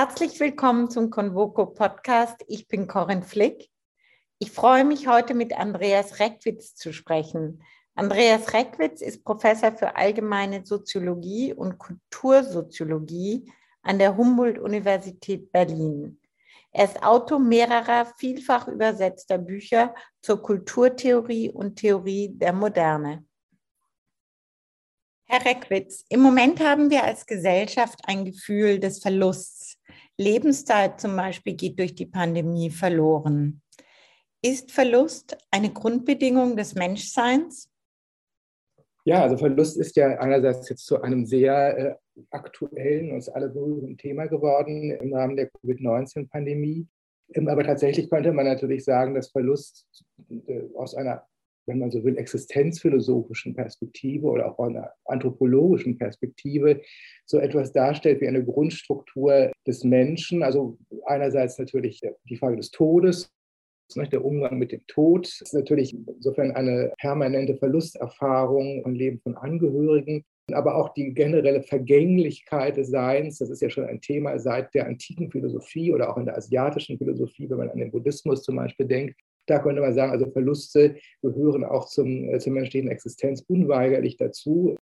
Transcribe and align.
Herzlich 0.00 0.38
willkommen 0.38 0.88
zum 0.88 1.10
Convoco 1.10 1.66
Podcast. 1.66 2.44
Ich 2.46 2.68
bin 2.68 2.86
Corinne 2.86 3.24
Flick. 3.24 3.68
Ich 4.38 4.52
freue 4.52 4.84
mich 4.84 5.08
heute 5.08 5.34
mit 5.34 5.52
Andreas 5.52 6.20
Reckwitz 6.20 6.76
zu 6.76 6.92
sprechen. 6.92 7.64
Andreas 7.96 8.52
Reckwitz 8.52 9.00
ist 9.00 9.24
Professor 9.24 9.72
für 9.72 9.96
allgemeine 9.96 10.64
Soziologie 10.64 11.52
und 11.52 11.78
Kultursoziologie 11.78 13.50
an 13.82 13.98
der 13.98 14.16
Humboldt-Universität 14.16 15.50
Berlin. 15.50 16.20
Er 16.70 16.84
ist 16.84 17.02
Autor 17.02 17.40
mehrerer 17.40 18.06
vielfach 18.18 18.68
übersetzter 18.68 19.38
Bücher 19.38 19.96
zur 20.22 20.40
Kulturtheorie 20.40 21.50
und 21.50 21.74
Theorie 21.74 22.28
der 22.32 22.52
Moderne. 22.52 23.26
Herr 25.24 25.44
Reckwitz, 25.44 26.04
im 26.08 26.20
Moment 26.20 26.60
haben 26.60 26.88
wir 26.88 27.02
als 27.02 27.26
Gesellschaft 27.26 27.98
ein 28.04 28.24
Gefühl 28.24 28.78
des 28.78 29.00
Verlusts. 29.00 29.67
Lebenszeit 30.18 31.00
zum 31.00 31.16
Beispiel 31.16 31.54
geht 31.54 31.78
durch 31.78 31.94
die 31.94 32.06
Pandemie 32.06 32.70
verloren. 32.70 33.62
Ist 34.42 34.72
Verlust 34.72 35.36
eine 35.50 35.72
Grundbedingung 35.72 36.56
des 36.56 36.74
Menschseins? 36.74 37.70
Ja, 39.04 39.22
also 39.22 39.36
Verlust 39.36 39.78
ist 39.78 39.96
ja 39.96 40.18
einerseits 40.18 40.68
jetzt 40.68 40.84
zu 40.84 41.00
einem 41.00 41.24
sehr 41.24 41.78
äh, 41.78 41.94
aktuellen, 42.30 43.12
uns 43.12 43.28
alle 43.28 43.48
berührenden 43.48 43.96
Thema 43.96 44.26
geworden 44.26 44.90
im 44.90 45.14
Rahmen 45.14 45.36
der 45.36 45.50
Covid-19-Pandemie. 45.50 46.86
Ähm, 47.34 47.48
aber 47.48 47.64
tatsächlich 47.64 48.10
könnte 48.10 48.32
man 48.32 48.46
natürlich 48.46 48.84
sagen, 48.84 49.14
dass 49.14 49.30
Verlust 49.30 49.86
äh, 50.46 50.62
aus 50.74 50.94
einer 50.94 51.26
wenn 51.68 51.78
man 51.78 51.90
so 51.90 52.02
will, 52.02 52.16
existenzphilosophischen 52.16 53.54
Perspektive 53.54 54.26
oder 54.26 54.50
auch 54.50 54.58
einer 54.58 54.90
anthropologischen 55.04 55.98
Perspektive 55.98 56.80
so 57.26 57.38
etwas 57.38 57.72
darstellt 57.72 58.20
wie 58.20 58.28
eine 58.28 58.44
Grundstruktur 58.44 59.52
des 59.66 59.84
Menschen. 59.84 60.42
Also 60.42 60.78
einerseits 61.06 61.58
natürlich 61.58 62.00
die 62.28 62.36
Frage 62.36 62.56
des 62.56 62.70
Todes, 62.70 63.30
ne, 63.94 64.08
der 64.08 64.24
Umgang 64.24 64.58
mit 64.58 64.72
dem 64.72 64.84
Tod 64.86 65.26
ist 65.26 65.54
natürlich 65.54 65.94
insofern 65.94 66.52
eine 66.52 66.92
permanente 66.98 67.56
Verlusterfahrung 67.56 68.82
im 68.84 68.94
Leben 68.94 69.20
von 69.20 69.36
Angehörigen, 69.36 70.24
aber 70.52 70.76
auch 70.76 70.94
die 70.94 71.12
generelle 71.12 71.62
Vergänglichkeit 71.62 72.78
des 72.78 72.88
Seins. 72.88 73.38
Das 73.38 73.50
ist 73.50 73.60
ja 73.60 73.68
schon 73.68 73.84
ein 73.84 74.00
Thema 74.00 74.38
seit 74.38 74.74
der 74.74 74.86
antiken 74.86 75.30
Philosophie 75.30 75.92
oder 75.92 76.10
auch 76.10 76.16
in 76.16 76.24
der 76.24 76.36
asiatischen 76.36 76.96
Philosophie, 76.98 77.48
wenn 77.50 77.58
man 77.58 77.70
an 77.70 77.78
den 77.78 77.90
Buddhismus 77.90 78.42
zum 78.42 78.56
Beispiel 78.56 78.86
denkt. 78.86 79.20
Da 79.48 79.58
könnte 79.58 79.80
man 79.80 79.94
sagen, 79.94 80.12
also 80.12 80.30
Verluste 80.30 80.96
gehören 81.22 81.64
auch 81.64 81.86
zum, 81.86 82.28
äh, 82.28 82.38
zur 82.38 82.52
menschlichen 82.52 82.90
Existenz 82.90 83.42
unweigerlich 83.48 84.16
dazu. 84.16 84.76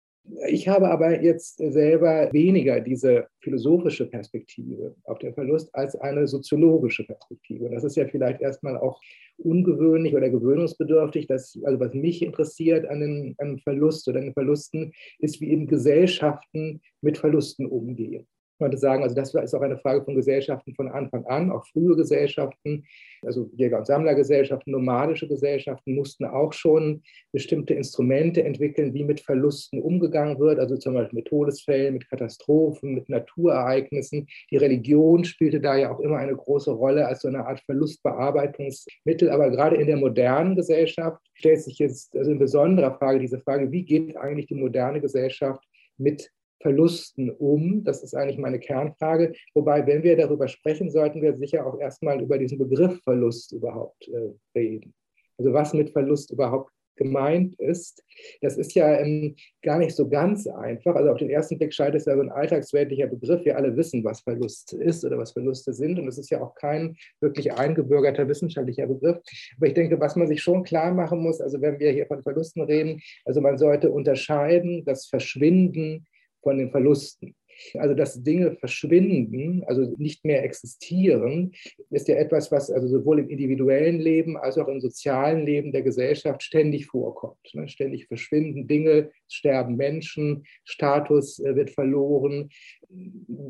Ich 0.49 0.69
habe 0.69 0.89
aber 0.89 1.23
jetzt 1.23 1.59
selber 1.59 2.31
weniger 2.33 2.81
diese 2.81 3.27
philosophische 3.41 4.07
Perspektive 4.07 4.97
auf 5.05 5.19
den 5.19 5.35
Verlust 5.35 5.69
als 5.75 5.97
eine 5.97 6.27
soziologische 6.27 7.05
Perspektive. 7.05 7.67
Und 7.67 7.73
das 7.73 7.85
ist 7.85 7.97
ja 7.97 8.07
vielleicht 8.07 8.41
erstmal 8.41 8.79
auch 8.79 9.03
ungewöhnlich 9.37 10.15
oder 10.15 10.31
gewöhnungsbedürftig. 10.31 11.27
Dass, 11.27 11.59
also 11.65 11.79
was 11.79 11.93
mich 11.93 12.23
interessiert 12.23 12.87
an 12.87 13.01
dem 13.39 13.59
Verlust 13.59 14.09
oder 14.09 14.21
an 14.21 14.25
den 14.25 14.33
Verlusten, 14.33 14.93
ist, 15.19 15.43
wie 15.43 15.51
eben 15.51 15.67
Gesellschaften 15.67 16.81
mit 17.03 17.19
Verlusten 17.19 17.67
umgehen 17.67 18.27
könnte 18.59 18.79
sagen, 18.79 19.03
also 19.03 19.15
das 19.15 19.35
ist 19.35 19.55
auch 19.55 19.63
eine 19.63 19.79
Frage 19.79 20.05
von 20.05 20.15
Gesellschaften 20.15 20.75
von 20.75 20.89
Anfang 20.89 21.25
an, 21.27 21.51
auch 21.51 21.67
frühe 21.67 21.97
Gesellschaften, 21.97 22.85
also 23.23 23.51
Jäger- 23.57 23.79
und 23.79 23.87
Sammlergesellschaften, 23.87 24.73
nomadische 24.73 25.29
Gesellschaften 25.29 25.95
mussten 25.95 26.25
auch 26.25 26.53
schon 26.53 27.03
bestimmte 27.33 27.75
Instrumente 27.75 28.45
entwickeln, 28.45 28.95
wie 28.95 29.05
mit 29.05 29.21
Verlusten 29.21 29.81
umgegangen 29.81 30.39
wird, 30.39 30.59
also 30.59 30.77
zum 30.77 30.95
Beispiel 30.95 31.19
mit 31.19 31.29
Todesfällen, 31.29 31.95
mit 31.95 32.09
Katastrophen, 32.09 32.95
mit 32.95 33.09
Naturereignissen. 33.09 34.27
Die 34.51 34.57
Religion 34.57 35.25
spielte 35.25 35.61
da 35.61 35.77
ja 35.77 35.93
auch 35.93 36.01
immer 36.01 36.19
eine 36.19 36.37
große 36.37 36.71
Rolle 36.71 37.07
als 37.07 37.23
so 37.23 37.29
eine 37.29 37.47
Art 37.47 37.61
Verlustbearbeitungsmittel, 37.61 39.31
aber 39.31 39.51
gerade 39.51 39.77
in 39.77 39.87
der 39.87 39.97
modernen 39.97 40.57
Gesellschaft 40.57 41.21
stellt 41.35 41.63
sich 41.63 41.79
jetzt 41.79 42.17
also 42.17 42.31
in 42.31 42.39
besonderer 42.39 42.97
Frage 42.99 43.19
diese 43.19 43.41
Frage, 43.41 43.71
wie 43.73 43.85
geht 43.85 44.17
eigentlich 44.17 44.47
die 44.47 44.55
moderne 44.55 45.01
Gesellschaft 45.01 45.65
mit 45.97 46.31
Verlusten 46.61 47.31
um? 47.31 47.85
Das 47.85 48.03
ist 48.03 48.15
eigentlich 48.15 48.39
meine 48.39 48.59
Kernfrage. 48.59 49.33
Wobei, 49.55 49.87
wenn 49.87 50.03
wir 50.03 50.17
darüber 50.17 50.49
sprechen, 50.49 50.91
sollten 50.91 51.23
wir 51.23 51.37
sicher 51.37 51.67
auch 51.67 51.79
erstmal 51.79 52.21
über 52.21 52.39
diesen 52.39 52.59
Begriff 52.59 53.01
Verlust 53.03 53.53
überhaupt 53.53 54.09
äh, 54.09 54.33
reden. 54.59 54.95
Also 55.39 55.53
was 55.53 55.75
mit 55.75 55.91
Verlust 55.91 56.31
überhaupt 56.31 56.71
gemeint 56.97 57.55
ist. 57.59 58.03
Das 58.41 58.57
ist 58.57 58.75
ja 58.75 58.99
ähm, 58.99 59.37
gar 59.63 59.79
nicht 59.79 59.95
so 59.95 60.09
ganz 60.09 60.47
einfach. 60.47 60.95
Also 60.95 61.11
auf 61.11 61.19
den 61.19 61.31
ersten 61.31 61.59
Blick 61.59 61.73
scheint 61.73 61.95
es 61.95 62.05
ja 62.05 62.15
so 62.15 62.23
ein 62.23 62.31
alltagsweltlicher 62.31 63.07
Begriff. 63.07 63.45
Wir 63.45 63.57
alle 63.57 63.77
wissen, 63.77 64.05
was 64.05 64.21
Verlust 64.21 64.73
ist 64.73 65.05
oder 65.05 65.19
was 65.19 65.33
Verluste 65.33 65.73
sind. 65.73 65.99
Und 65.99 66.09
es 66.09 66.19
ist 66.19 66.31
ja 66.31 66.41
auch 66.41 66.55
kein 66.55 66.97
wirklich 67.21 67.53
eingebürgerter 67.53 68.29
wissenschaftlicher 68.29 68.87
Begriff. 68.87 69.19
Aber 69.57 69.67
ich 69.67 69.75
denke, 69.75 69.99
was 70.01 70.17
man 70.17 70.29
sich 70.29 70.43
schon 70.43 70.63
klar 70.63 70.93
machen 70.95 71.21
muss, 71.21 71.41
also 71.41 71.61
wenn 71.61 71.79
wir 71.79 71.91
hier 71.91 72.07
von 72.07 72.23
Verlusten 72.23 72.63
reden, 72.63 73.01
also 73.25 73.41
man 73.41 73.59
sollte 73.59 73.91
unterscheiden 73.91 74.85
das 74.85 75.07
Verschwinden 75.07 76.07
von 76.45 76.59
den 76.59 76.71
Verlusten. 76.71 77.35
Also 77.75 77.95
dass 77.95 78.23
Dinge 78.23 78.57
verschwinden, 78.57 79.65
also 79.67 79.95
nicht 79.97 80.25
mehr 80.25 80.45
existieren, 80.45 81.53
ist 81.91 82.09
ja 82.09 82.17
etwas, 82.17 82.51
was 82.51 82.71
also 82.71 82.89
sowohl 82.89 83.21
im 83.21 83.29
individuellen 83.29 84.01
Leben 84.01 84.37
als 84.37 84.59
auch 84.59 84.69
im 84.69 84.81
sozialen 84.81 85.45
Leben 85.45 85.73
der 85.73 85.83
Gesellschaft 85.83 86.43
ständig 86.43 86.87
vorkommt. 86.87 87.39
Ne? 87.53 87.69
Ständig 87.69 88.07
verschwinden 88.07 88.67
Dinge, 88.67 89.11
sterben 89.29 89.77
Menschen, 89.77 90.45
Status 90.65 91.39
äh, 91.41 91.55
wird 91.57 91.71
verloren, 91.71 92.51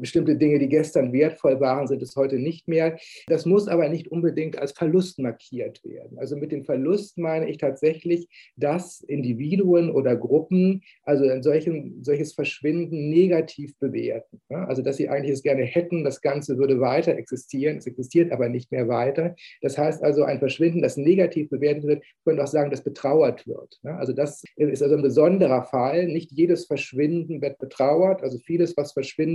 bestimmte 0.04 0.36
Dinge, 0.36 0.58
die 0.58 0.68
gestern 0.68 1.12
wertvoll 1.12 1.60
waren, 1.60 1.86
sind 1.86 2.02
es 2.02 2.16
heute 2.16 2.38
nicht 2.38 2.68
mehr. 2.68 2.98
Das 3.26 3.46
muss 3.46 3.68
aber 3.68 3.88
nicht 3.88 4.08
unbedingt 4.08 4.58
als 4.58 4.72
Verlust 4.72 5.18
markiert 5.18 5.82
werden. 5.84 6.18
Also 6.18 6.36
mit 6.36 6.52
dem 6.52 6.64
Verlust 6.64 7.18
meine 7.18 7.48
ich 7.48 7.58
tatsächlich, 7.58 8.28
dass 8.56 9.00
Individuen 9.00 9.90
oder 9.90 10.16
Gruppen 10.16 10.82
also 11.02 11.28
ein 11.28 11.42
solchen, 11.42 12.02
solches 12.02 12.32
Verschwinden 12.32 13.08
negativ 13.10 13.76
bewerten. 13.78 14.40
Also 14.48 14.82
dass 14.82 14.96
sie 14.96 15.08
eigentlich 15.08 15.32
es 15.32 15.42
gerne 15.42 15.62
hätten, 15.62 16.04
das 16.04 16.20
Ganze 16.20 16.58
würde 16.58 16.80
weiter 16.80 17.16
existieren, 17.16 17.78
es 17.78 17.86
existiert 17.86 18.32
aber 18.32 18.48
nicht 18.48 18.70
mehr 18.72 18.88
weiter. 18.88 19.34
Das 19.62 19.78
heißt 19.78 20.02
also 20.02 20.24
ein 20.24 20.38
Verschwinden, 20.38 20.82
das 20.82 20.96
negativ 20.96 21.50
bewertet 21.50 21.84
wird, 21.84 22.04
könnte 22.24 22.42
auch 22.42 22.48
sagen, 22.48 22.70
das 22.70 22.82
betrauert 22.82 23.46
wird. 23.46 23.78
Also 23.82 24.12
das 24.12 24.42
ist 24.56 24.82
also 24.82 24.96
ein 24.96 25.02
besonderer 25.02 25.64
Fall. 25.64 26.06
Nicht 26.06 26.32
jedes 26.32 26.66
Verschwinden 26.66 27.40
wird 27.40 27.58
betrauert. 27.58 28.22
Also 28.22 28.38
vieles, 28.38 28.76
was 28.76 28.92
verschwindet, 28.92 29.33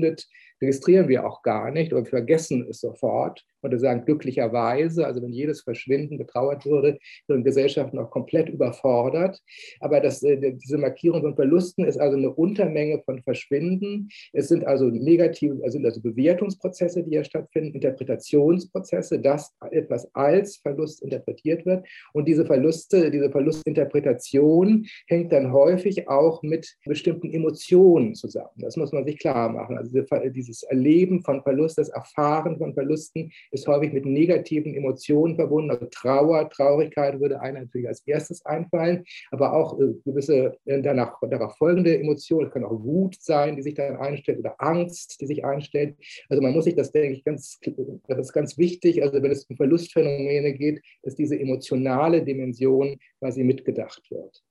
registrieren 0.62 1.08
wir 1.08 1.26
auch 1.26 1.42
gar 1.42 1.72
nicht 1.72 1.94
oder 1.94 2.06
vergessen 2.06 2.68
es 2.70 2.82
sofort 2.82 3.46
oder 3.62 3.78
sagen 3.78 4.06
glücklicherweise, 4.06 5.06
also 5.06 5.22
wenn 5.22 5.34
jedes 5.34 5.62
Verschwinden 5.62 6.18
betrauert 6.18 6.66
würde, 6.66 6.98
würden 7.28 7.44
Gesellschaften 7.44 8.00
auch 8.00 8.10
komplett 8.10 8.50
überfordert. 8.50 9.42
Aber 9.80 10.00
das, 10.00 10.24
äh, 10.24 10.54
diese 10.54 10.78
Markierung 10.78 11.22
von 11.22 11.36
Verlusten 11.36 11.86
ist 11.86 12.00
also 12.00 12.18
eine 12.18 12.32
Untermenge 12.32 13.02
von 13.04 13.22
Verschwinden. 13.22 14.10
Es 14.34 14.48
sind 14.48 14.66
also 14.66 14.86
negative, 14.86 15.60
also, 15.64 15.80
also 15.80 16.02
Bewertungsprozesse, 16.02 17.04
die 17.04 17.12
ja 17.12 17.24
stattfinden, 17.24 17.76
Interpretationsprozesse, 17.76 19.20
dass 19.20 19.54
etwas 19.72 20.10
als 20.14 20.58
Verlust 20.58 21.02
interpretiert 21.02 21.66
wird. 21.66 21.86
Und 22.14 22.28
diese 22.28 22.46
Verluste, 22.46 23.12
diese 23.12 23.30
Verlustinterpretation 23.30 24.86
hängt 25.08 25.32
dann 25.32 25.52
häufig 25.52 26.08
auch 26.08 26.42
mit 26.44 26.78
bestimmten 26.86 27.32
Emotionen 27.32 28.16
zusammen. 28.16 28.50
Das 28.58 28.78
muss 28.78 28.92
man 28.92 29.06
sich 29.06 29.20
klar 29.20 29.50
machen. 29.50 29.78
Also 29.80 30.30
dieses 30.30 30.64
Erleben 30.64 31.22
von 31.22 31.42
Verlust, 31.42 31.78
das 31.78 31.90
Erfahren 31.90 32.58
von 32.58 32.74
Verlusten 32.74 33.32
ist 33.52 33.68
häufig 33.68 33.94
mit 33.94 34.06
negativen 34.06 34.74
Emotionen 34.76 35.36
verbunden. 35.36 35.72
Also 35.72 35.86
Trauer, 35.88 36.50
Traurigkeit 36.50 37.20
würde 37.20 37.42
einem 37.42 37.64
natürlich 37.64 37.88
als 37.88 38.02
erstes 38.06 38.46
einfallen, 38.46 39.04
aber 39.32 39.54
auch 39.54 39.80
äh, 39.80 39.94
gewisse 40.06 40.58
äh, 40.66 40.82
danach, 40.82 41.20
darauf 41.30 41.58
folgende 41.58 41.98
Emotionen. 42.00 42.48
Es 42.48 42.54
kann 42.54 42.64
auch 42.64 42.84
Wut 42.84 43.16
sein, 43.20 43.56
die 43.56 43.62
sich 43.62 43.74
dann 43.74 43.98
einstellt 43.98 44.40
oder 44.40 44.56
Angst, 44.60 45.20
die 45.22 45.28
sich 45.28 45.44
einstellt. 45.44 45.96
Also 46.30 46.42
man 46.42 46.54
muss 46.54 46.66
sich 46.66 46.76
das, 46.76 46.92
denke 46.92 47.18
ich, 47.18 47.24
ganz, 47.24 47.60
das 48.08 48.20
ist 48.20 48.34
ganz 48.34 48.58
wichtig, 48.58 49.02
also 49.04 49.22
wenn 49.22 49.32
es 49.32 49.46
um 49.46 49.56
Verlustphänomene 49.56 50.54
geht, 50.54 50.82
dass 51.04 51.16
diese 51.16 51.40
emotionale 51.40 52.24
Dimension 52.24 52.98
quasi 53.20 53.44
mitgedacht 53.44 54.04
wird. 54.10 54.44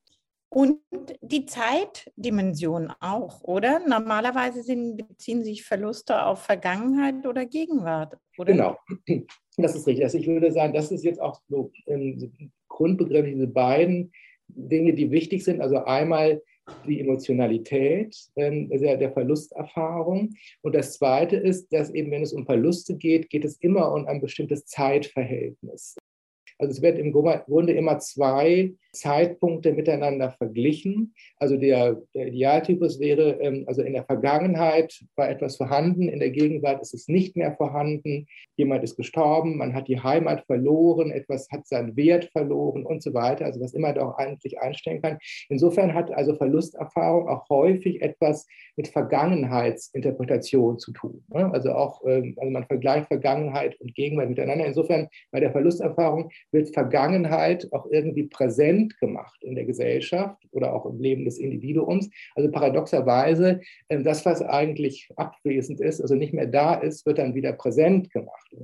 Und 0.51 0.79
die 1.21 1.45
Zeitdimension 1.45 2.91
auch, 3.01 3.43
oder? 3.43 3.81
Normalerweise 3.87 4.63
sind, 4.63 4.97
beziehen 4.97 5.45
sich 5.45 5.65
Verluste 5.65 6.25
auf 6.25 6.43
Vergangenheit 6.43 7.27
oder 7.27 7.45
Gegenwart, 7.45 8.17
oder? 8.39 8.53
Genau, 8.53 8.79
das 9.59 9.75
ist 9.75 9.87
richtig. 9.87 10.05
Also 10.05 10.17
ich 10.17 10.27
würde 10.27 10.51
sagen, 10.51 10.73
das 10.73 10.91
ist 10.91 11.05
jetzt 11.05 11.21
auch 11.21 11.41
so 11.49 11.71
im 11.85 12.51
Grundbegriff, 12.69 13.27
diese 13.27 13.47
beiden 13.47 14.13
Dinge, 14.49 14.95
die 14.95 15.11
wichtig 15.11 15.45
sind. 15.45 15.61
Also 15.61 15.85
einmal 15.85 16.41
die 16.87 17.01
Emotionalität 17.01 18.17
ähm, 18.37 18.69
der, 18.71 18.97
der 18.97 19.13
Verlusterfahrung. 19.13 20.35
Und 20.63 20.75
das 20.75 20.95
Zweite 20.95 21.37
ist, 21.37 21.73
dass 21.73 21.91
eben, 21.91 22.11
wenn 22.11 22.23
es 22.23 22.33
um 22.33 22.47
Verluste 22.47 22.97
geht, 22.97 23.31
geht 23.31 23.45
es 23.45 23.57
immer 23.59 23.93
um 23.93 24.07
ein 24.07 24.21
bestimmtes 24.21 24.67
Zeitverhältnis. 24.67 25.97
Also 26.59 26.73
es 26.73 26.83
wird 26.83 26.99
im 26.99 27.13
Grunde 27.13 27.73
immer 27.73 27.99
zwei 28.01 28.75
Zeitpunkte 28.99 29.73
miteinander 29.73 30.31
verglichen. 30.33 31.15
Also 31.37 31.57
der, 31.57 32.01
der 32.15 32.29
Idealtypus 32.29 33.01
wäre, 33.01 33.41
ähm, 33.41 33.65
also 33.67 33.83
in 33.83 33.93
der 33.93 34.05
Vergangenheit 34.05 35.05
war 35.17 35.29
etwas 35.29 35.57
vorhanden, 35.57 36.09
in 36.09 36.21
der 36.21 36.31
Gegenwart 36.31 36.83
ist 36.83 36.95
es 36.95 37.09
nicht 37.09 37.37
mehr 37.37 37.55
vorhanden, 37.57 38.27
jemand 38.57 38.85
ist 38.85 38.97
gestorben, 38.97 39.57
man 39.57 39.75
hat 39.75 39.89
die 39.89 40.01
Heimat 40.01 40.45
verloren, 40.47 41.11
etwas 41.11 41.49
hat 41.51 41.67
seinen 41.67 41.97
Wert 41.97 42.27
verloren 42.33 42.85
und 42.85 43.03
so 43.03 43.15
weiter, 43.15 43.45
also 43.45 43.61
was 43.61 43.75
immer 43.75 43.93
doch 43.93 44.19
eigentlich 44.19 44.61
einstellen 44.61 45.01
kann. 45.01 45.19
Insofern 45.49 45.95
hat 45.95 46.11
also 46.13 46.35
Verlusterfahrung 46.35 47.29
auch 47.29 47.49
häufig 47.49 48.03
etwas 48.03 48.47
mit 48.77 48.89
Vergangenheitsinterpretation 48.89 50.79
zu 50.79 50.93
tun. 50.93 51.25
Ne? 51.29 51.51
Also 51.53 51.73
auch, 51.73 52.03
ähm, 52.07 52.35
also 52.39 52.51
man 52.51 52.65
vergleicht 52.65 53.09
Vergangenheit 53.09 53.79
und 53.81 53.95
Gegenwart 53.95 54.29
miteinander. 54.29 54.67
Insofern 54.67 55.09
bei 55.31 55.41
der 55.41 55.53
Verlusterfahrung 55.53 56.31
wird 56.53 56.73
Vergangenheit 56.73 57.69
auch 57.73 57.87
irgendwie 57.91 58.25
präsent 58.25 58.88
gemacht 58.99 59.43
in 59.43 59.55
der 59.55 59.65
Gesellschaft 59.65 60.43
oder 60.53 60.75
auch 60.75 60.87
im 60.87 61.01
Leben 61.01 61.25
des 61.25 61.39
Individuums. 61.39 62.09
Also 62.35 62.51
paradoxerweise, 62.51 63.61
ähm, 63.89 64.05
das, 64.05 64.25
was 64.25 64.43
eigentlich 64.43 65.09
abwesend 65.17 65.81
ist, 65.81 66.01
also 66.01 66.15
nicht 66.15 66.33
mehr 66.33 66.47
da 66.47 66.75
ist, 66.75 67.07
wird 67.07 67.19
dann 67.19 67.35
wieder 67.35 67.53
präsent 67.53 68.11
gemacht. 68.11 68.55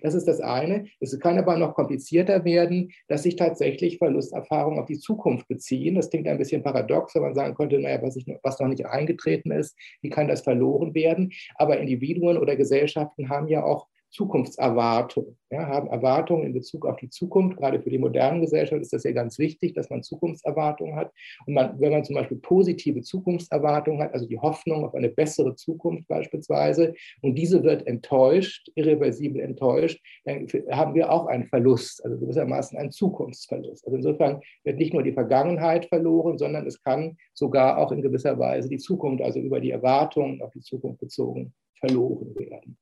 Das 0.00 0.14
ist 0.14 0.26
das 0.26 0.40
eine. 0.40 0.86
Es 1.00 1.18
kann 1.18 1.38
aber 1.38 1.56
noch 1.56 1.74
komplizierter 1.74 2.44
werden, 2.44 2.92
dass 3.08 3.24
sich 3.24 3.36
tatsächlich 3.36 3.98
Verlusterfahrungen 3.98 4.78
auf 4.78 4.86
die 4.86 4.98
Zukunft 4.98 5.48
beziehen. 5.48 5.94
Das 5.94 6.10
klingt 6.10 6.28
ein 6.28 6.38
bisschen 6.38 6.62
paradox, 6.62 7.14
wenn 7.14 7.22
man 7.22 7.34
sagen 7.34 7.54
könnte, 7.54 7.78
naja, 7.78 8.00
was, 8.02 8.16
ich, 8.16 8.26
was 8.42 8.58
noch 8.58 8.68
nicht 8.68 8.86
eingetreten 8.86 9.50
ist, 9.50 9.76
wie 10.00 10.10
kann 10.10 10.28
das 10.28 10.42
verloren 10.42 10.94
werden? 10.94 11.32
Aber 11.56 11.78
Individuen 11.78 12.38
oder 12.38 12.56
Gesellschaften 12.56 13.28
haben 13.28 13.48
ja 13.48 13.62
auch 13.64 13.88
Zukunftserwartung, 14.12 15.38
ja, 15.50 15.66
haben 15.66 15.88
Erwartungen 15.88 16.44
in 16.44 16.52
Bezug 16.52 16.84
auf 16.86 16.96
die 16.96 17.08
Zukunft. 17.08 17.56
Gerade 17.56 17.80
für 17.80 17.88
die 17.88 17.98
moderne 17.98 18.40
Gesellschaft 18.40 18.82
ist 18.82 18.92
das 18.92 19.04
ja 19.04 19.12
ganz 19.12 19.38
wichtig, 19.38 19.72
dass 19.72 19.88
man 19.88 20.02
Zukunftserwartungen 20.02 20.96
hat. 20.96 21.10
Und 21.46 21.54
man, 21.54 21.80
wenn 21.80 21.92
man 21.92 22.04
zum 22.04 22.16
Beispiel 22.16 22.36
positive 22.36 23.00
Zukunftserwartungen 23.00 24.02
hat, 24.02 24.12
also 24.12 24.26
die 24.26 24.38
Hoffnung 24.38 24.84
auf 24.84 24.94
eine 24.94 25.08
bessere 25.08 25.54
Zukunft 25.54 26.08
beispielsweise, 26.08 26.94
und 27.22 27.36
diese 27.36 27.62
wird 27.64 27.86
enttäuscht, 27.86 28.70
irreversibel 28.74 29.40
enttäuscht, 29.40 29.98
dann 30.24 30.46
haben 30.70 30.94
wir 30.94 31.10
auch 31.10 31.26
einen 31.26 31.46
Verlust, 31.46 32.04
also 32.04 32.18
gewissermaßen 32.18 32.78
einen 32.78 32.92
Zukunftsverlust. 32.92 33.86
Also 33.86 33.96
insofern 33.96 34.40
wird 34.64 34.78
nicht 34.78 34.92
nur 34.92 35.02
die 35.02 35.12
Vergangenheit 35.12 35.86
verloren, 35.86 36.36
sondern 36.36 36.66
es 36.66 36.82
kann 36.82 37.16
sogar 37.32 37.78
auch 37.78 37.92
in 37.92 38.02
gewisser 38.02 38.38
Weise 38.38 38.68
die 38.68 38.78
Zukunft, 38.78 39.24
also 39.24 39.40
über 39.40 39.58
die 39.58 39.70
Erwartungen 39.70 40.42
auf 40.42 40.52
die 40.52 40.60
Zukunft 40.60 41.00
bezogen, 41.00 41.54
verloren 41.80 42.34
werden. 42.36 42.76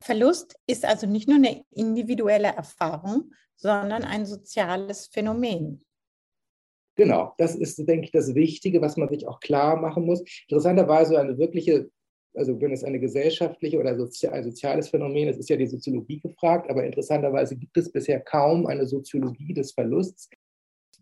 Verlust 0.00 0.56
ist 0.66 0.84
also 0.84 1.06
nicht 1.06 1.28
nur 1.28 1.36
eine 1.36 1.64
individuelle 1.70 2.48
Erfahrung, 2.48 3.32
sondern 3.56 4.04
ein 4.04 4.26
soziales 4.26 5.08
Phänomen. 5.08 5.84
Genau, 6.96 7.34
das 7.38 7.54
ist, 7.54 7.78
denke 7.88 8.06
ich, 8.06 8.12
das 8.12 8.34
Wichtige, 8.34 8.80
was 8.80 8.96
man 8.96 9.08
sich 9.08 9.26
auch 9.26 9.40
klar 9.40 9.76
machen 9.80 10.04
muss. 10.04 10.22
Interessanterweise 10.48 11.18
eine 11.18 11.38
wirkliche, 11.38 11.90
also 12.34 12.60
wenn 12.60 12.72
es 12.72 12.82
eine 12.82 12.98
gesellschaftliche 12.98 13.78
oder 13.78 13.90
ein 13.90 13.98
soziales 13.98 14.88
Phänomen 14.88 15.28
ist, 15.28 15.38
ist 15.38 15.48
ja 15.48 15.56
die 15.56 15.66
Soziologie 15.66 16.20
gefragt, 16.20 16.68
aber 16.70 16.84
interessanterweise 16.84 17.56
gibt 17.56 17.76
es 17.76 17.90
bisher 17.92 18.20
kaum 18.20 18.66
eine 18.66 18.86
Soziologie 18.86 19.54
des 19.54 19.72
Verlusts 19.72 20.28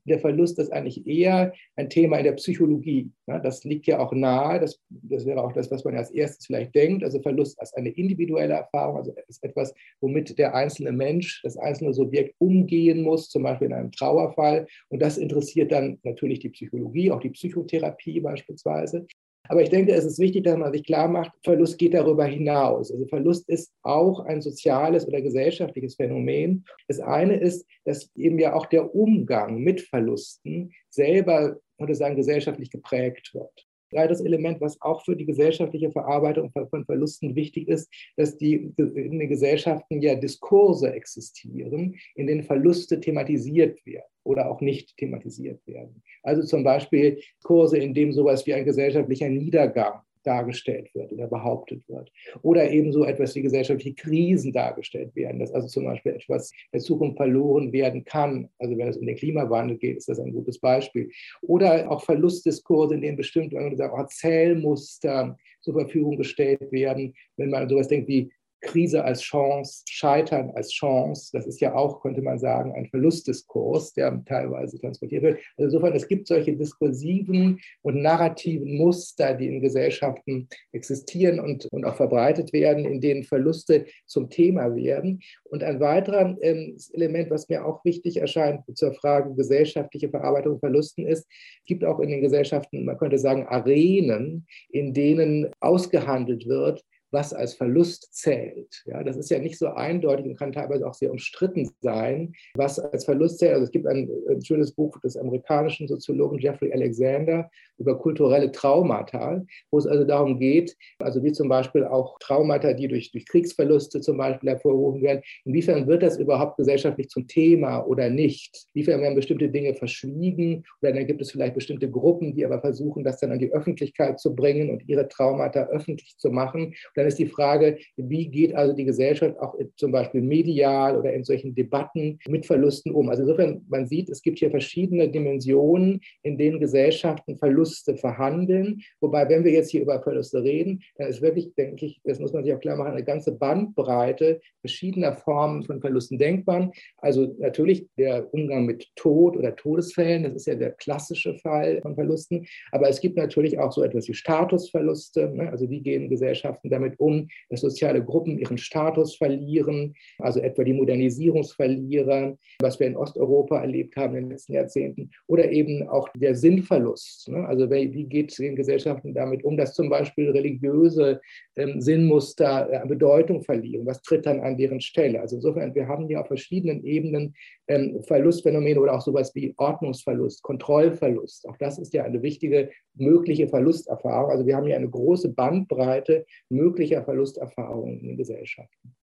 der 0.06 0.19
Verlust 0.20 0.58
ist 0.58 0.73
eigentlich 0.73 1.06
eher 1.06 1.53
ein 1.76 1.91
Thema 1.91 2.19
in 2.19 2.25
der 2.25 2.32
Psychologie. 2.32 3.11
das 3.26 3.64
liegt 3.64 3.87
ja 3.87 3.99
auch 3.99 4.12
nahe, 4.12 4.61
das, 4.61 4.81
das 4.88 5.26
wäre 5.26 5.43
auch 5.43 5.53
das, 5.53 5.70
was 5.70 5.85
man 5.85 5.97
als 5.97 6.11
erstes 6.11 6.47
vielleicht 6.47 6.75
denkt. 6.75 7.05
Also 7.05 7.20
Verlust 7.20 7.61
als 7.61 7.75
eine 7.75 7.91
individuelle 7.91 8.55
Erfahrung, 8.55 8.97
also 8.97 9.14
ist 9.29 9.43
etwas, 9.44 9.75
womit 10.00 10.38
der 10.38 10.55
einzelne 10.55 10.93
Mensch, 10.93 11.43
das 11.43 11.56
einzelne 11.56 11.93
Subjekt 11.93 12.35
umgehen 12.38 13.03
muss, 13.03 13.29
zum 13.29 13.43
Beispiel 13.43 13.69
in 13.69 13.75
einem 13.75 13.93
Trauerfall. 13.93 14.67
Und 14.88 15.03
das 15.03 15.19
interessiert 15.19 15.73
dann 15.73 15.99
natürlich 16.03 16.38
die 16.38 16.50
Psychologie, 16.50 17.11
auch 17.11 17.20
die 17.20 17.31
Psychotherapie 17.31 18.20
beispielsweise. 18.20 19.06
Aber 19.48 19.62
ich 19.62 19.70
denke, 19.70 19.93
es 19.93 20.04
ist 20.04 20.19
wichtig, 20.19 20.44
dass 20.44 20.56
man 20.56 20.72
sich 20.72 20.84
klar 20.84 21.08
macht, 21.08 21.32
Verlust 21.43 21.78
geht 21.78 21.94
darüber 21.94 22.25
hinaus. 22.25 22.90
Also 22.90 23.06
Verlust 23.06 23.48
ist 23.48 23.72
auch 23.82 24.20
ein 24.20 24.40
soziales 24.40 25.06
oder 25.06 25.20
gesellschaftliches 25.20 25.96
Phänomen. 25.96 26.64
Das 26.88 27.00
eine 27.00 27.37
ist, 27.37 27.66
dass 27.84 28.10
eben 28.16 28.38
ja 28.38 28.54
auch 28.54 28.66
der 28.66 28.94
Umgang 28.94 29.58
mit 29.58 29.81
Verlusten 29.81 30.72
selber, 30.90 31.58
würde 31.78 31.94
sagen, 31.94 32.16
gesellschaftlich 32.16 32.70
geprägt 32.70 33.32
wird 33.34 33.66
das 34.08 34.20
Element, 34.20 34.60
was 34.60 34.81
auch 34.81 35.04
für 35.04 35.16
die 35.16 35.26
gesellschaftliche 35.26 35.90
Verarbeitung 35.90 36.50
von 36.52 36.84
Verlusten 36.84 37.34
wichtig 37.34 37.69
ist, 37.69 37.88
dass 38.16 38.37
die 38.37 38.72
in 38.76 39.19
den 39.19 39.28
Gesellschaften 39.28 40.02
ja 40.02 40.14
Diskurse 40.14 40.93
existieren, 40.93 41.96
in 42.14 42.26
denen 42.26 42.43
Verluste 42.43 43.00
thematisiert 43.00 43.84
werden 43.87 44.10
oder 44.25 44.50
auch 44.50 44.60
nicht 44.60 44.96
thematisiert 44.96 45.66
werden. 45.66 46.02
Also 46.22 46.43
zum 46.43 46.64
Beispiel 46.64 47.20
Kurse, 47.43 47.78
in 47.78 47.94
dem 47.94 48.12
sowas 48.12 48.46
wie 48.46 48.54
ein 48.54 48.64
gesellschaftlicher 48.64 49.28
Niedergang 49.28 50.00
dargestellt 50.26 50.94
wird 50.94 51.12
oder 51.12 51.26
behauptet 51.26 51.82
wird. 51.88 52.11
Oder 52.43 52.70
eben 52.70 52.93
so 52.93 53.05
etwas 53.05 53.34
wie 53.34 53.43
gesellschaftliche 53.43 53.94
Krisen 53.94 54.52
dargestellt 54.52 55.14
werden, 55.14 55.38
dass 55.38 55.52
also 55.52 55.69
zum 55.69 55.84
Beispiel 55.84 56.12
etwas 56.12 56.52
in 56.73 56.81
Zukunft 56.81 57.17
verloren 57.17 57.73
werden 57.73 58.05
kann. 58.05 58.49
Also 58.58 58.76
wenn 58.76 58.88
es 58.88 58.96
um 58.96 59.06
den 59.06 59.17
Klimawandel 59.17 59.78
geht, 59.78 59.96
ist 59.96 60.08
das 60.08 60.19
ein 60.19 60.32
gutes 60.32 60.58
Beispiel. 60.58 61.11
Oder 61.43 61.90
auch 61.90 62.05
Verlustdiskurse, 62.05 62.94
in 62.94 63.00
denen 63.00 63.17
bestimmte 63.17 63.56
Erzählmuster 63.56 65.37
zur 65.61 65.75
Verfügung 65.75 66.17
gestellt 66.17 66.70
werden, 66.70 67.14
wenn 67.37 67.50
man 67.50 67.69
sowas 67.69 67.88
denkt 67.88 68.08
wie 68.08 68.31
Krise 68.61 69.05
als 69.05 69.20
Chance, 69.20 69.82
Scheitern 69.88 70.50
als 70.50 70.70
Chance. 70.70 71.31
Das 71.32 71.47
ist 71.47 71.61
ja 71.61 71.75
auch, 71.75 72.00
könnte 72.00 72.23
man 72.23 72.38
sagen, 72.38 72.73
ein 72.75 72.87
Verlustdiskurs, 72.87 73.93
der 73.93 74.23
teilweise 74.25 74.79
transportiert 74.79 75.23
wird. 75.23 75.38
Also 75.56 75.76
insofern, 75.76 75.94
es 75.94 76.08
gibt 76.08 76.26
solche 76.26 76.56
diskursiven 76.56 77.61
und 77.82 78.03
narrativen 78.03 78.76
Muster, 78.76 79.35
die 79.35 79.49
in 79.49 79.61
Gesellschaften 79.61 80.49
existieren 80.73 81.41
und, 81.41 81.67
und 81.67 81.85
auch 81.85 81.97
verbreitet 81.97 82.53
werden, 82.53 82.85
in 82.85 83.00
denen 83.00 83.25
Verluste 83.25 83.87
zum 84.06 84.31
Thema 84.31 84.75
werden. 84.75 85.20
Und 85.44 85.62
ein 85.62 85.81
weiteres 85.81 86.37
ähm, 86.41 86.76
Element, 86.93 87.31
was 87.31 87.49
mir 87.49 87.64
auch 87.64 87.85
wichtig 87.85 88.19
erscheint 88.19 88.62
zur 88.75 88.94
Frage 88.94 89.35
gesellschaftliche 89.35 90.08
Verarbeitung 90.08 90.58
von 90.58 90.67
Verlusten 90.67 91.06
ist, 91.06 91.26
gibt 91.64 91.85
auch 91.85 92.00
in 92.00 92.11
den 92.11 92.20
Gesellschaften, 92.20 92.85
man 92.85 92.99
könnte 92.99 93.19
sagen, 93.19 93.47
Arenen, 93.47 94.47
in 94.69 94.93
denen 94.93 95.50
ausgehandelt 95.61 96.47
wird, 96.47 96.85
was 97.16 97.32
als 97.32 97.54
Verlust 97.54 98.14
zählt. 98.14 98.82
Ja, 98.84 99.02
das 99.02 99.16
ist 99.16 99.30
ja 99.30 99.38
nicht 99.38 99.56
so 99.56 99.68
eindeutig 99.68 100.26
und 100.26 100.38
kann 100.38 100.52
teilweise 100.52 100.86
auch 100.86 100.92
sehr 100.92 101.10
umstritten 101.10 101.70
sein, 101.80 102.34
was 102.55 102.79
als 102.79 103.06
Verlust 103.06 103.38
zählt. 103.38 103.55
Also 103.55 103.64
es 103.64 103.70
gibt 103.70 103.86
ein, 103.86 104.10
ein 104.29 104.44
schönes 104.44 104.72
Buch 104.72 105.00
des 105.00 105.17
amerikanischen 105.17 105.88
Soziologen 105.88 106.38
Jeffrey 106.38 106.70
Alexander 106.74 107.48
über 107.79 107.98
kulturelle 107.98 108.52
Traumata, 108.52 109.43
wo 109.70 109.79
es 109.79 109.86
also 109.86 110.05
darum 110.05 110.38
geht, 110.38 110.76
also 110.98 111.24
wie 111.24 111.32
zum 111.32 111.48
Beispiel 111.48 111.84
auch 111.84 112.19
Traumata, 112.19 112.74
die 112.74 112.86
durch, 112.86 113.12
durch 113.12 113.24
Kriegsverluste 113.26 114.02
zum 114.02 114.19
Beispiel 114.19 114.50
hervorgerufen 114.50 115.00
werden, 115.00 115.22
inwiefern 115.46 115.86
wird 115.86 116.02
das 116.02 116.19
überhaupt 116.19 116.58
gesellschaftlich 116.58 117.08
zum 117.08 117.26
Thema 117.26 117.81
oder 117.86 118.10
nicht? 118.10 118.67
Inwiefern 118.74 119.00
werden 119.00 119.14
bestimmte 119.14 119.48
Dinge 119.48 119.74
verschwiegen 119.74 120.64
oder 120.82 120.93
dann 120.93 121.06
gibt 121.06 121.22
es 121.22 121.31
vielleicht 121.31 121.55
bestimmte 121.55 121.91
Gruppen, 121.91 122.34
die 122.34 122.44
aber 122.44 122.60
versuchen, 122.60 123.05
das 123.05 123.20
dann 123.20 123.32
an 123.32 123.38
die 123.38 123.52
Öffentlichkeit 123.52 124.20
zu 124.20 124.34
bringen 124.34 124.69
und 124.69 124.86
ihre 124.86 125.08
Traumata 125.08 125.67
öffentlich 125.69 126.17
zu 126.19 126.31
machen. 126.31 126.67
Und 126.67 126.76
dann 126.94 127.06
ist 127.06 127.19
die 127.19 127.27
Frage, 127.27 127.79
wie 127.96 128.29
geht 128.29 128.55
also 128.55 128.75
die 128.75 128.84
Gesellschaft 128.84 129.39
auch 129.39 129.55
zum 129.77 129.93
Beispiel 129.93 130.22
medial 130.22 130.96
oder 130.96 131.13
in 131.13 131.25
solchen 131.25 131.55
Debatten 131.55 132.19
mit 132.29 132.46
Verlusten 132.46 132.93
um? 132.93 133.08
Also 133.08 133.22
insofern, 133.22 133.63
man 133.69 133.86
sieht, 133.86 134.08
es 134.08 134.22
gibt 134.22 134.39
hier 134.39 134.51
verschiedene 134.51 135.08
Dimensionen, 135.08 136.01
in 136.22 136.39
denen 136.39 136.60
Gesellschaften 136.60 137.39
Verluste 137.39 137.96
verhandeln. 137.96 138.82
Wobei, 139.01 139.29
wenn 139.29 139.44
wir 139.44 139.53
jetzt 139.53 139.70
hier 139.70 139.82
über 139.82 140.03
Verluste 140.03 140.43
reden, 140.43 140.82
dann 140.96 141.08
ist 141.08 141.22
wirklich, 141.22 141.55
denke 141.55 141.86
ich, 141.86 142.01
das 142.05 142.19
muss 142.19 142.32
man 142.32 142.44
sich 142.44 142.55
auch 142.55 142.60
klar 142.60 142.77
machen, 142.77 142.93
eine 142.93 143.05
ganze 143.05 143.32
Bandbreite 143.32 144.41
verschiedener 144.60 145.13
Formen 145.13 145.63
von 145.63 145.81
Verlusten 145.81 146.19
denkbar. 146.19 146.72
Also 146.98 147.34
natürlich 147.39 147.86
der 147.96 148.32
Umgang 148.34 148.67
mit 148.67 148.89
Tod 148.96 149.36
oder 149.36 149.55
Todesfällen, 149.55 150.25
das 150.25 150.34
ist 150.34 150.46
ja 150.46 150.55
der 150.55 150.72
klassische 150.72 151.34
Fall 151.34 151.81
von 151.82 151.94
Verlusten. 151.94 152.46
Aber 152.72 152.89
es 152.89 153.01
gibt 153.01 153.17
natürlich 153.17 153.58
auch 153.58 153.72
so 153.72 153.82
etwas 153.82 154.08
wie 154.08 154.15
Statusverluste. 154.15 155.29
Ne? 155.34 155.51
Also 155.51 155.70
wie 155.70 155.81
gehen 155.81 156.08
Gesellschaften 156.08 156.70
damit 156.70 156.85
damit 156.86 157.00
um, 157.00 157.28
dass 157.50 157.60
soziale 157.60 158.02
Gruppen 158.05 158.38
ihren 158.38 158.58
Status 158.58 159.16
verlieren, 159.16 159.94
also 160.19 160.40
etwa 160.40 160.64
die 160.64 160.72
Modernisierungsverlierer, 160.72 162.36
was 162.60 162.81
wir 162.81 162.86
in 162.86 162.96
Osteuropa 162.96 163.60
erlebt 163.60 163.96
haben 163.96 164.16
in 164.16 164.24
den 164.24 164.31
letzten 164.31 164.55
Jahrzehnten, 164.55 165.10
oder 165.26 165.50
eben 165.50 165.88
auch 165.88 166.08
der 166.14 166.34
Sinnverlust. 166.34 167.28
Ne? 167.28 167.46
Also 167.46 167.70
wie 167.70 168.05
geht 168.05 168.31
es 168.31 168.36
den 168.36 168.56
Gesellschaften 168.56 169.14
damit 169.14 169.44
um, 169.44 169.56
dass 169.56 169.74
zum 169.74 169.88
Beispiel 169.88 170.31
religiöse 170.31 171.20
ähm, 171.56 171.81
Sinnmuster 171.81 172.69
äh, 172.70 172.86
Bedeutung 172.86 173.43
verlieren? 173.43 173.86
Was 173.86 174.02
tritt 174.02 174.26
dann 174.26 174.40
an 174.40 174.56
deren 174.56 174.81
Stelle? 174.81 175.20
Also 175.20 175.36
insofern, 175.36 175.74
wir 175.74 175.88
haben 175.88 176.08
ja 176.08 176.20
auf 176.20 176.28
verschiedenen 176.28 176.84
Ebenen 176.84 177.34
ähm, 177.69 178.02
Verlustphänomene 178.02 178.81
oder 178.81 178.94
auch 178.94 179.00
sowas 179.00 179.34
wie 179.34 179.55
Ordnungsverlust, 179.56 180.43
Kontrollverlust. 180.43 181.48
Auch 181.48 181.56
das 181.56 181.78
ist 181.78 181.93
ja 181.94 182.05
eine 182.05 182.22
wichtige 182.22 182.70
mögliche 182.94 183.48
Verlusterfahrung. 183.48 184.31
Also 184.31 184.46
wir 184.46 184.56
haben 184.56 184.66
hier 184.66 184.76
eine 184.76 184.88
große 184.88 185.31
Bandbreite 185.31 186.24
möglicher 186.48 186.75
Verlusterfahrungen 187.04 188.00
in 188.00 188.16
Gesellschaften. 188.16 188.96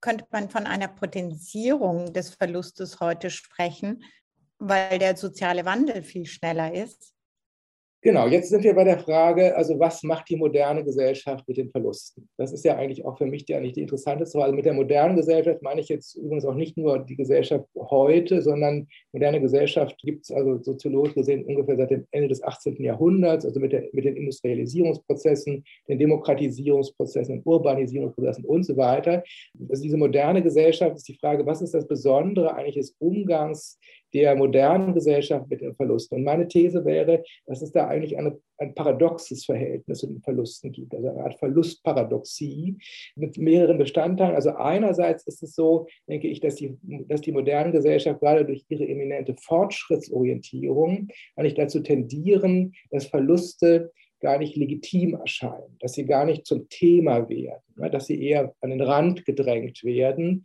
könnte 0.00 0.26
man 0.30 0.48
von 0.48 0.66
einer 0.66 0.88
Potenzierung 0.88 2.12
des 2.12 2.30
Verlustes 2.30 3.00
heute 3.00 3.30
sprechen, 3.30 4.02
weil 4.58 4.98
der 4.98 5.16
soziale 5.16 5.64
Wandel 5.64 6.02
viel 6.02 6.26
schneller 6.26 6.72
ist? 6.72 7.14
Genau, 8.02 8.26
jetzt 8.26 8.48
sind 8.48 8.64
wir 8.64 8.74
bei 8.74 8.84
der 8.84 8.98
Frage, 8.98 9.54
also 9.54 9.78
was 9.78 10.02
macht 10.02 10.30
die 10.30 10.36
moderne 10.36 10.82
Gesellschaft 10.82 11.46
mit 11.46 11.58
den 11.58 11.68
Verlusten? 11.68 12.26
Das 12.38 12.50
ist 12.50 12.64
ja 12.64 12.76
eigentlich 12.76 13.04
auch 13.04 13.18
für 13.18 13.26
mich 13.26 13.44
die, 13.44 13.54
eigentlich 13.54 13.74
die 13.74 13.82
interessanteste 13.82 14.38
Frage. 14.38 14.44
Also 14.46 14.56
mit 14.56 14.64
der 14.64 14.72
modernen 14.72 15.16
Gesellschaft 15.16 15.60
meine 15.60 15.82
ich 15.82 15.90
jetzt 15.90 16.14
übrigens 16.14 16.46
auch 16.46 16.54
nicht 16.54 16.78
nur 16.78 17.00
die 17.00 17.16
Gesellschaft 17.16 17.66
heute, 17.76 18.40
sondern 18.40 18.88
moderne 19.12 19.38
Gesellschaft 19.38 19.98
gibt 19.98 20.24
es 20.24 20.30
also 20.30 20.62
soziologisch 20.62 21.12
gesehen 21.12 21.44
ungefähr 21.44 21.76
seit 21.76 21.90
dem 21.90 22.06
Ende 22.10 22.28
des 22.28 22.42
18. 22.42 22.82
Jahrhunderts, 22.82 23.44
also 23.44 23.60
mit, 23.60 23.72
der, 23.72 23.84
mit 23.92 24.06
den 24.06 24.16
Industrialisierungsprozessen, 24.16 25.62
den 25.86 25.98
Demokratisierungsprozessen, 25.98 27.34
den 27.34 27.42
Urbanisierungsprozessen 27.44 28.46
und 28.46 28.64
so 28.64 28.78
weiter. 28.78 29.22
Also 29.68 29.82
diese 29.82 29.98
moderne 29.98 30.42
Gesellschaft 30.42 30.96
ist 30.96 31.08
die 31.08 31.18
Frage, 31.18 31.44
was 31.44 31.60
ist 31.60 31.74
das 31.74 31.86
Besondere 31.86 32.54
eigentlich 32.54 32.76
des 32.76 32.96
Umgangs 32.98 33.78
der 34.12 34.34
modernen 34.34 34.94
Gesellschaft 34.94 35.48
mit 35.48 35.60
den 35.60 35.74
Verlusten. 35.74 36.16
Und 36.16 36.24
meine 36.24 36.48
These 36.48 36.84
wäre, 36.84 37.22
dass 37.46 37.62
es 37.62 37.72
da 37.72 37.88
eigentlich 37.88 38.18
eine, 38.18 38.38
ein 38.58 38.74
paradoxes 38.74 39.44
Verhältnis 39.44 39.98
zu 39.98 40.06
den 40.06 40.20
Verlusten 40.20 40.72
gibt, 40.72 40.94
also 40.94 41.08
eine 41.08 41.24
Art 41.24 41.38
Verlustparadoxie 41.38 42.78
mit 43.16 43.38
mehreren 43.38 43.78
Bestandteilen. 43.78 44.34
Also 44.34 44.50
einerseits 44.50 45.26
ist 45.26 45.42
es 45.42 45.54
so, 45.54 45.86
denke 46.08 46.28
ich, 46.28 46.40
dass 46.40 46.56
die, 46.56 46.76
dass 47.08 47.20
die 47.20 47.32
moderne 47.32 47.72
Gesellschaft 47.72 48.20
gerade 48.20 48.44
durch 48.44 48.64
ihre 48.68 48.86
eminente 48.86 49.34
Fortschrittsorientierung 49.34 51.08
eigentlich 51.36 51.54
dazu 51.54 51.80
tendieren, 51.80 52.74
dass 52.90 53.06
Verluste 53.06 53.92
gar 54.20 54.38
nicht 54.38 54.56
legitim 54.56 55.14
erscheinen, 55.14 55.76
dass 55.80 55.94
sie 55.94 56.04
gar 56.04 56.24
nicht 56.24 56.46
zum 56.46 56.68
Thema 56.68 57.28
werden, 57.28 57.62
ne, 57.76 57.90
dass 57.90 58.06
sie 58.06 58.22
eher 58.22 58.54
an 58.60 58.70
den 58.70 58.82
Rand 58.82 59.24
gedrängt 59.24 59.82
werden. 59.82 60.44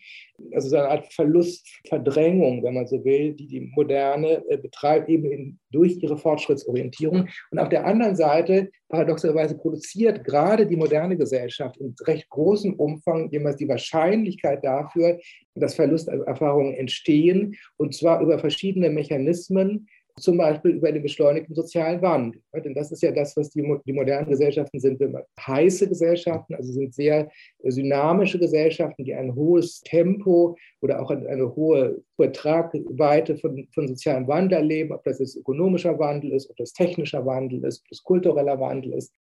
Also 0.53 0.69
so 0.69 0.77
eine 0.77 0.89
Art 0.89 1.13
Verlustverdrängung, 1.13 2.63
wenn 2.63 2.73
man 2.73 2.87
so 2.87 3.03
will, 3.03 3.33
die 3.33 3.47
die 3.47 3.71
Moderne 3.75 4.43
äh, 4.49 4.57
betreibt, 4.57 5.09
eben 5.09 5.25
in, 5.31 5.59
durch 5.71 6.01
ihre 6.01 6.17
Fortschrittsorientierung. 6.17 7.27
Und 7.51 7.59
auf 7.59 7.69
der 7.69 7.85
anderen 7.85 8.15
Seite, 8.15 8.69
paradoxerweise, 8.89 9.57
produziert 9.57 10.23
gerade 10.23 10.65
die 10.65 10.77
moderne 10.77 11.17
Gesellschaft 11.17 11.77
in 11.77 11.93
recht 12.05 12.29
großem 12.29 12.73
Umfang 12.75 13.29
jemals 13.31 13.57
die 13.57 13.67
Wahrscheinlichkeit 13.67 14.63
dafür, 14.63 15.19
dass 15.55 15.75
Verlusterfahrungen 15.75 16.73
entstehen, 16.73 17.55
und 17.77 17.93
zwar 17.95 18.21
über 18.21 18.39
verschiedene 18.39 18.89
Mechanismen, 18.89 19.87
zum 20.17 20.37
Beispiel 20.37 20.71
über 20.71 20.91
den 20.91 21.03
beschleunigten 21.03 21.55
sozialen 21.55 22.01
Wandel. 22.01 22.41
Denn 22.53 22.73
das 22.73 22.91
ist 22.91 23.01
ja 23.01 23.11
das, 23.11 23.35
was 23.35 23.49
die, 23.49 23.61
die 23.85 23.93
modernen 23.93 24.29
Gesellschaften 24.29 24.79
sind. 24.79 25.01
Heiße 25.39 25.89
Gesellschaften, 25.89 26.55
also 26.55 26.71
sind 26.71 26.93
sehr 26.93 27.29
dynamische 27.63 28.39
Gesellschaften, 28.39 29.03
die 29.03 29.13
ein 29.13 29.35
hohes 29.35 29.81
Tempo 29.81 30.55
oder 30.81 31.01
auch 31.01 31.11
eine 31.11 31.55
hohe 31.55 32.01
Tragweite 32.31 33.35
von, 33.37 33.67
von 33.73 33.87
sozialem 33.87 34.27
Wandel 34.27 34.59
erleben, 34.59 34.93
ob 34.93 35.03
das 35.03 35.19
jetzt 35.19 35.35
ökonomischer 35.35 35.99
Wandel 35.99 36.31
ist, 36.31 36.49
ob 36.49 36.55
das 36.57 36.71
technischer 36.71 37.25
Wandel 37.25 37.63
ist, 37.65 37.81
ob 37.81 37.89
das 37.89 38.03
kultureller 38.03 38.59
Wandel 38.59 38.93
ist. 38.93 39.13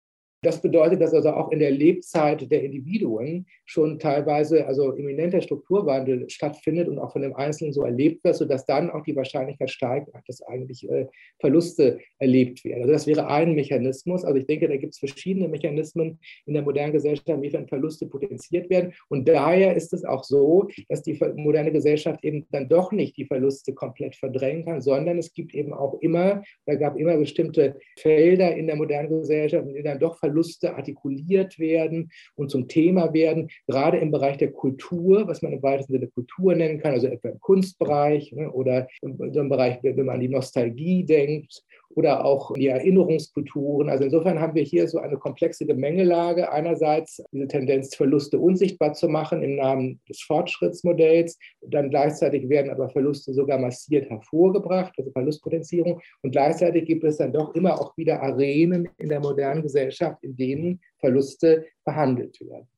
Das 0.44 0.60
bedeutet, 0.60 1.00
dass 1.00 1.14
also 1.14 1.30
auch 1.30 1.50
in 1.50 1.58
der 1.58 1.70
Lebzeit 1.70 2.50
der 2.50 2.62
Individuen 2.62 3.46
schon 3.64 3.98
teilweise 3.98 4.66
also 4.66 4.94
eminenter 4.94 5.40
Strukturwandel 5.40 6.28
stattfindet 6.28 6.88
und 6.88 6.98
auch 6.98 7.12
von 7.12 7.22
dem 7.22 7.34
Einzelnen 7.34 7.72
so 7.72 7.82
erlebt 7.82 8.22
wird, 8.24 8.36
sodass 8.36 8.66
dann 8.66 8.90
auch 8.90 9.02
die 9.02 9.16
Wahrscheinlichkeit 9.16 9.70
steigt, 9.70 10.10
dass 10.26 10.42
eigentlich 10.42 10.88
äh, 10.90 11.06
Verluste 11.40 11.98
erlebt 12.18 12.64
werden. 12.64 12.82
Also 12.82 12.92
das 12.92 13.06
wäre 13.06 13.26
ein 13.28 13.54
Mechanismus. 13.54 14.24
Also 14.24 14.38
ich 14.38 14.46
denke, 14.46 14.68
da 14.68 14.76
gibt 14.76 14.92
es 14.92 14.98
verschiedene 14.98 15.48
Mechanismen 15.48 16.18
in 16.44 16.54
der 16.54 16.62
modernen 16.62 16.92
Gesellschaft, 16.92 17.28
inwiefern 17.28 17.66
Verluste 17.66 18.06
potenziert 18.06 18.68
werden. 18.68 18.92
Und 19.08 19.26
daher 19.26 19.74
ist 19.74 19.94
es 19.94 20.04
auch 20.04 20.24
so, 20.24 20.68
dass 20.88 21.02
die 21.02 21.18
moderne 21.36 21.72
Gesellschaft 21.72 22.22
eben 22.22 22.46
dann 22.50 22.68
doch 22.68 22.92
nicht 22.92 23.16
die 23.16 23.24
Verluste 23.24 23.72
komplett 23.72 24.14
verdrängen 24.14 24.66
kann, 24.66 24.82
sondern 24.82 25.18
es 25.18 25.32
gibt 25.32 25.54
eben 25.54 25.72
auch 25.72 26.00
immer, 26.02 26.42
da 26.66 26.74
gab 26.74 26.98
immer 26.98 27.16
bestimmte 27.16 27.76
Felder 27.98 28.54
in 28.54 28.66
der 28.66 28.76
modernen 28.76 29.08
Gesellschaft, 29.08 29.66
in 29.66 29.74
denen 29.74 29.84
dann 29.84 29.98
doch 29.98 30.18
Verluste 30.18 30.33
Verluste 30.34 30.74
artikuliert 30.74 31.58
werden 31.58 32.10
und 32.34 32.50
zum 32.50 32.66
Thema 32.66 33.12
werden, 33.14 33.48
gerade 33.66 33.98
im 33.98 34.10
Bereich 34.10 34.36
der 34.36 34.52
Kultur, 34.52 35.28
was 35.28 35.42
man 35.42 35.52
im 35.52 35.62
weitesten 35.62 35.92
Sinne 35.92 36.08
Kultur 36.08 36.54
nennen 36.54 36.80
kann, 36.80 36.92
also 36.92 37.06
etwa 37.06 37.28
im 37.28 37.40
Kunstbereich 37.40 38.32
ne, 38.32 38.50
oder 38.50 38.88
im, 39.00 39.20
im 39.20 39.48
Bereich, 39.48 39.78
wenn 39.82 39.96
man 40.04 40.16
an 40.16 40.20
die 40.20 40.28
Nostalgie 40.28 41.04
denkt 41.04 41.62
oder 41.96 42.24
auch 42.24 42.52
die 42.54 42.68
Erinnerungskulturen. 42.68 43.88
Also 43.88 44.04
insofern 44.04 44.40
haben 44.40 44.54
wir 44.54 44.62
hier 44.62 44.88
so 44.88 44.98
eine 44.98 45.16
komplexe 45.16 45.66
Gemengelage. 45.66 46.50
Einerseits 46.50 47.22
diese 47.32 47.48
Tendenz, 47.48 47.94
Verluste 47.94 48.38
unsichtbar 48.38 48.94
zu 48.94 49.08
machen 49.08 49.42
im 49.42 49.56
Namen 49.56 50.00
des 50.08 50.20
Fortschrittsmodells. 50.22 51.38
Dann 51.62 51.90
gleichzeitig 51.90 52.48
werden 52.48 52.70
aber 52.70 52.88
Verluste 52.90 53.32
sogar 53.32 53.58
massiert 53.58 54.10
hervorgebracht, 54.10 54.92
also 54.98 55.10
Verlustpotenzierung. 55.12 56.00
Und 56.22 56.32
gleichzeitig 56.32 56.86
gibt 56.86 57.04
es 57.04 57.18
dann 57.18 57.32
doch 57.32 57.54
immer 57.54 57.80
auch 57.80 57.96
wieder 57.96 58.22
Arenen 58.22 58.88
in 58.98 59.08
der 59.08 59.20
modernen 59.20 59.62
Gesellschaft, 59.62 60.22
in 60.24 60.36
denen 60.36 60.80
Verluste 60.98 61.66
behandelt 61.84 62.40
werden. 62.40 62.68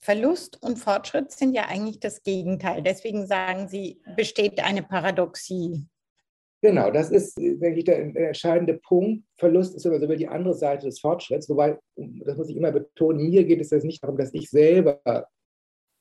Verlust 0.00 0.62
und 0.62 0.78
Fortschritt 0.78 1.32
sind 1.32 1.54
ja 1.54 1.66
eigentlich 1.66 1.98
das 1.98 2.22
Gegenteil. 2.22 2.82
Deswegen 2.82 3.26
sagen 3.26 3.68
Sie, 3.68 4.02
besteht 4.16 4.62
eine 4.62 4.82
Paradoxie. 4.82 5.86
Genau, 6.60 6.90
das 6.90 7.10
ist, 7.10 7.36
denke 7.38 7.78
ich, 7.78 7.84
der 7.84 7.98
entscheidende 7.98 8.74
Punkt. 8.74 9.24
Verlust 9.36 9.74
ist 9.74 9.86
immer 9.86 9.98
so 10.00 10.06
die 10.06 10.28
andere 10.28 10.54
Seite 10.54 10.86
des 10.86 11.00
Fortschritts. 11.00 11.48
Wobei, 11.48 11.78
das 11.96 12.36
muss 12.36 12.48
ich 12.48 12.56
immer 12.56 12.72
betonen, 12.72 13.28
mir 13.28 13.44
geht 13.44 13.60
es 13.60 13.70
jetzt 13.70 13.84
nicht 13.84 14.02
darum, 14.02 14.16
dass 14.16 14.32
ich 14.34 14.50
selber 14.50 15.00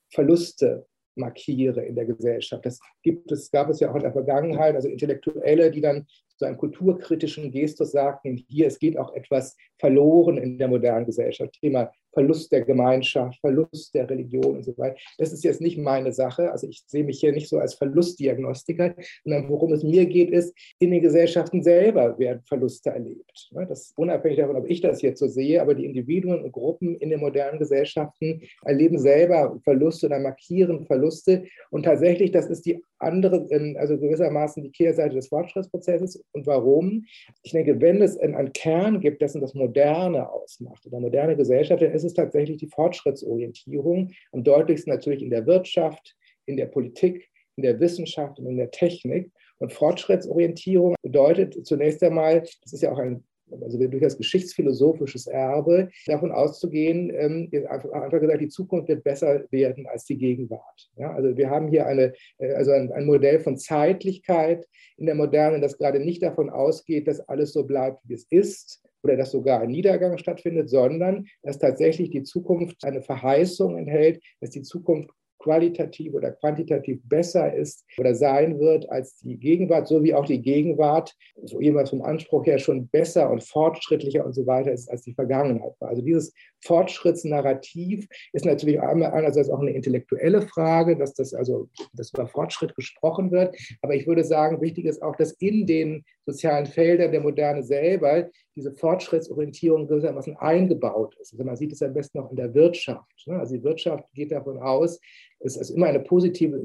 Verluste 0.10 0.86
markiere 1.16 1.86
in 1.86 1.96
der 1.96 2.06
Gesellschaft. 2.06 2.66
Das 2.66 2.80
gibt 3.02 3.32
es, 3.32 3.52
gab 3.52 3.70
es 3.70 3.80
ja 3.80 3.92
auch 3.92 3.96
in 3.96 4.04
der 4.04 4.14
Vergangenheit, 4.14 4.76
also 4.76 4.88
Intellektuelle, 4.88 5.72
die 5.72 5.82
dann 5.82 6.08
so 6.38 6.46
einen 6.46 6.58
kulturkritischen 6.58 7.52
Gestus 7.52 7.92
sagten, 7.92 8.44
hier, 8.48 8.68
es 8.68 8.80
geht 8.80 8.98
auch 8.98 9.14
etwas 9.14 9.56
verloren 9.80 10.38
in 10.38 10.58
der 10.58 10.68
modernen 10.68 11.06
Gesellschaft. 11.06 11.54
Thema 11.60 11.92
Verlust 12.14 12.52
der 12.52 12.62
Gemeinschaft, 12.62 13.40
Verlust 13.40 13.94
der 13.96 14.10
Religion 14.10 14.58
und 14.58 14.64
so 14.64 14.78
weiter. 14.78 14.96
Das 15.18 15.34
ist 15.34 15.44
jetzt 15.44 15.62
nicht 15.62 15.78
meine 15.78 16.14
Sache. 16.14 16.52
Also 16.52 16.68
ich 16.68 16.84
sehe 16.86 17.04
mich 17.04 17.20
hier 17.20 17.34
nicht 17.34 17.50
so 17.50 17.58
als 17.58 17.74
Verlustdiagnostiker, 17.74 18.96
sondern 19.24 19.50
worum 19.50 19.74
es 19.74 19.84
mir 19.84 20.06
geht, 20.06 20.30
ist, 20.30 20.56
in 20.80 20.92
den 20.92 21.02
Gesellschaften 21.02 21.64
selber 21.64 22.18
werden 22.20 22.44
Verluste 22.46 22.92
erlebt. 22.92 23.50
Ne, 23.52 23.66
das 23.68 23.88
ist 23.88 23.98
unabhängig 23.98 24.38
davon, 24.38 24.56
ob 24.56 24.70
ich 24.70 24.82
das 24.82 25.02
jetzt 25.02 25.20
so 25.20 25.28
sehe, 25.28 25.62
aber 25.62 25.74
die 25.74 25.86
Individuen 25.86 26.44
und 26.44 26.52
Gruppen 26.52 26.96
in 26.96 27.10
den 27.10 27.20
modernen 27.20 27.60
Gesellschaften 27.60 28.42
erleben 28.64 29.00
selber 29.00 29.60
Verluste 29.64 30.06
oder 30.06 30.20
markieren 30.20 30.86
Verluste. 30.86 31.46
Und 31.72 31.84
tatsächlich, 31.84 32.32
das 32.32 32.46
ist 32.46 32.66
die 32.66 32.84
andere, 33.04 33.48
also 33.78 33.98
gewissermaßen 33.98 34.64
die 34.64 34.72
Kehrseite 34.72 35.16
des 35.16 35.28
Fortschrittsprozesses. 35.28 36.24
Und 36.32 36.48
warum? 36.48 37.06
Ich 37.44 37.52
denke, 37.52 37.80
wenn 37.80 38.02
es 38.02 38.18
einen 38.18 38.54
Kern 38.54 39.00
gibt, 39.00 39.22
dessen 39.22 39.42
das 39.42 39.54
Moderne 39.54 40.32
ausmacht, 40.32 40.86
oder 40.88 41.00
moderne 41.00 41.36
Gesellschaft, 41.36 41.82
dann 41.82 41.92
ist 41.94 42.04
es 42.04 42.14
tatsächlich 42.14 42.58
die 42.58 42.68
Fortschrittsorientierung, 42.68 44.12
am 44.32 44.44
deutlichsten 44.44 44.92
natürlich 44.92 45.22
in 45.22 45.30
der 45.30 45.46
Wirtschaft, 45.46 46.16
in 46.46 46.58
der 46.58 46.68
Politik, 46.68 47.30
in 47.56 47.64
der 47.64 47.80
Wissenschaft 47.80 48.40
und 48.40 48.48
in 48.48 48.58
der 48.58 48.72
Technik. 48.72 49.32
Und 49.60 49.72
Fortschrittsorientierung 49.72 50.96
bedeutet 51.04 51.66
zunächst 51.66 52.04
einmal, 52.04 52.42
das 52.42 52.74
ist 52.74 52.82
ja 52.82 52.92
auch 52.92 53.00
ein 53.00 53.24
also 53.62 53.78
durchaus 53.78 54.18
geschichtsphilosophisches 54.18 55.28
Erbe, 55.28 55.90
davon 56.06 56.32
auszugehen, 56.32 57.12
ähm, 57.16 57.50
einfach, 57.70 57.92
einfach, 57.92 58.20
gesagt, 58.20 58.42
die 58.42 58.50
Zukunft 58.50 58.88
wird 58.88 59.04
besser 59.04 59.44
werden 59.52 59.88
als 59.88 60.06
die 60.06 60.18
Gegenwart. 60.18 60.90
Ja, 60.96 61.14
also 61.14 61.36
wir 61.36 61.50
haben 61.50 61.68
hier 61.68 61.86
eine, 61.86 62.14
äh, 62.38 62.54
also 62.54 62.72
ein, 62.72 62.92
ein, 62.92 63.06
Modell 63.06 63.40
von 63.40 63.58
Zeitlichkeit 63.58 64.66
in 64.98 65.06
der 65.06 65.16
Moderne, 65.16 65.60
das 65.60 65.78
gerade 65.78 66.00
nicht 66.00 66.24
davon 66.24 66.50
ausgeht, 66.50 67.08
dass 67.08 67.20
alles 67.22 67.54
so 67.54 67.64
bleibt, 67.64 68.00
wie 68.08 68.14
es 68.14 68.26
ist, 68.30 68.82
oder 69.04 69.18
dass 69.18 69.32
sogar 69.32 69.62
ein 69.62 69.70
Niedergang 69.70 70.18
stattfindet, 70.18 70.70
sondern 70.70 71.26
dass 71.42 71.60
tatsächlich 71.60 72.10
die 72.10 72.24
Zukunft 72.24 72.84
eine 72.84 73.02
Verheißung 73.02 73.78
enthält, 73.78 74.24
dass 74.40 74.52
die 74.52 74.62
Zukunft 74.62 75.10
qualitativ 75.44 76.14
oder 76.14 76.32
quantitativ 76.32 77.02
besser 77.04 77.54
ist 77.54 77.86
oder 77.98 78.16
sein 78.16 78.60
wird 78.60 78.90
als 78.90 79.18
die 79.18 79.38
Gegenwart, 79.38 79.88
so 79.88 80.04
wie 80.04 80.14
auch 80.14 80.26
die 80.26 80.42
Gegenwart, 80.42 81.16
so 81.44 81.60
jeweils 81.60 81.90
vom 81.90 82.02
Anspruch 82.02 82.46
her 82.46 82.58
schon 82.60 82.88
besser 82.88 83.30
und 83.30 83.44
fortschrittlicher 83.44 84.26
und 84.26 84.34
so 84.34 84.48
weiter 84.48 84.72
ist, 84.72 84.90
als 84.90 85.02
die 85.02 85.14
Vergangenheit 85.14 85.74
war. 85.80 85.90
Also 85.90 86.02
dieses 86.02 86.34
Fortschrittsnarrativ 86.62 88.08
ist 88.32 88.46
natürlich 88.46 88.82
einerseits 88.82 89.50
auch 89.50 89.60
eine 89.60 89.72
intellektuelle 89.72 90.42
Frage, 90.42 90.96
dass 90.98 91.14
das 91.14 91.34
also 91.34 91.68
dass 91.94 92.14
über 92.14 92.28
Fortschritt 92.28 92.76
gesprochen 92.76 93.32
wird, 93.32 93.56
aber 93.82 93.96
ich 93.96 94.08
würde 94.08 94.24
sagen, 94.24 94.62
wichtig 94.62 94.86
ist 94.86 95.02
auch, 95.02 95.16
dass 95.16 95.34
in 95.34 95.68
den 95.68 96.06
sozialen 96.26 96.66
Feldern 96.66 97.12
der 97.12 97.22
Moderne 97.22 97.64
selber 97.64 98.30
diese 98.56 98.72
Fortschrittsorientierung 98.72 99.88
gewissermaßen 99.88 100.38
eingebaut 100.38 101.16
ist. 101.20 101.34
Also 101.34 101.44
man 101.44 101.58
sieht 101.58 101.72
es 101.72 101.82
am 101.82 101.94
besten 101.94 102.20
auch 102.20 102.30
in 102.30 102.38
der 102.38 102.54
Wirtschaft. 102.54 103.12
Ne? 103.26 103.40
Also 103.40 103.56
die 103.56 103.64
Wirtschaft 103.64 104.06
geht 104.14 104.32
davon 104.32 104.58
aus, 104.60 105.00
es 105.44 105.58
ist 105.58 105.72
immer 105.72 105.88
eine 105.88 106.00
positive, 106.00 106.58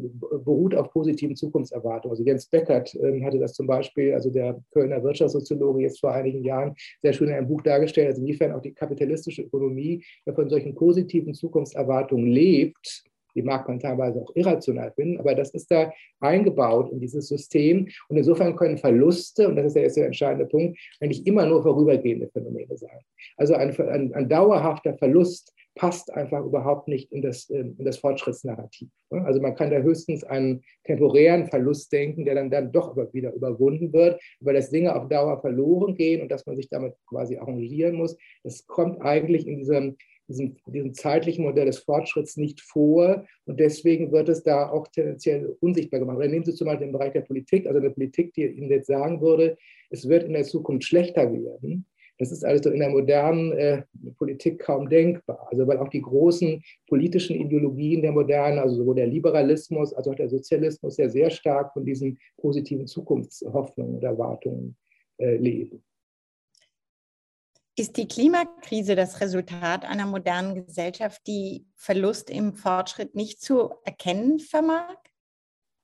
beruht 0.44 0.74
auf 0.74 0.90
positiven 0.90 1.36
Zukunftserwartungen. 1.36 2.12
Also 2.12 2.24
Jens 2.24 2.46
Beckert 2.46 2.94
äh, 2.94 3.22
hatte 3.22 3.38
das 3.38 3.52
zum 3.52 3.66
Beispiel, 3.66 4.14
also 4.14 4.30
der 4.30 4.60
Kölner 4.72 5.02
Wirtschaftssoziologe 5.02 5.82
jetzt 5.82 6.00
vor 6.00 6.12
einigen 6.12 6.44
Jahren 6.44 6.74
sehr 7.02 7.12
schön 7.12 7.28
in 7.28 7.34
einem 7.34 7.48
Buch 7.48 7.62
dargestellt, 7.62 8.08
also 8.08 8.22
inwiefern 8.22 8.52
auch 8.52 8.62
die 8.62 8.72
kapitalistische 8.72 9.42
Ökonomie 9.42 10.04
von 10.34 10.48
solchen 10.48 10.74
positiven 10.74 11.34
Zukunftserwartungen 11.34 12.26
lebt, 12.26 13.04
die 13.34 13.42
mag 13.42 13.68
man 13.68 13.78
teilweise 13.78 14.20
auch 14.20 14.34
irrational 14.34 14.90
finden, 14.92 15.18
aber 15.18 15.34
das 15.34 15.50
ist 15.50 15.70
da 15.70 15.92
eingebaut 16.20 16.90
in 16.90 17.00
dieses 17.00 17.28
System. 17.28 17.88
Und 18.08 18.16
insofern 18.16 18.56
können 18.56 18.78
Verluste, 18.78 19.48
und 19.48 19.56
das 19.56 19.66
ist 19.66 19.76
ja 19.76 19.82
jetzt 19.82 19.96
der 19.96 20.06
entscheidende 20.06 20.46
Punkt, 20.46 20.78
eigentlich 21.00 21.26
immer 21.26 21.46
nur 21.46 21.62
vorübergehende 21.62 22.28
Phänomene 22.28 22.76
sein. 22.76 22.98
Also 23.36 23.54
ein, 23.54 23.78
ein, 23.78 24.14
ein 24.14 24.28
dauerhafter 24.28 24.96
Verlust 24.96 25.52
passt 25.78 26.12
einfach 26.12 26.44
überhaupt 26.44 26.88
nicht 26.88 27.10
in 27.12 27.22
das, 27.22 27.48
in 27.48 27.76
das 27.78 27.98
Fortschrittsnarrativ. 27.98 28.90
Also 29.10 29.40
man 29.40 29.54
kann 29.54 29.70
da 29.70 29.78
höchstens 29.78 30.24
einen 30.24 30.62
temporären 30.84 31.46
Verlust 31.46 31.92
denken, 31.92 32.24
der 32.24 32.34
dann, 32.34 32.50
dann 32.50 32.72
doch 32.72 32.90
aber 32.90 33.12
wieder 33.14 33.32
überwunden 33.32 33.92
wird, 33.92 34.20
weil 34.40 34.54
das 34.54 34.70
Dinge 34.70 34.94
auf 34.94 35.08
Dauer 35.08 35.40
verloren 35.40 35.94
gehen 35.94 36.20
und 36.20 36.30
dass 36.30 36.44
man 36.44 36.56
sich 36.56 36.68
damit 36.68 36.94
quasi 37.06 37.38
arrangieren 37.38 37.94
muss. 37.94 38.16
Das 38.42 38.66
kommt 38.66 39.00
eigentlich 39.00 39.46
in 39.46 39.58
diesem 39.58 39.96
diesem, 40.28 40.56
diesem 40.66 40.92
zeitlichen 40.92 41.44
Modell 41.44 41.64
des 41.66 41.78
Fortschritts 41.78 42.36
nicht 42.36 42.60
vor 42.60 43.24
und 43.46 43.58
deswegen 43.58 44.12
wird 44.12 44.28
es 44.28 44.42
da 44.42 44.68
auch 44.68 44.86
tendenziell 44.88 45.56
unsichtbar 45.60 46.00
gemacht. 46.00 46.18
Oder 46.18 46.28
nehmen 46.28 46.44
Sie 46.44 46.52
zum 46.52 46.66
Beispiel 46.66 46.88
den 46.88 46.92
Bereich 46.92 47.12
der 47.12 47.22
Politik, 47.22 47.66
also 47.66 47.80
eine 47.80 47.90
Politik, 47.90 48.34
die 48.34 48.44
Ihnen 48.44 48.70
jetzt 48.70 48.88
sagen 48.88 49.22
würde, 49.22 49.56
es 49.88 50.06
wird 50.06 50.24
in 50.24 50.34
der 50.34 50.44
Zukunft 50.44 50.86
schlechter 50.86 51.32
werden. 51.32 51.86
Das 52.18 52.32
ist 52.32 52.44
also 52.44 52.70
in 52.70 52.80
der 52.80 52.90
modernen 52.90 53.52
äh, 53.52 53.82
Politik 54.16 54.58
kaum 54.58 54.88
denkbar. 54.88 55.46
Also 55.50 55.66
weil 55.66 55.78
auch 55.78 55.88
die 55.88 56.02
großen 56.02 56.62
politischen 56.88 57.36
Ideologien 57.36 58.02
der 58.02 58.12
modernen, 58.12 58.58
also 58.58 58.76
sowohl 58.76 58.96
der 58.96 59.06
Liberalismus 59.06 59.94
als 59.94 60.08
auch 60.08 60.16
der 60.16 60.28
Sozialismus 60.28 60.96
ja 60.96 61.08
sehr 61.08 61.30
stark 61.30 61.72
von 61.72 61.84
diesen 61.84 62.18
positiven 62.36 62.86
Zukunftshoffnungen 62.86 63.96
und 63.96 64.04
Erwartungen 64.04 64.76
äh, 65.18 65.36
leben. 65.36 65.82
Ist 67.78 67.96
die 67.96 68.08
Klimakrise 68.08 68.96
das 68.96 69.20
Resultat 69.20 69.84
einer 69.84 70.06
modernen 70.06 70.66
Gesellschaft, 70.66 71.22
die 71.28 71.64
Verlust 71.76 72.28
im 72.28 72.54
Fortschritt 72.54 73.14
nicht 73.14 73.40
zu 73.40 73.70
erkennen 73.84 74.40
vermag? 74.40 74.96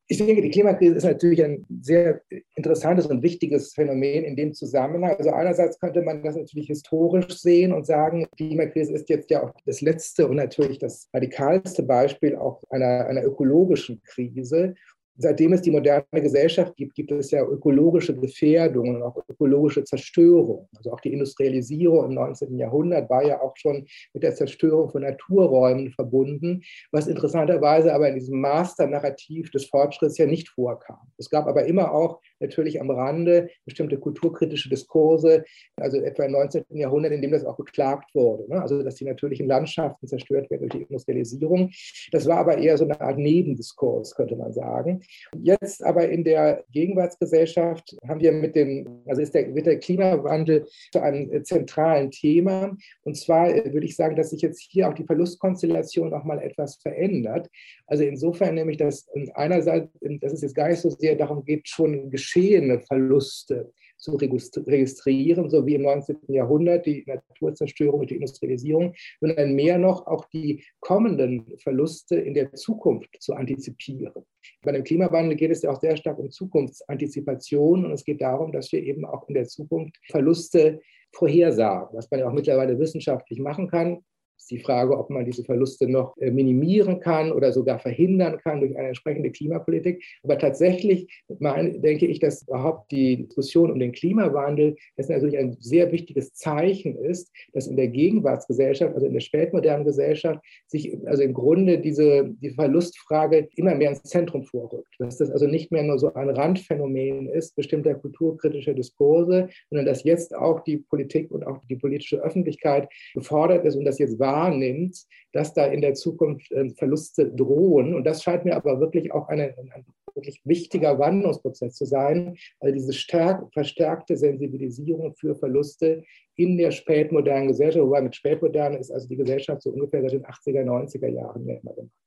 Ich 0.07 0.19
denke, 0.19 0.43
die 0.43 0.51
Klimakrise 0.51 0.97
ist 0.97 1.05
natürlich 1.05 1.43
ein 1.43 1.65
sehr 1.81 2.21
interessantes 2.57 3.07
und 3.07 3.23
wichtiges 3.23 3.73
Phänomen 3.73 4.25
in 4.25 4.37
dem 4.37 4.53
Zusammenhang. 4.53 5.17
Also 5.17 5.31
einerseits 5.31 5.81
könnte 5.81 6.03
man 6.03 6.23
das 6.23 6.37
natürlich 6.37 6.69
historisch 6.69 7.39
sehen 7.39 7.73
und 7.73 7.87
sagen, 7.87 8.27
die 8.39 8.49
Klimakrise 8.49 8.93
ist 8.93 9.09
jetzt 9.09 9.31
ja 9.31 9.43
auch 9.43 9.53
das 9.65 9.81
letzte 9.81 10.29
und 10.29 10.37
natürlich 10.37 10.79
das 10.79 11.09
radikalste 11.15 11.83
Beispiel 11.85 12.37
auch 12.37 12.63
einer, 12.69 13.07
einer 13.07 13.25
ökologischen 13.25 14.03
Krise 14.03 14.75
seitdem 15.17 15.53
es 15.53 15.63
die 15.63 15.71
moderne 15.71 16.05
Gesellschaft 16.13 16.77
gibt, 16.77 16.95
gibt 16.95 17.13
es 17.13 17.31
ja 17.31 17.43
ökologische 17.45 18.15
Gefährdungen 18.15 18.97
und 18.97 19.03
auch 19.03 19.17
ökologische 19.29 19.85
Zerstörung. 19.85 20.69
Also 20.77 20.93
auch 20.93 21.01
die 21.01 21.13
Industrialisierung 21.13 22.07
im 22.07 22.15
19. 22.15 22.59
Jahrhundert 22.59 23.09
war 23.11 23.25
ja 23.25 23.41
auch 23.41 23.57
schon 23.57 23.87
mit 24.13 24.23
der 24.23 24.35
Zerstörung 24.35 24.91
von 24.91 25.03
Naturräumen 25.03 25.91
verbunden, 25.93 26.63
was 26.91 27.07
interessanterweise 27.07 27.95
aber 27.95 28.09
in 28.09 28.17
diesem 28.17 28.41
Master-Narrativ 28.41 29.51
des 29.51 29.67
Fortschritts 29.67 30.19
ja 30.19 30.27
nicht 30.27 30.49
vorkam. 30.49 31.13
Es 31.19 31.31
gab 31.31 31.47
aber 31.47 31.65
immer 31.67 31.93
auch 31.93 32.21
natürlich 32.45 32.81
am 32.81 32.91
Rande 32.91 33.49
bestimmte 33.65 33.99
kulturkritische 33.99 34.69
Diskurse, 34.69 35.45
also 35.77 35.99
etwa 35.99 36.25
im 36.25 36.33
19. 36.33 36.65
Jahrhundert, 36.71 37.13
in 37.13 37.23
dem 37.23 37.33
das 37.33 37.45
auch 37.45 37.57
beklagt 37.57 38.15
wurde. 38.15 38.49
Ne? 38.49 38.61
Also 38.61 38.83
dass 38.83 38.97
die 38.97 39.05
natürlichen 39.05 39.47
Landschaften 39.47 40.07
zerstört 40.07 40.51
werden 40.51 40.69
durch 40.69 40.73
die 40.73 40.83
Industrialisierung. 40.83 41.71
Das 42.13 42.27
war 42.27 42.39
aber 42.39 42.59
eher 42.59 42.77
so 42.79 42.85
eine 42.85 43.01
Art 43.01 43.19
Nebendiskurs, 43.19 44.15
könnte 44.15 44.37
man 44.37 44.53
sagen. 44.53 45.01
Jetzt 45.43 45.85
aber 45.85 46.09
in 46.09 46.25
der 46.25 46.65
Gegenwartsgesellschaft 46.73 47.97
haben 48.07 48.21
wir 48.21 48.33
mit 48.33 48.57
dem, 48.57 49.03
also 49.07 49.23
ist 49.23 49.35
der, 49.35 49.55
wird 49.55 49.67
der 49.67 49.79
Klimawandel 49.79 50.67
zu 50.93 51.01
einem 51.01 51.45
zentralen 51.45 52.11
Thema. 52.11 52.77
Und 53.03 53.17
zwar 53.17 53.49
würde 53.49 53.87
ich 53.87 53.97
sagen, 53.97 54.17
dass 54.17 54.31
sich 54.31 54.43
jetzt 54.43 54.61
hier 54.61 54.89
auch 54.89 54.95
die 54.95 55.05
Verlustkonstellation 55.05 56.13
auch 56.13 56.25
mal 56.25 56.41
etwas 56.41 56.77
verändert. 56.77 57.49
Also 57.87 58.05
insofern 58.05 58.55
nämlich, 58.55 58.77
dass 58.77 59.09
einerseits, 59.35 59.89
dass 60.21 60.33
es 60.33 60.43
jetzt 60.43 60.55
gar 60.55 60.69
nicht 60.69 60.81
so 60.81 60.91
sehr 60.91 61.17
darum 61.17 61.45
geht, 61.45 61.69
schon 61.69 62.11
geschehene 62.35 62.81
Verluste 62.81 63.73
zu 63.97 64.17
registrieren, 64.17 65.49
so 65.49 65.65
wie 65.67 65.77
im 65.77 65.83
19. 65.83 66.17
Jahrhundert 66.29 66.85
die 66.85 67.05
Naturzerstörung 67.07 68.01
und 68.01 68.11
die 68.11 68.17
Industrialisierung, 68.17 68.93
sondern 69.21 69.55
mehr 69.55 69.79
noch 69.79 70.07
auch 70.07 70.27
die 70.27 70.63
kommenden 70.81 71.57
Verluste 71.59 72.17
in 72.17 72.35
der 72.35 72.53
Zukunft 72.55 73.17
zu 73.21 73.35
antizipieren. 73.35 74.25
Bei 74.63 74.73
dem 74.73 74.85
Klimawandel 74.85 75.37
geht 75.37 75.53
es 75.53 75.63
ja 75.63 75.71
auch 75.71 75.81
sehr 75.81 75.97
stark 75.97 76.19
um 76.19 76.31
Zukunftsantizipation 76.31 77.87
und 77.87 77.93
es 77.93 78.05
geht 78.05 78.21
darum, 78.21 78.53
dass 78.53 78.73
wir 78.73 78.83
eben 78.83 79.07
auch 79.07 79.27
in 79.29 79.35
der 79.35 79.47
Zukunft 79.47 79.97
Verluste 80.11 80.81
vorhersagen, 81.13 81.97
was 81.97 82.11
man 82.11 82.21
ja 82.21 82.29
auch 82.29 82.33
mittlerweile 82.33 82.79
wissenschaftlich 82.79 83.39
machen 83.39 83.69
kann 83.69 84.03
ist 84.37 84.51
die 84.51 84.59
Frage, 84.59 84.97
ob 84.99 85.11
man 85.11 85.25
diese 85.25 85.45
Verluste 85.45 85.89
noch 85.89 86.17
äh, 86.19 86.31
minimieren 86.31 87.01
kann 87.01 87.33
oder 87.33 87.53
sogar 87.53 87.79
verhindern 87.79 88.39
kann 88.43 88.61
durch 88.61 88.77
eine 88.77 88.89
entsprechende 88.89 89.31
Klimapolitik. 89.31 90.05
Aber 90.23 90.39
tatsächlich 90.39 91.09
meine, 91.39 91.79
denke 91.79 92.07
ich, 92.07 92.21
dass 92.21 92.43
überhaupt 92.43 92.93
die 92.93 93.25
Diskussion 93.25 93.71
um 93.71 93.79
den 93.79 93.93
Klimawandel 93.93 94.77
das 94.97 95.09
natürlich 95.09 95.39
ein 95.39 95.57
sehr 95.61 95.91
wichtiges 95.93 96.35
Zeichen 96.35 96.97
ist, 96.97 97.31
dass 97.53 97.67
in 97.67 97.77
der 97.77 97.89
Gegenwartsgesellschaft, 97.89 98.95
also 98.95 99.07
in 99.07 99.15
der 99.15 99.21
spätmodernen 99.21 99.85
Gesellschaft, 99.85 100.41
sich 100.67 100.97
also 101.07 101.23
im 101.23 101.33
Grunde 101.33 101.79
diese 101.79 102.31
die 102.41 102.51
Verlustfrage 102.51 103.49
immer 103.57 103.75
mehr 103.75 103.91
ins 103.91 104.03
Zentrum 104.03 104.43
vorrückt. 104.43 104.95
Dass 104.99 105.19
das 105.19 105.31
also 105.31 105.47
nicht 105.47 105.73
mehr 105.73 105.83
nur 105.83 105.99
so 105.99 106.13
ein 106.15 106.29
Randphänomen 106.29 107.29
ist 107.29 107.57
bestimmter 107.57 107.95
kulturkritischer 107.95 108.75
Diskurse, 108.75 109.49
sondern 109.71 109.87
dass 109.87 110.05
jetzt 110.05 110.35
auch 110.35 110.61
die 110.61 110.79
Politik 110.79 111.31
und 111.31 111.47
auch 111.47 111.61
die 111.69 111.77
politische 111.77 112.23
Öffentlichkeit 112.23 112.89
gefordert 113.15 113.65
ist 113.65 113.77
und 113.77 113.85
dass 113.85 113.99
jetzt 113.99 114.19
wahrnimmt, 114.25 114.97
dass 115.33 115.53
da 115.53 115.67
in 115.67 115.83
der 115.83 115.95
Zukunft 115.95 116.51
äh, 116.53 116.71
Verluste 116.71 117.31
drohen. 117.31 117.95
Und 117.95 118.05
das 118.05 118.23
scheint 118.23 118.45
mir 118.45 118.57
aber 118.57 118.81
wirklich 118.81 119.13
auch 119.13 119.29
eine, 119.29 119.55
ein 119.59 119.85
wirklich 120.15 120.41
wichtiger 120.45 120.99
Wandlungsprozess 120.99 121.75
zu 121.75 121.85
sein, 121.85 122.37
also 122.61 122.73
diese 122.73 122.93
stark, 122.93 123.53
verstärkte 123.53 124.17
Sensibilisierung 124.17 125.15
für 125.15 125.35
Verluste 125.35 126.05
in 126.37 126.57
der 126.57 126.71
spätmodernen 126.71 127.49
Gesellschaft, 127.49 127.85
wobei 127.85 128.01
mit 128.01 128.15
spätmodern 128.15 128.75
ist 128.75 128.91
also 128.91 129.09
die 129.09 129.17
Gesellschaft 129.17 129.63
so 129.63 129.71
ungefähr 129.71 130.03
seit 130.03 130.13
den 130.13 130.25
80er, 130.25 130.65
90er 130.65 131.09
Jahren 131.09 131.47
ja 131.47 131.57
immer 131.57 131.75
gemacht. 131.75 132.04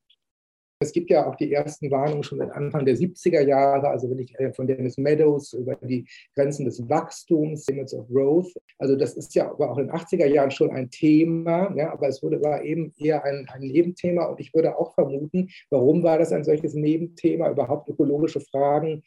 Es 0.80 0.92
gibt 0.92 1.10
ja 1.10 1.26
auch 1.26 1.34
die 1.34 1.52
ersten 1.52 1.90
Warnungen 1.90 2.22
schon 2.22 2.38
seit 2.38 2.52
Anfang 2.52 2.84
der 2.84 2.96
70er 2.96 3.42
Jahre, 3.42 3.88
also 3.88 4.08
wenn 4.10 4.20
ich 4.20 4.38
äh, 4.38 4.52
von 4.52 4.68
Dennis 4.68 4.96
Meadows 4.96 5.52
über 5.54 5.74
die 5.74 6.06
Grenzen 6.36 6.66
des 6.66 6.88
Wachstums, 6.88 7.66
Limits 7.66 7.94
of 7.94 8.06
Growth, 8.08 8.54
also 8.78 8.94
das 8.94 9.14
ist 9.14 9.34
ja 9.34 9.50
aber 9.50 9.72
auch 9.72 9.78
in 9.78 9.88
den 9.88 9.96
80er 9.96 10.26
Jahren 10.26 10.52
schon 10.52 10.70
ein 10.70 10.88
Thema, 10.88 11.74
ja, 11.76 11.92
aber 11.92 12.06
es 12.06 12.22
wurde, 12.22 12.40
war 12.42 12.62
eben 12.62 12.92
eher 12.96 13.24
ein, 13.24 13.48
ein 13.52 13.62
Nebenthema. 13.62 14.26
Und 14.26 14.38
ich 14.38 14.54
würde 14.54 14.78
auch 14.78 14.94
vermuten, 14.94 15.48
warum 15.70 16.04
war 16.04 16.18
das 16.18 16.32
ein 16.32 16.44
solches 16.44 16.74
Nebenthema? 16.74 17.50
Überhaupt 17.50 17.88
ökologische 17.88 18.40
Fragen 18.40 19.02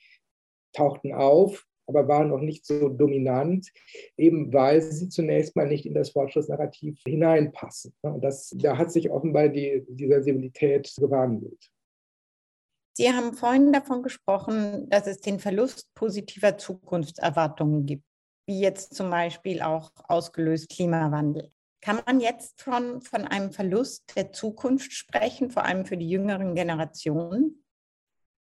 tauchten 0.73 1.13
auf, 1.13 1.65
aber 1.87 2.07
waren 2.07 2.29
noch 2.29 2.39
nicht 2.39 2.65
so 2.65 2.89
dominant, 2.89 3.69
eben 4.17 4.53
weil 4.53 4.81
sie 4.81 5.09
zunächst 5.09 5.55
mal 5.55 5.67
nicht 5.67 5.85
in 5.85 5.93
das 5.93 6.11
Fortschrittsnarrativ 6.11 7.01
hineinpassen. 7.05 7.93
Und 8.01 8.23
das, 8.23 8.53
da 8.57 8.77
hat 8.77 8.91
sich 8.91 9.09
offenbar 9.09 9.49
die, 9.49 9.83
die 9.87 10.07
Sensibilität 10.07 10.93
gewandelt. 10.97 11.71
Sie 12.93 13.11
haben 13.11 13.33
vorhin 13.33 13.71
davon 13.71 14.03
gesprochen, 14.03 14.89
dass 14.89 15.07
es 15.07 15.21
den 15.21 15.39
Verlust 15.39 15.93
positiver 15.95 16.57
Zukunftserwartungen 16.57 17.85
gibt, 17.85 18.03
wie 18.47 18.59
jetzt 18.59 18.93
zum 18.95 19.09
Beispiel 19.09 19.61
auch 19.61 19.91
ausgelöst 20.07 20.69
Klimawandel. 20.69 21.51
Kann 21.81 22.01
man 22.05 22.19
jetzt 22.19 22.61
schon 22.61 23.01
von 23.01 23.25
einem 23.25 23.51
Verlust 23.51 24.15
der 24.15 24.31
Zukunft 24.33 24.91
sprechen, 24.91 25.49
vor 25.49 25.65
allem 25.65 25.85
für 25.85 25.97
die 25.97 26.09
jüngeren 26.09 26.53
Generationen? 26.53 27.60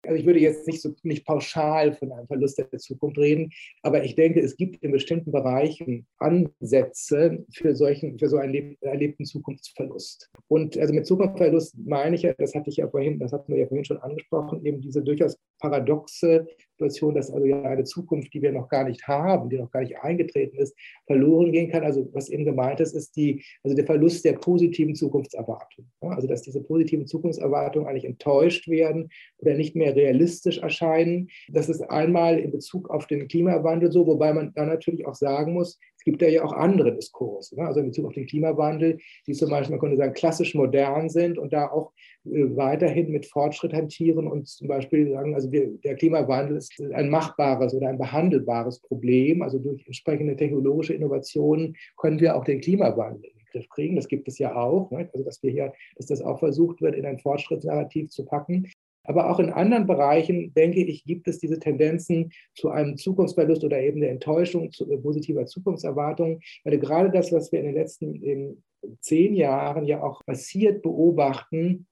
Also 0.03 0.17
ich 0.17 0.25
würde 0.25 0.39
jetzt 0.39 0.67
nicht 0.67 0.81
so 0.81 0.93
nicht 1.03 1.25
pauschal 1.25 1.93
von 1.93 2.11
einem 2.11 2.27
Verlust 2.27 2.57
der 2.57 2.69
Zukunft 2.79 3.17
reden, 3.17 3.51
aber 3.83 4.03
ich 4.03 4.15
denke, 4.15 4.39
es 4.39 4.57
gibt 4.57 4.83
in 4.83 4.91
bestimmten 4.91 5.31
Bereichen 5.31 6.07
Ansätze 6.17 7.45
für, 7.53 7.75
solchen, 7.75 8.17
für 8.17 8.27
so 8.27 8.37
einen 8.37 8.77
erlebten 8.81 9.25
Zukunftsverlust. 9.25 10.29
Und 10.47 10.77
also 10.77 10.93
mit 10.93 11.05
Zukunftsverlust 11.05 11.75
meine 11.85 12.15
ich 12.15 12.23
ja, 12.23 12.33
das 12.33 12.55
hatte 12.55 12.69
ich 12.69 12.77
ja 12.77 12.89
vorhin, 12.89 13.19
das 13.19 13.31
hatten 13.31 13.51
wir 13.51 13.59
ja 13.59 13.67
vorhin 13.67 13.85
schon 13.85 13.97
angesprochen, 13.97 14.65
eben 14.65 14.81
diese 14.81 15.03
durchaus 15.03 15.37
paradoxe 15.59 16.47
Situation, 16.81 17.13
dass 17.13 17.31
also 17.31 17.45
ja 17.45 17.61
eine 17.61 17.83
Zukunft, 17.83 18.33
die 18.33 18.41
wir 18.41 18.51
noch 18.51 18.67
gar 18.67 18.83
nicht 18.83 19.07
haben, 19.07 19.49
die 19.49 19.57
noch 19.57 19.71
gar 19.71 19.81
nicht 19.81 19.97
eingetreten 19.99 20.57
ist, 20.57 20.75
verloren 21.05 21.51
gehen 21.51 21.69
kann. 21.69 21.83
Also 21.83 22.09
was 22.13 22.29
eben 22.29 22.45
gemeint 22.45 22.79
ist, 22.79 22.93
ist 22.95 23.15
die, 23.15 23.43
also 23.63 23.75
der 23.75 23.85
Verlust 23.85 24.25
der 24.25 24.33
positiven 24.33 24.95
Zukunftserwartung. 24.95 25.85
Also 26.01 26.27
dass 26.27 26.41
diese 26.41 26.61
positiven 26.61 27.05
Zukunftserwartungen 27.05 27.87
eigentlich 27.87 28.05
enttäuscht 28.05 28.67
werden 28.67 29.09
oder 29.37 29.53
nicht 29.53 29.75
mehr 29.75 29.95
realistisch 29.95 30.57
erscheinen. 30.57 31.29
Das 31.49 31.69
ist 31.69 31.81
einmal 31.81 32.39
in 32.39 32.51
Bezug 32.51 32.89
auf 32.89 33.05
den 33.05 33.27
Klimawandel 33.27 33.91
so, 33.91 34.07
wobei 34.07 34.33
man 34.33 34.51
da 34.55 34.65
natürlich 34.65 35.05
auch 35.05 35.15
sagen 35.15 35.53
muss, 35.53 35.79
Es 36.01 36.05
gibt 36.05 36.23
ja 36.23 36.43
auch 36.43 36.53
andere 36.53 36.95
Diskurse, 36.95 37.55
ne? 37.55 37.67
also 37.67 37.79
in 37.79 37.85
Bezug 37.85 38.07
auf 38.07 38.13
den 38.13 38.25
Klimawandel, 38.25 38.97
die 39.27 39.33
zum 39.33 39.51
Beispiel, 39.51 39.75
man 39.75 39.79
könnte 39.79 39.97
sagen, 39.97 40.15
klassisch 40.15 40.55
modern 40.55 41.09
sind 41.09 41.37
und 41.37 41.53
da 41.53 41.67
auch 41.69 41.91
äh, 42.25 42.55
weiterhin 42.55 43.11
mit 43.11 43.27
Fortschritt 43.27 43.71
hantieren 43.71 44.25
und 44.27 44.47
zum 44.47 44.67
Beispiel 44.67 45.11
sagen, 45.11 45.35
also 45.35 45.51
wir, 45.51 45.67
der 45.83 45.93
Klimawandel 45.93 46.57
ist 46.57 46.73
ein 46.95 47.11
machbares 47.11 47.75
oder 47.75 47.89
ein 47.89 47.99
behandelbares 47.99 48.79
Problem. 48.79 49.43
Also 49.43 49.59
durch 49.59 49.85
entsprechende 49.85 50.35
technologische 50.35 50.95
Innovationen 50.95 51.77
können 51.97 52.19
wir 52.19 52.35
auch 52.35 52.45
den 52.45 52.61
Klimawandel 52.61 53.23
in 53.23 53.37
den 53.37 53.45
Griff 53.51 53.69
kriegen. 53.69 53.95
Das 53.95 54.07
gibt 54.07 54.27
es 54.27 54.39
ja 54.39 54.55
auch. 54.55 54.89
Ne? 54.89 55.07
Also 55.13 55.23
dass 55.23 55.43
wir 55.43 55.51
hier, 55.51 55.71
dass 55.97 56.07
das 56.07 56.23
auch 56.23 56.39
versucht 56.39 56.81
wird, 56.81 56.95
in 56.95 57.05
ein 57.05 57.19
Fortschrittsnarrativ 57.19 58.09
zu 58.09 58.25
packen. 58.25 58.71
Aber 59.03 59.29
auch 59.29 59.39
in 59.39 59.49
anderen 59.49 59.87
Bereichen, 59.87 60.53
denke 60.53 60.83
ich, 60.83 61.03
gibt 61.03 61.27
es 61.27 61.39
diese 61.39 61.59
Tendenzen 61.59 62.31
zu 62.55 62.69
einem 62.69 62.97
Zukunftsverlust 62.97 63.63
oder 63.63 63.81
eben 63.81 64.01
der 64.01 64.11
Enttäuschung 64.11 64.71
zu, 64.71 64.89
äh, 64.91 64.97
positiver 64.97 65.45
Zukunftserwartungen. 65.45 66.39
Weil 66.63 66.77
gerade 66.77 67.11
das, 67.11 67.31
was 67.31 67.51
wir 67.51 67.59
in 67.59 67.65
den 67.65 67.75
letzten 67.75 68.63
zehn 68.99 69.35
Jahren 69.35 69.85
ja 69.85 70.01
auch 70.01 70.23
passiert 70.25 70.81
beobachten, 70.81 71.87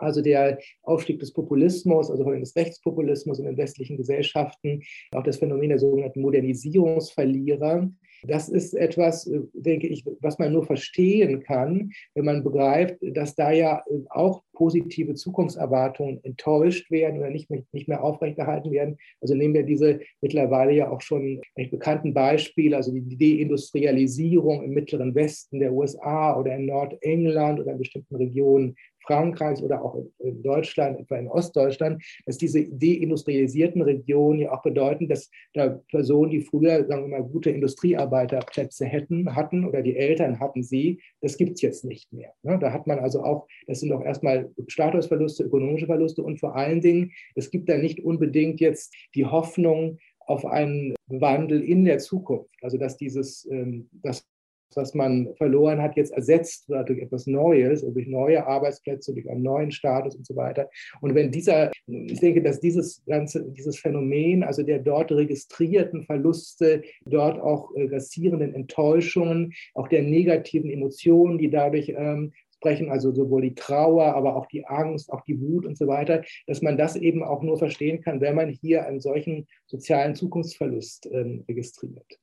also 0.00 0.22
der 0.22 0.58
Aufstieg 0.82 1.20
des 1.20 1.32
Populismus, 1.32 2.10
also 2.10 2.24
des 2.24 2.56
Rechtspopulismus 2.56 3.38
in 3.38 3.44
den 3.44 3.56
westlichen 3.56 3.96
Gesellschaften, 3.96 4.82
auch 5.12 5.22
das 5.22 5.38
Phänomen 5.38 5.68
der 5.68 5.78
sogenannten 5.78 6.22
Modernisierungsverlierer, 6.22 7.90
das 8.22 8.48
ist 8.48 8.74
etwas, 8.74 9.26
äh, 9.26 9.40
denke 9.52 9.86
ich, 9.86 10.04
was 10.20 10.38
man 10.38 10.52
nur 10.52 10.64
verstehen 10.64 11.42
kann, 11.42 11.92
wenn 12.14 12.24
man 12.24 12.44
begreift, 12.44 12.96
dass 13.00 13.34
da 13.34 13.50
ja 13.50 13.82
äh, 13.88 14.00
auch 14.10 14.42
positive 14.52 15.14
Zukunftserwartungen 15.14 16.22
enttäuscht 16.22 16.90
werden 16.90 17.18
oder 17.18 17.30
nicht 17.30 17.48
mehr, 17.48 17.62
nicht 17.72 17.88
mehr 17.88 18.04
aufrechterhalten 18.04 18.70
werden. 18.70 18.98
Also 19.20 19.34
nehmen 19.34 19.54
wir 19.54 19.62
diese 19.62 20.00
mittlerweile 20.20 20.72
ja 20.72 20.90
auch 20.90 21.00
schon 21.00 21.40
recht 21.56 21.70
bekannten 21.70 22.12
Beispiele, 22.12 22.76
also 22.76 22.92
die 22.92 23.16
Deindustrialisierung 23.16 24.62
im 24.62 24.72
mittleren 24.72 25.14
Westen 25.14 25.60
der 25.60 25.72
USA 25.72 26.38
oder 26.38 26.54
in 26.56 26.66
Nordengland 26.66 27.60
oder 27.60 27.72
in 27.72 27.78
bestimmten 27.78 28.16
Regionen 28.16 28.76
Frankreichs 29.06 29.62
oder 29.62 29.84
auch 29.84 29.96
in 30.18 30.42
Deutschland, 30.42 31.00
etwa 31.00 31.16
in 31.16 31.28
Ostdeutschland, 31.28 32.02
dass 32.26 32.38
diese 32.38 32.64
deindustrialisierten 32.64 33.82
Regionen 33.82 34.40
ja 34.40 34.52
auch 34.52 34.62
bedeuten, 34.62 35.08
dass 35.08 35.30
da 35.54 35.80
Personen, 35.90 36.30
die 36.30 36.40
früher, 36.40 36.86
sagen 36.86 37.10
wir 37.10 37.18
mal, 37.18 37.28
gute 37.28 37.50
Industriearbeiterplätze 37.50 38.86
hätten, 38.86 39.34
hatten 39.34 39.64
oder 39.64 39.82
die 39.82 39.96
Eltern 39.96 40.40
hatten 40.40 40.62
sie, 40.62 41.00
das 41.20 41.36
gibt 41.36 41.56
es 41.56 41.62
jetzt 41.62 41.84
nicht 41.84 42.12
mehr. 42.12 42.32
Ne? 42.42 42.58
Da 42.58 42.72
hat 42.72 42.86
man 42.86 42.98
also 42.98 43.22
auch, 43.22 43.46
das 43.66 43.80
sind 43.80 43.92
auch 43.92 44.04
erstmal 44.04 44.50
Statusverluste, 44.68 45.44
ökonomische 45.44 45.86
Verluste 45.86 46.22
und 46.22 46.38
vor 46.38 46.56
allen 46.56 46.80
Dingen, 46.80 47.12
es 47.34 47.50
gibt 47.50 47.68
da 47.68 47.76
nicht 47.76 48.00
unbedingt 48.00 48.60
jetzt 48.60 48.94
die 49.14 49.26
Hoffnung, 49.26 49.98
auf 50.30 50.46
einen 50.46 50.94
Wandel 51.08 51.60
in 51.60 51.84
der 51.84 51.98
Zukunft. 51.98 52.54
Also 52.62 52.78
dass 52.78 52.96
dieses, 52.96 53.48
ähm, 53.50 53.88
das 53.92 54.29
was 54.76 54.94
man 54.94 55.34
verloren 55.36 55.80
hat, 55.80 55.96
jetzt 55.96 56.12
ersetzt 56.12 56.68
wird 56.68 56.88
durch 56.88 57.00
etwas 57.00 57.26
Neues, 57.26 57.82
durch 57.82 58.06
neue 58.06 58.46
Arbeitsplätze, 58.46 59.12
durch 59.12 59.28
einen 59.28 59.42
neuen 59.42 59.70
Status 59.70 60.16
und 60.16 60.26
so 60.26 60.36
weiter. 60.36 60.68
Und 61.00 61.14
wenn 61.14 61.30
dieser, 61.30 61.70
ich 61.86 62.20
denke, 62.20 62.42
dass 62.42 62.60
dieses 62.60 63.02
ganze, 63.06 63.44
dieses 63.52 63.78
Phänomen, 63.78 64.42
also 64.42 64.62
der 64.62 64.78
dort 64.78 65.12
registrierten 65.12 66.04
Verluste, 66.04 66.82
dort 67.04 67.40
auch 67.40 67.74
äh, 67.76 67.88
grassierenden 67.88 68.54
Enttäuschungen, 68.54 69.52
auch 69.74 69.88
der 69.88 70.02
negativen 70.02 70.70
Emotionen, 70.70 71.38
die 71.38 71.50
dadurch 71.50 71.92
ähm, 71.96 72.32
sprechen, 72.60 72.90
also 72.90 73.12
sowohl 73.12 73.40
die 73.40 73.54
Trauer, 73.54 74.14
aber 74.14 74.36
auch 74.36 74.46
die 74.46 74.66
Angst, 74.66 75.10
auch 75.10 75.22
die 75.22 75.40
Wut 75.40 75.64
und 75.64 75.78
so 75.78 75.86
weiter, 75.86 76.22
dass 76.46 76.60
man 76.60 76.76
das 76.76 76.94
eben 76.94 77.22
auch 77.22 77.42
nur 77.42 77.58
verstehen 77.58 78.02
kann, 78.02 78.20
wenn 78.20 78.34
man 78.34 78.50
hier 78.50 78.86
einen 78.86 79.00
solchen 79.00 79.46
sozialen 79.66 80.14
Zukunftsverlust 80.14 81.08
ähm, 81.10 81.44
registriert. 81.48 82.19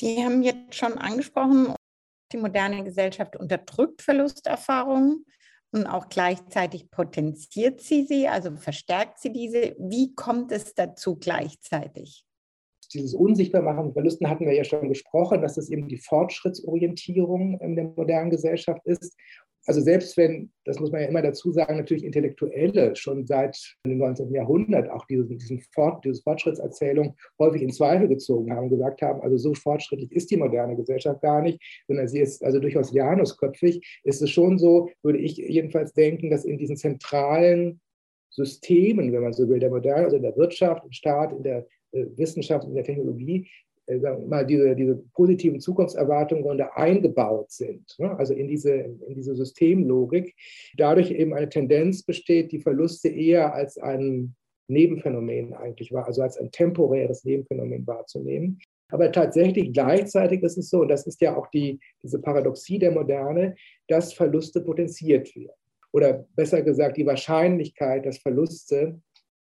Sie 0.00 0.24
haben 0.24 0.42
jetzt 0.42 0.74
schon 0.74 0.96
angesprochen, 0.96 1.74
die 2.32 2.38
moderne 2.38 2.82
Gesellschaft 2.84 3.36
unterdrückt 3.36 4.00
Verlusterfahrungen 4.00 5.26
und 5.72 5.86
auch 5.86 6.08
gleichzeitig 6.08 6.90
potenziert 6.90 7.82
sie 7.82 8.04
sie, 8.04 8.26
also 8.26 8.56
verstärkt 8.56 9.18
sie 9.18 9.30
diese. 9.30 9.76
Wie 9.78 10.14
kommt 10.14 10.52
es 10.52 10.74
dazu 10.74 11.16
gleichzeitig? 11.16 12.24
Dieses 12.94 13.12
Unsichtbarmachen 13.12 13.84
von 13.84 13.92
Verlusten 13.92 14.30
hatten 14.30 14.46
wir 14.46 14.54
ja 14.54 14.64
schon 14.64 14.88
gesprochen, 14.88 15.42
dass 15.42 15.56
das 15.56 15.68
eben 15.68 15.86
die 15.86 15.98
Fortschrittsorientierung 15.98 17.60
in 17.60 17.76
der 17.76 17.84
modernen 17.84 18.30
Gesellschaft 18.30 18.80
ist 18.86 19.14
also 19.70 19.82
selbst 19.82 20.16
wenn, 20.16 20.50
das 20.64 20.80
muss 20.80 20.90
man 20.90 21.00
ja 21.00 21.06
immer 21.06 21.22
dazu 21.22 21.52
sagen, 21.52 21.76
natürlich 21.76 22.02
Intellektuelle 22.02 22.96
schon 22.96 23.24
seit 23.24 23.56
dem 23.86 23.98
19. 23.98 24.34
Jahrhundert 24.34 24.90
auch 24.90 25.06
diese, 25.06 25.24
diesen 25.26 25.60
Fort, 25.60 26.04
diese 26.04 26.20
Fortschrittserzählung 26.22 27.14
häufig 27.38 27.62
in 27.62 27.70
Zweifel 27.70 28.08
gezogen 28.08 28.52
haben, 28.52 28.68
gesagt 28.68 29.00
haben, 29.00 29.20
also 29.20 29.36
so 29.36 29.54
fortschrittlich 29.54 30.10
ist 30.10 30.28
die 30.32 30.38
moderne 30.38 30.74
Gesellschaft 30.74 31.22
gar 31.22 31.40
nicht, 31.40 31.60
sondern 31.86 32.08
sie 32.08 32.18
ist 32.18 32.42
also 32.42 32.58
durchaus 32.58 32.92
janusköpfig, 32.92 34.00
ist 34.02 34.20
es 34.20 34.30
schon 34.30 34.58
so, 34.58 34.90
würde 35.04 35.20
ich 35.20 35.36
jedenfalls 35.36 35.92
denken, 35.92 36.30
dass 36.30 36.44
in 36.44 36.58
diesen 36.58 36.76
zentralen 36.76 37.80
Systemen, 38.30 39.12
wenn 39.12 39.22
man 39.22 39.34
so 39.34 39.48
will, 39.48 39.60
der 39.60 39.70
Moderne, 39.70 40.06
also 40.06 40.16
in 40.16 40.24
der 40.24 40.36
Wirtschaft, 40.36 40.84
im 40.84 40.90
Staat, 40.90 41.32
in 41.32 41.44
der 41.44 41.64
äh, 41.92 42.06
Wissenschaft, 42.16 42.66
in 42.66 42.74
der 42.74 42.82
Technologie, 42.82 43.48
äh, 43.90 44.26
mal 44.26 44.46
diese, 44.46 44.74
diese 44.76 44.96
positiven 45.14 45.60
Zukunftserwartungen 45.60 46.44
Grunde 46.44 46.76
eingebaut 46.76 47.50
sind, 47.50 47.94
ne? 47.98 48.16
also 48.18 48.34
in 48.34 48.48
diese, 48.48 48.72
in 48.72 49.14
diese 49.14 49.34
Systemlogik, 49.34 50.34
dadurch 50.76 51.10
eben 51.10 51.34
eine 51.34 51.48
Tendenz 51.48 52.02
besteht, 52.02 52.52
die 52.52 52.60
Verluste 52.60 53.08
eher 53.08 53.52
als 53.52 53.78
ein 53.78 54.34
Nebenphänomen 54.68 55.52
eigentlich 55.54 55.92
war, 55.92 56.06
also 56.06 56.22
als 56.22 56.38
ein 56.38 56.50
temporäres 56.50 57.24
Nebenphänomen 57.24 57.86
wahrzunehmen. 57.86 58.60
Aber 58.90 59.10
tatsächlich 59.12 59.72
gleichzeitig 59.72 60.42
ist 60.42 60.58
es 60.58 60.70
so, 60.70 60.80
und 60.80 60.88
das 60.88 61.06
ist 61.06 61.20
ja 61.20 61.36
auch 61.36 61.48
die, 61.48 61.80
diese 62.02 62.20
Paradoxie 62.20 62.78
der 62.78 62.90
Moderne, 62.92 63.54
dass 63.88 64.12
Verluste 64.12 64.60
potenziert 64.60 65.34
werden. 65.34 65.50
Oder 65.92 66.26
besser 66.36 66.62
gesagt, 66.62 66.96
die 66.96 67.06
Wahrscheinlichkeit, 67.06 68.06
dass 68.06 68.18
Verluste 68.18 69.00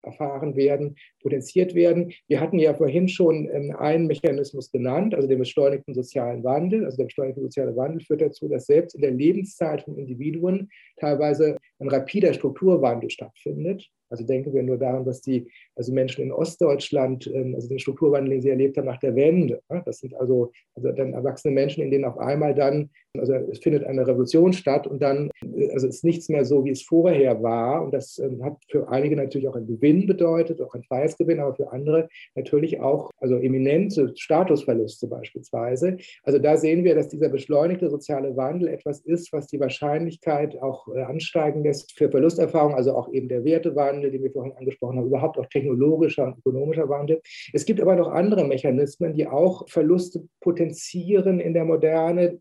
erfahren 0.01 0.55
werden, 0.55 0.95
potenziert 1.21 1.75
werden. 1.75 2.11
Wir 2.27 2.39
hatten 2.39 2.59
ja 2.59 2.73
vorhin 2.73 3.07
schon 3.07 3.49
ähm, 3.51 3.75
einen 3.77 4.07
Mechanismus 4.07 4.71
genannt, 4.71 5.13
also 5.15 5.27
den 5.27 5.39
beschleunigten 5.39 5.93
sozialen 5.93 6.43
Wandel. 6.43 6.85
Also 6.85 6.97
der 6.97 7.05
beschleunigte 7.05 7.41
soziale 7.41 7.75
Wandel 7.75 8.01
führt 8.01 8.21
dazu, 8.21 8.47
dass 8.47 8.65
selbst 8.65 8.95
in 8.95 9.01
der 9.01 9.11
Lebenszeit 9.11 9.83
von 9.83 9.97
Individuen 9.97 10.69
teilweise 10.97 11.57
ein 11.79 11.89
rapider 11.89 12.33
Strukturwandel 12.33 13.09
stattfindet. 13.09 13.89
Also 14.09 14.25
denken 14.25 14.53
wir 14.53 14.63
nur 14.63 14.77
daran, 14.77 15.05
was 15.05 15.21
die 15.21 15.47
also 15.75 15.93
Menschen 15.93 16.23
in 16.23 16.31
Ostdeutschland, 16.31 17.27
ähm, 17.27 17.53
also 17.55 17.69
den 17.69 17.79
Strukturwandel, 17.79 18.31
den 18.31 18.41
sie 18.41 18.49
erlebt 18.49 18.77
haben 18.77 18.85
nach 18.85 18.99
der 18.99 19.15
Wende. 19.15 19.61
Das 19.85 19.99
sind 19.99 20.15
also, 20.15 20.51
also 20.75 20.91
dann 20.91 21.13
erwachsene 21.13 21.53
Menschen, 21.53 21.83
in 21.83 21.91
denen 21.91 22.05
auf 22.05 22.17
einmal 22.17 22.55
dann, 22.55 22.89
also 23.17 23.33
es 23.33 23.59
findet 23.59 23.83
eine 23.83 24.07
Revolution 24.07 24.53
statt 24.53 24.87
und 24.87 25.01
dann, 25.01 25.29
äh, 25.43 25.69
also 25.71 25.87
ist 25.87 26.03
nichts 26.03 26.27
mehr 26.29 26.43
so, 26.43 26.65
wie 26.65 26.71
es 26.71 26.81
vorher 26.81 27.41
war. 27.43 27.83
Und 27.83 27.93
das 27.93 28.17
ähm, 28.17 28.43
hat 28.43 28.57
für 28.67 28.89
einige 28.89 29.15
natürlich 29.15 29.47
auch 29.47 29.55
einen 29.55 29.67
Gewinn 29.67 30.07
bedeutet, 30.07 30.61
auch 30.61 30.73
einen 30.73 30.83
Freiheitsgewinn, 31.09 31.39
aber 31.39 31.55
für 31.55 31.71
andere 31.71 32.07
natürlich 32.35 32.79
auch, 32.79 33.11
also 33.17 33.35
eminente 33.35 34.13
Statusverluste 34.15 35.07
beispielsweise. 35.07 35.97
Also 36.23 36.39
da 36.39 36.57
sehen 36.57 36.83
wir, 36.83 36.95
dass 36.95 37.09
dieser 37.09 37.29
beschleunigte 37.29 37.89
soziale 37.89 38.35
Wandel 38.35 38.69
etwas 38.69 39.01
ist, 39.01 39.33
was 39.33 39.47
die 39.47 39.59
Wahrscheinlichkeit 39.59 40.61
auch 40.61 40.87
äh, 40.93 41.01
ansteigen 41.01 41.63
lässt 41.63 41.97
für 41.97 42.09
Verlusterfahrung, 42.09 42.75
also 42.75 42.95
auch 42.95 43.11
eben 43.11 43.27
der 43.27 43.43
Wertewandel 43.43 43.79
Wandel, 43.79 44.11
den 44.11 44.23
wir 44.23 44.31
vorhin 44.31 44.55
angesprochen 44.57 44.97
haben, 44.97 45.07
überhaupt 45.07 45.37
auch 45.37 45.45
technologischer 45.47 46.25
und 46.25 46.37
ökonomischer 46.39 46.89
Wandel. 46.89 47.21
Es 47.53 47.65
gibt 47.65 47.81
aber 47.81 47.95
noch 47.95 48.09
andere 48.09 48.45
Mechanismen, 48.45 49.13
die 49.13 49.27
auch 49.27 49.67
Verluste 49.69 50.27
potenzieren 50.41 51.39
in 51.39 51.53
der 51.53 51.65
Moderne. 51.65 52.39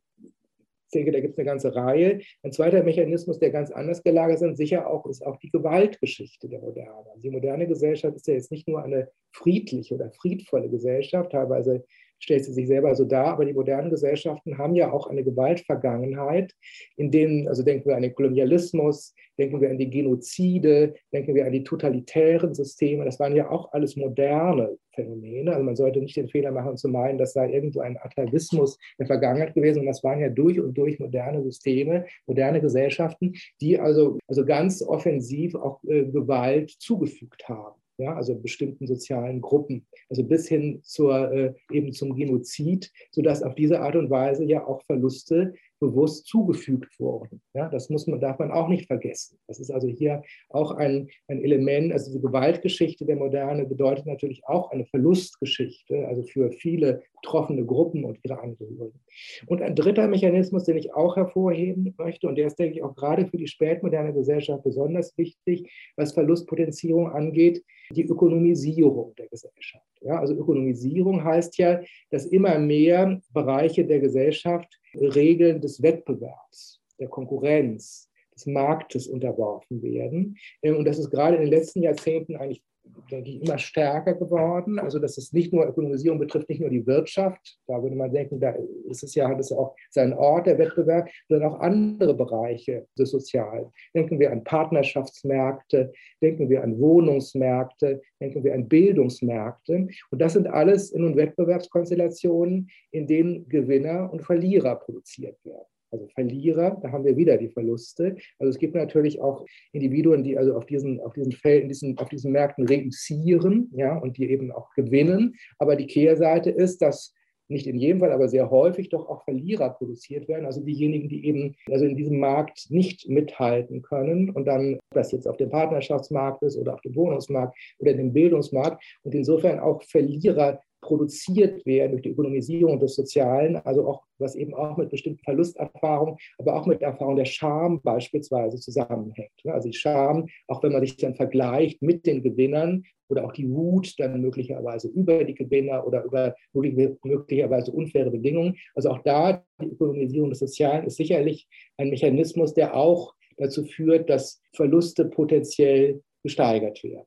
Ich 0.88 0.92
denke, 0.92 1.12
da 1.12 1.20
gibt 1.20 1.34
es 1.34 1.38
eine 1.38 1.44
ganze 1.44 1.74
Reihe. 1.74 2.20
Ein 2.42 2.52
zweiter 2.52 2.82
Mechanismus, 2.82 3.38
der 3.38 3.50
ganz 3.50 3.70
anders 3.70 4.02
gelagert 4.02 4.40
ist, 4.40 4.56
sicher 4.56 4.88
auch, 4.88 5.04
ist 5.04 5.24
auch 5.24 5.36
die 5.36 5.50
Gewaltgeschichte 5.50 6.48
der 6.48 6.60
Moderne. 6.60 7.10
Also 7.10 7.20
die 7.20 7.30
moderne 7.30 7.66
Gesellschaft 7.66 8.16
ist 8.16 8.26
ja 8.26 8.34
jetzt 8.34 8.50
nicht 8.50 8.66
nur 8.66 8.82
eine 8.82 9.10
friedliche 9.30 9.94
oder 9.94 10.10
friedvolle 10.10 10.70
Gesellschaft, 10.70 11.32
teilweise 11.32 11.84
stellt 12.18 12.44
sie 12.44 12.52
sich 12.52 12.66
selber 12.66 12.94
so 12.94 13.04
dar, 13.04 13.26
aber 13.26 13.44
die 13.44 13.52
modernen 13.52 13.90
Gesellschaften 13.90 14.58
haben 14.58 14.74
ja 14.74 14.92
auch 14.92 15.08
eine 15.08 15.24
Gewaltvergangenheit, 15.24 16.54
in 16.96 17.10
denen, 17.10 17.48
also 17.48 17.62
denken 17.62 17.88
wir 17.88 17.96
an 17.96 18.02
den 18.02 18.14
Kolonialismus, 18.14 19.14
denken 19.38 19.60
wir 19.60 19.70
an 19.70 19.78
die 19.78 19.90
Genozide, 19.90 20.94
denken 21.12 21.34
wir 21.34 21.46
an 21.46 21.52
die 21.52 21.64
totalitären 21.64 22.54
Systeme, 22.54 23.04
das 23.04 23.20
waren 23.20 23.36
ja 23.36 23.50
auch 23.50 23.72
alles 23.72 23.96
moderne 23.96 24.76
Phänomene. 24.94 25.52
Also 25.52 25.64
man 25.64 25.76
sollte 25.76 26.00
nicht 26.00 26.16
den 26.16 26.28
Fehler 26.28 26.50
machen 26.50 26.76
zu 26.76 26.88
meinen, 26.88 27.18
das 27.18 27.32
sei 27.32 27.52
irgendwo 27.52 27.80
ein 27.80 27.96
Atavismus 27.98 28.78
der 28.98 29.06
Vergangenheit 29.06 29.54
gewesen, 29.54 29.80
und 29.80 29.86
das 29.86 30.02
waren 30.02 30.20
ja 30.20 30.28
durch 30.28 30.60
und 30.60 30.76
durch 30.76 30.98
moderne 30.98 31.42
Systeme, 31.42 32.06
moderne 32.26 32.60
Gesellschaften, 32.60 33.34
die 33.60 33.78
also, 33.78 34.18
also 34.26 34.44
ganz 34.44 34.82
offensiv 34.82 35.54
auch 35.54 35.82
äh, 35.84 36.04
Gewalt 36.04 36.70
zugefügt 36.70 37.48
haben 37.48 37.80
ja, 37.98 38.14
also 38.14 38.34
bestimmten 38.36 38.86
sozialen 38.86 39.40
Gruppen, 39.40 39.86
also 40.08 40.24
bis 40.24 40.48
hin 40.48 40.80
zur, 40.82 41.32
äh, 41.32 41.54
eben 41.70 41.92
zum 41.92 42.14
Genozid, 42.14 42.92
sodass 43.10 43.42
auf 43.42 43.54
diese 43.54 43.80
Art 43.80 43.96
und 43.96 44.08
Weise 44.08 44.44
ja 44.44 44.64
auch 44.64 44.82
Verluste 44.84 45.54
bewusst 45.78 46.26
zugefügt 46.26 46.98
wurden. 46.98 47.40
Ja, 47.54 47.68
das 47.68 47.90
muss 47.90 48.06
man, 48.06 48.20
darf 48.20 48.38
man 48.38 48.50
auch 48.50 48.68
nicht 48.68 48.86
vergessen. 48.86 49.38
Das 49.46 49.60
ist 49.60 49.70
also 49.70 49.88
hier 49.88 50.22
auch 50.48 50.72
ein, 50.72 51.08
ein 51.28 51.42
Element, 51.42 51.92
also 51.92 52.12
die 52.12 52.20
Gewaltgeschichte 52.20 53.04
der 53.04 53.16
Moderne 53.16 53.64
bedeutet 53.64 54.06
natürlich 54.06 54.46
auch 54.46 54.70
eine 54.70 54.86
Verlustgeschichte, 54.86 56.06
also 56.06 56.22
für 56.22 56.50
viele 56.52 57.02
betroffene 57.20 57.64
Gruppen 57.64 58.04
und 58.04 58.18
ihre 58.22 58.40
Angehörigen. 58.40 59.00
Und 59.46 59.62
ein 59.62 59.74
dritter 59.74 60.08
Mechanismus, 60.08 60.64
den 60.64 60.76
ich 60.76 60.94
auch 60.94 61.16
hervorheben 61.16 61.94
möchte, 61.98 62.28
und 62.28 62.36
der 62.36 62.46
ist, 62.46 62.58
denke 62.58 62.76
ich, 62.76 62.82
auch 62.82 62.94
gerade 62.94 63.26
für 63.26 63.36
die 63.36 63.46
spätmoderne 63.46 64.12
Gesellschaft 64.12 64.62
besonders 64.64 65.16
wichtig, 65.16 65.70
was 65.96 66.12
Verlustpotenzierung 66.12 67.10
angeht, 67.10 67.64
die 67.90 68.04
Ökonomisierung 68.04 69.14
der 69.16 69.28
Gesellschaft. 69.28 69.84
Ja, 70.00 70.20
also 70.20 70.34
Ökonomisierung 70.34 71.24
heißt 71.24 71.58
ja, 71.58 71.80
dass 72.10 72.26
immer 72.26 72.58
mehr 72.58 73.20
Bereiche 73.32 73.84
der 73.84 74.00
Gesellschaft 74.00 74.78
Regeln 74.94 75.60
des 75.60 75.82
Wettbewerbs, 75.82 76.82
der 76.98 77.08
Konkurrenz, 77.08 78.08
des 78.34 78.46
Marktes 78.46 79.06
unterworfen 79.08 79.82
werden. 79.82 80.36
Ähm, 80.62 80.76
und 80.76 80.84
das 80.84 80.98
ist 80.98 81.10
gerade 81.10 81.36
in 81.36 81.42
den 81.42 81.50
letzten 81.50 81.82
Jahrzehnten 81.82 82.36
eigentlich 82.36 82.62
denke 83.10 83.30
ich, 83.30 83.42
immer 83.42 83.58
stärker 83.58 84.14
geworden. 84.14 84.78
Also 84.78 84.98
dass 84.98 85.18
es 85.18 85.32
nicht 85.32 85.52
nur 85.52 85.66
Ökonomisierung 85.66 86.18
betrifft, 86.18 86.48
nicht 86.48 86.60
nur 86.60 86.70
die 86.70 86.86
Wirtschaft. 86.86 87.58
Da 87.66 87.82
würde 87.82 87.96
man 87.96 88.12
denken, 88.12 88.40
da 88.40 88.54
ist 88.88 89.02
es 89.02 89.14
ja, 89.14 89.28
hat 89.28 89.40
es 89.40 89.50
ja 89.50 89.56
auch 89.56 89.74
seinen 89.90 90.12
Ort, 90.12 90.46
der 90.46 90.58
Wettbewerb, 90.58 91.08
sondern 91.28 91.52
auch 91.52 91.60
andere 91.60 92.14
Bereiche 92.14 92.86
des 92.98 93.10
Sozialen. 93.10 93.66
Denken 93.94 94.18
wir 94.18 94.30
an 94.30 94.44
Partnerschaftsmärkte, 94.44 95.92
denken 96.22 96.48
wir 96.48 96.62
an 96.62 96.78
Wohnungsmärkte, 96.78 98.00
denken 98.20 98.44
wir 98.44 98.54
an 98.54 98.68
Bildungsmärkte. 98.68 99.88
Und 100.10 100.18
das 100.20 100.34
sind 100.34 100.46
alles 100.46 100.92
nun 100.94 101.16
Wettbewerbskonstellationen, 101.16 102.68
in 102.90 103.06
denen 103.06 103.48
Gewinner 103.48 104.12
und 104.12 104.22
Verlierer 104.22 104.76
produziert 104.76 105.36
werden 105.44 105.66
also 105.90 106.06
Verlierer, 106.08 106.78
da 106.82 106.92
haben 106.92 107.04
wir 107.04 107.16
wieder 107.16 107.36
die 107.36 107.48
Verluste. 107.48 108.16
Also 108.38 108.50
es 108.50 108.58
gibt 108.58 108.74
natürlich 108.74 109.20
auch 109.20 109.44
Individuen, 109.72 110.22
die 110.24 110.36
also 110.36 110.54
auf 110.54 110.66
diesen, 110.66 111.00
auf 111.00 111.14
diesen 111.14 111.32
Feldern, 111.32 111.68
diesen, 111.68 111.98
auf 111.98 112.08
diesen 112.08 112.32
Märkten 112.32 112.66
reüssieren, 112.66 113.70
ja, 113.74 113.96
und 113.96 114.16
die 114.16 114.30
eben 114.30 114.52
auch 114.52 114.70
gewinnen. 114.74 115.36
Aber 115.58 115.76
die 115.76 115.86
Kehrseite 115.86 116.50
ist, 116.50 116.82
dass 116.82 117.14
nicht 117.48 117.66
in 117.66 117.78
jedem 117.78 118.00
Fall, 118.00 118.12
aber 118.12 118.28
sehr 118.28 118.50
häufig 118.50 118.90
doch 118.90 119.08
auch 119.08 119.24
Verlierer 119.24 119.70
produziert 119.70 120.28
werden, 120.28 120.44
also 120.44 120.60
diejenigen, 120.60 121.08
die 121.08 121.26
eben 121.26 121.56
also 121.70 121.86
in 121.86 121.96
diesem 121.96 122.18
Markt 122.18 122.66
nicht 122.70 123.08
mithalten 123.08 123.82
können 123.82 124.30
und 124.30 124.44
dann, 124.44 124.74
ob 124.74 124.94
das 124.94 125.12
jetzt 125.12 125.26
auf 125.26 125.38
dem 125.38 125.48
Partnerschaftsmarkt 125.48 126.42
ist 126.42 126.58
oder 126.58 126.74
auf 126.74 126.80
dem 126.82 126.94
Wohnungsmarkt 126.94 127.56
oder 127.78 127.94
dem 127.94 128.12
Bildungsmarkt 128.12 128.82
und 129.02 129.14
insofern 129.14 129.58
auch 129.58 129.82
Verlierer 129.82 130.60
produziert 130.80 131.64
werden 131.66 131.92
durch 131.92 132.02
die 132.02 132.10
Ökonomisierung 132.10 132.78
des 132.78 132.94
Sozialen, 132.94 133.56
also 133.56 133.86
auch 133.86 134.02
was 134.18 134.34
eben 134.34 134.54
auch 134.54 134.76
mit 134.76 134.90
bestimmten 134.90 135.22
Verlusterfahrungen, 135.24 136.16
aber 136.38 136.56
auch 136.56 136.66
mit 136.66 136.82
Erfahrung 136.82 137.16
der 137.16 137.24
Scham 137.24 137.80
beispielsweise 137.82 138.58
zusammenhängt. 138.58 139.30
Also 139.44 139.68
die 139.68 139.76
Scham, 139.76 140.28
auch 140.46 140.62
wenn 140.62 140.72
man 140.72 140.82
sich 140.82 140.96
dann 140.96 141.14
vergleicht 141.14 141.82
mit 141.82 142.06
den 142.06 142.22
Gewinnern 142.22 142.84
oder 143.08 143.24
auch 143.24 143.32
die 143.32 143.50
Wut 143.50 143.94
dann 143.98 144.20
möglicherweise 144.20 144.88
über 144.88 145.24
die 145.24 145.34
Gewinner 145.34 145.86
oder 145.86 146.04
über 146.04 146.34
möglicherweise 146.52 147.72
unfaire 147.72 148.10
Bedingungen. 148.10 148.56
Also 148.74 148.90
auch 148.90 149.02
da 149.02 149.44
die 149.60 149.66
Ökonomisierung 149.66 150.30
des 150.30 150.40
Sozialen 150.40 150.86
ist 150.86 150.96
sicherlich 150.96 151.48
ein 151.76 151.90
Mechanismus, 151.90 152.54
der 152.54 152.76
auch 152.76 153.14
dazu 153.38 153.64
führt, 153.64 154.10
dass 154.10 154.42
Verluste 154.52 155.06
potenziell 155.06 156.02
gesteigert 156.22 156.82
werden. 156.84 157.06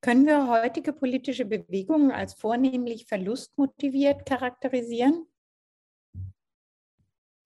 Können 0.00 0.26
wir 0.26 0.48
heutige 0.48 0.92
politische 0.92 1.44
Bewegungen 1.44 2.12
als 2.12 2.34
vornehmlich 2.34 3.06
verlustmotiviert 3.06 4.26
charakterisieren? 4.26 5.26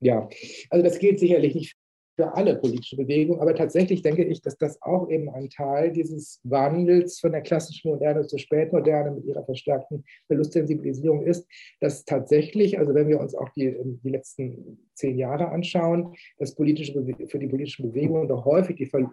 Ja, 0.00 0.28
also 0.68 0.84
das 0.84 0.98
gilt 0.98 1.20
sicherlich 1.20 1.54
nicht 1.54 1.76
für 2.14 2.34
alle 2.34 2.56
politische 2.56 2.96
Bewegungen, 2.96 3.40
aber 3.40 3.54
tatsächlich 3.54 4.02
denke 4.02 4.24
ich, 4.24 4.42
dass 4.42 4.58
das 4.58 4.80
auch 4.82 5.08
eben 5.08 5.30
ein 5.30 5.48
Teil 5.48 5.92
dieses 5.92 6.40
Wandels 6.42 7.20
von 7.20 7.32
der 7.32 7.40
klassischen 7.40 7.90
Moderne 7.90 8.26
zur 8.26 8.38
Spätmoderne 8.38 9.12
mit 9.12 9.24
ihrer 9.24 9.44
verstärkten 9.44 10.04
Verlustsensibilisierung 10.26 11.22
ist, 11.22 11.48
dass 11.80 12.04
tatsächlich, 12.04 12.78
also 12.78 12.94
wenn 12.94 13.08
wir 13.08 13.18
uns 13.18 13.34
auch 13.34 13.48
die, 13.50 13.74
die 14.04 14.10
letzten 14.10 14.90
zehn 14.94 15.16
Jahre 15.16 15.48
anschauen, 15.48 16.14
dass 16.38 16.54
politische 16.54 16.92
für 17.28 17.38
die 17.38 17.48
politischen 17.48 17.90
Bewegungen 17.90 18.28
doch 18.28 18.44
häufig 18.44 18.76
die, 18.76 18.92
wenn 18.92 19.08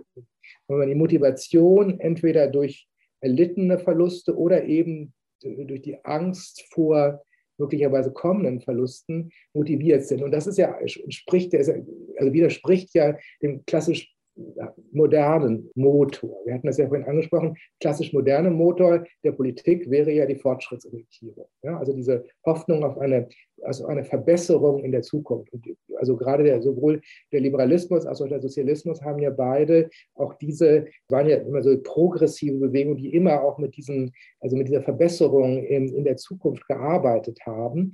man 0.67 0.88
die 0.89 0.95
Motivation 0.95 2.02
entweder 2.02 2.47
durch 2.47 2.89
erlittene 3.21 3.79
Verluste 3.79 4.38
oder 4.38 4.63
eben 4.65 5.13
durch 5.41 5.82
die 5.82 6.03
Angst 6.03 6.65
vor 6.71 7.23
möglicherweise 7.58 8.12
kommenden 8.12 8.62
Verlusten 8.62 9.32
motiviert 9.53 10.05
sind. 10.05 10.23
Und 10.23 10.32
das 10.32 10.47
ist 10.47 10.58
ja, 10.58 10.77
entspricht, 10.77 11.53
also 11.53 11.73
widerspricht 12.34 12.93
ja 12.93 13.17
dem 13.41 13.65
klassisch 13.65 14.13
modernen 14.91 15.69
Motor. 15.75 16.41
Wir 16.45 16.54
hatten 16.54 16.67
das 16.67 16.78
ja 16.78 16.88
vorhin 16.88 17.08
angesprochen, 17.08 17.56
klassisch 17.80 18.13
moderne 18.13 18.49
Motor 18.49 19.04
der 19.23 19.32
Politik 19.32 19.89
wäre 19.89 20.12
ja 20.12 20.25
die 20.25 20.36
Fortschrittsorientierung. 20.36 21.45
Ja, 21.63 21.78
also 21.78 21.93
diese 21.93 22.25
Hoffnung 22.45 22.84
auf 22.84 22.97
eine, 22.97 23.28
also 23.62 23.86
eine 23.88 24.04
Verbesserung 24.04 24.84
in 24.84 24.91
der 24.91 25.02
Zukunft. 25.02 25.52
Also 25.97 26.15
gerade 26.15 26.43
der, 26.43 26.62
sowohl 26.62 27.02
der 27.32 27.41
Liberalismus 27.41 28.06
als 28.06 28.21
auch 28.21 28.28
der 28.28 28.41
Sozialismus 28.41 29.02
haben 29.02 29.19
ja 29.19 29.30
beide 29.30 29.89
auch 30.15 30.34
diese, 30.36 30.86
waren 31.10 31.28
ja 31.28 31.38
immer 31.38 31.62
so 31.62 31.78
progressive 31.82 32.58
Bewegungen, 32.58 32.97
die 32.97 33.13
immer 33.13 33.41
auch 33.43 33.58
mit 33.58 33.75
diesen, 33.75 34.12
also 34.39 34.56
mit 34.56 34.67
dieser 34.67 34.82
Verbesserung 34.82 35.63
in, 35.63 35.93
in 35.93 36.04
der 36.04 36.17
Zukunft 36.17 36.67
gearbeitet 36.67 37.39
haben. 37.45 37.93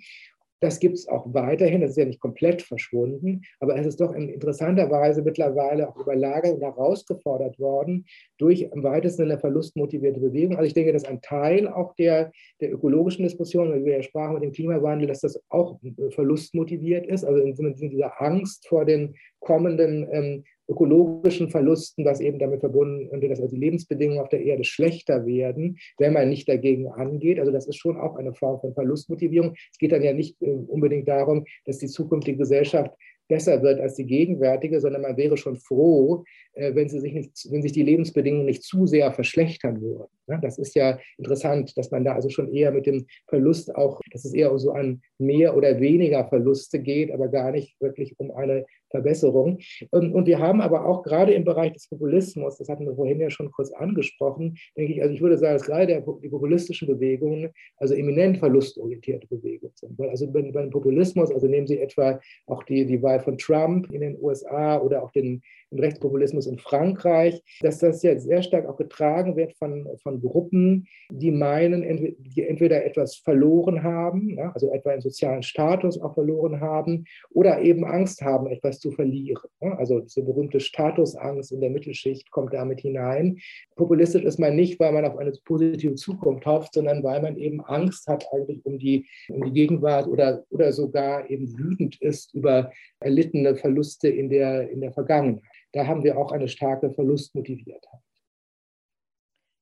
Das 0.65 0.79
gibt 0.79 0.95
es 0.95 1.07
auch 1.07 1.25
weiterhin, 1.31 1.81
das 1.81 1.91
ist 1.91 1.97
ja 1.97 2.05
nicht 2.05 2.19
komplett 2.19 2.63
verschwunden, 2.63 3.41
aber 3.59 3.77
es 3.77 3.85
ist 3.85 4.01
doch 4.01 4.13
in 4.13 4.29
interessanter 4.29 4.89
Weise 4.89 5.21
mittlerweile 5.21 5.87
auch 5.87 5.97
überlagert 5.97 6.55
und 6.55 6.61
herausgefordert 6.61 7.59
worden 7.59 8.05
durch 8.39 8.63
im 8.63 8.83
weitesten 8.83 9.23
eine 9.23 9.37
verlustmotivierte 9.37 10.19
Bewegung. 10.19 10.55
Also 10.55 10.65
ich 10.65 10.73
denke, 10.73 10.91
dass 10.91 11.05
ein 11.05 11.21
Teil 11.21 11.67
auch 11.67 11.93
der, 11.95 12.31
der 12.61 12.73
ökologischen 12.73 13.23
Diskussion, 13.23 13.71
wenn 13.71 13.85
wir 13.85 13.97
ja 13.97 14.01
sprachen 14.01 14.33
mit 14.33 14.43
dem 14.43 14.53
Klimawandel, 14.53 15.07
dass 15.07 15.21
das 15.21 15.39
auch 15.49 15.79
verlustmotiviert 16.09 17.05
ist, 17.05 17.23
also 17.23 17.39
in, 17.39 17.55
in 17.55 17.89
dieser 17.91 18.19
Angst 18.19 18.67
vor 18.67 18.85
den 18.85 19.15
kommenden 19.39 20.07
ähm, 20.11 20.43
ökologischen 20.67 21.49
Verlusten, 21.49 22.05
was 22.05 22.19
eben 22.19 22.39
damit 22.39 22.59
verbunden 22.59 23.09
ist, 23.21 23.31
dass 23.31 23.41
also 23.41 23.55
die 23.55 23.61
Lebensbedingungen 23.61 24.21
auf 24.21 24.29
der 24.29 24.43
Erde 24.43 24.63
schlechter 24.63 25.25
werden, 25.25 25.77
wenn 25.97 26.13
man 26.13 26.29
nicht 26.29 26.47
dagegen 26.49 26.87
angeht. 26.87 27.39
Also 27.39 27.51
das 27.51 27.67
ist 27.67 27.77
schon 27.77 27.97
auch 27.97 28.15
eine 28.15 28.33
Form 28.33 28.59
von 28.59 28.73
Verlustmotivierung. 28.73 29.55
Es 29.71 29.77
geht 29.77 29.91
dann 29.91 30.03
ja 30.03 30.13
nicht 30.13 30.41
äh, 30.41 30.51
unbedingt 30.51 31.07
darum, 31.07 31.45
dass 31.65 31.77
die 31.77 31.87
zukünftige 31.87 32.37
Gesellschaft 32.37 32.91
besser 33.27 33.61
wird 33.61 33.79
als 33.79 33.95
die 33.95 34.05
gegenwärtige, 34.05 34.79
sondern 34.79 35.01
man 35.01 35.17
wäre 35.17 35.37
schon 35.37 35.55
froh, 35.55 36.23
wenn, 36.55 36.89
sie 36.89 36.99
sich 36.99 37.13
nicht, 37.13 37.51
wenn 37.51 37.61
sich 37.61 37.71
die 37.71 37.83
Lebensbedingungen 37.83 38.45
nicht 38.45 38.63
zu 38.63 38.87
sehr 38.87 39.11
verschlechtern 39.11 39.81
würden. 39.81 40.07
Das 40.41 40.57
ist 40.57 40.75
ja 40.75 40.97
interessant, 41.17 41.77
dass 41.77 41.91
man 41.91 42.03
da 42.03 42.13
also 42.13 42.29
schon 42.29 42.51
eher 42.51 42.71
mit 42.71 42.85
dem 42.85 43.05
Verlust 43.27 43.75
auch, 43.75 44.01
dass 44.11 44.25
es 44.25 44.33
eher 44.33 44.57
so 44.57 44.71
an 44.71 45.01
mehr 45.19 45.55
oder 45.55 45.79
weniger 45.79 46.27
Verluste 46.27 46.79
geht, 46.79 47.11
aber 47.11 47.27
gar 47.27 47.51
nicht 47.51 47.79
wirklich 47.79 48.19
um 48.19 48.31
eine 48.31 48.65
Verbesserung. 48.89 49.59
Und 49.91 50.25
wir 50.25 50.39
haben 50.39 50.61
aber 50.61 50.85
auch 50.85 51.03
gerade 51.03 51.33
im 51.33 51.43
Bereich 51.43 51.73
des 51.73 51.87
Populismus, 51.87 52.57
das 52.57 52.69
hatten 52.69 52.85
wir 52.85 52.95
vorhin 52.95 53.19
ja 53.19 53.29
schon 53.29 53.51
kurz 53.51 53.71
angesprochen, 53.71 54.57
denke 54.77 54.93
ich, 54.93 55.01
also 55.01 55.13
ich 55.13 55.21
würde 55.21 55.37
sagen, 55.37 55.57
dass 55.57 55.67
gerade 55.67 56.03
die 56.23 56.29
populistischen 56.29 56.87
Bewegungen 56.87 57.51
also 57.77 57.93
eminent 57.93 58.37
verlustorientierte 58.37 59.27
Bewegungen 59.27 59.73
sind. 59.75 59.97
Weil 59.99 60.09
also 60.09 60.27
beim 60.31 60.69
Populismus, 60.69 61.31
also 61.31 61.47
nehmen 61.47 61.67
Sie 61.67 61.79
etwa 61.79 62.19
auch 62.47 62.63
die, 62.63 62.85
die 62.85 63.01
Wahl 63.01 63.19
von 63.19 63.37
Trump 63.37 63.91
in 63.91 64.01
den 64.01 64.17
USA 64.21 64.79
oder 64.79 65.03
auch 65.03 65.11
den, 65.11 65.41
den 65.71 65.79
Rechtspopulismus 65.79 66.44
in 66.45 66.59
Frankreich, 66.59 67.41
dass 67.61 67.79
das 67.79 68.03
ja 68.03 68.17
sehr 68.17 68.41
stark 68.43 68.67
auch 68.67 68.77
getragen 68.77 69.35
wird 69.35 69.53
von, 69.57 69.87
von 70.01 70.21
Gruppen, 70.21 70.87
die 71.11 71.31
meinen, 71.31 72.15
die 72.19 72.43
entweder 72.43 72.85
etwas 72.85 73.15
verloren 73.15 73.83
haben, 73.83 74.37
ja, 74.37 74.51
also 74.51 74.71
etwa 74.71 74.91
einen 74.91 75.01
sozialen 75.01 75.43
Status 75.43 75.99
auch 76.01 76.13
verloren 76.13 76.59
haben, 76.61 77.05
oder 77.31 77.61
eben 77.61 77.85
Angst 77.85 78.21
haben, 78.21 78.47
etwas 78.47 78.79
zu 78.79 78.91
verlieren. 78.91 79.41
Also 79.77 79.99
diese 79.99 80.23
berühmte 80.23 80.59
Statusangst 80.59 81.51
in 81.51 81.61
der 81.61 81.69
Mittelschicht 81.69 82.31
kommt 82.31 82.53
damit 82.53 82.81
hinein. 82.81 83.39
Populistisch 83.75 84.23
ist 84.23 84.39
man 84.39 84.55
nicht, 84.55 84.79
weil 84.79 84.91
man 84.91 85.05
auf 85.05 85.17
eine 85.17 85.33
positive 85.45 85.95
Zukunft 85.95 86.45
hofft, 86.45 86.73
sondern 86.73 87.03
weil 87.03 87.21
man 87.21 87.37
eben 87.37 87.61
Angst 87.61 88.07
hat 88.07 88.25
eigentlich 88.33 88.65
um 88.65 88.79
die, 88.79 89.05
um 89.29 89.43
die 89.43 89.51
Gegenwart 89.51 90.07
oder, 90.07 90.43
oder 90.49 90.71
sogar 90.71 91.29
eben 91.29 91.57
wütend 91.57 92.01
ist 92.01 92.33
über 92.33 92.71
erlittene 92.99 93.55
Verluste 93.55 94.07
in 94.07 94.29
der, 94.29 94.69
in 94.69 94.81
der 94.81 94.91
Vergangenheit. 94.91 95.43
Da 95.75 95.85
haben 95.85 96.03
wir 96.03 96.17
auch 96.17 96.31
eine 96.31 96.47
starke 96.47 96.89
Verlustmotiviertheit. 96.89 98.01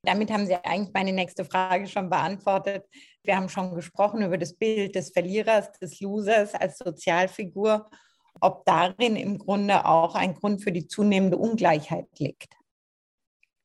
Damit 0.05 0.31
haben 0.31 0.45
Sie 0.45 0.55
eigentlich 0.55 0.93
meine 0.93 1.11
nächste 1.11 1.43
Frage 1.43 1.87
schon 1.87 2.09
beantwortet. 2.09 2.85
Wir 3.23 3.35
haben 3.35 3.49
schon 3.49 3.73
gesprochen 3.73 4.21
über 4.21 4.37
das 4.37 4.53
Bild 4.53 4.95
des 4.95 5.11
Verlierers, 5.11 5.71
des 5.79 5.99
Losers 5.99 6.53
als 6.53 6.77
Sozialfigur 6.77 7.89
ob 8.41 8.65
darin 8.65 9.15
im 9.15 9.37
Grunde 9.37 9.85
auch 9.85 10.15
ein 10.15 10.35
Grund 10.35 10.63
für 10.63 10.71
die 10.71 10.87
zunehmende 10.87 11.37
Ungleichheit 11.37 12.07
liegt. 12.19 12.53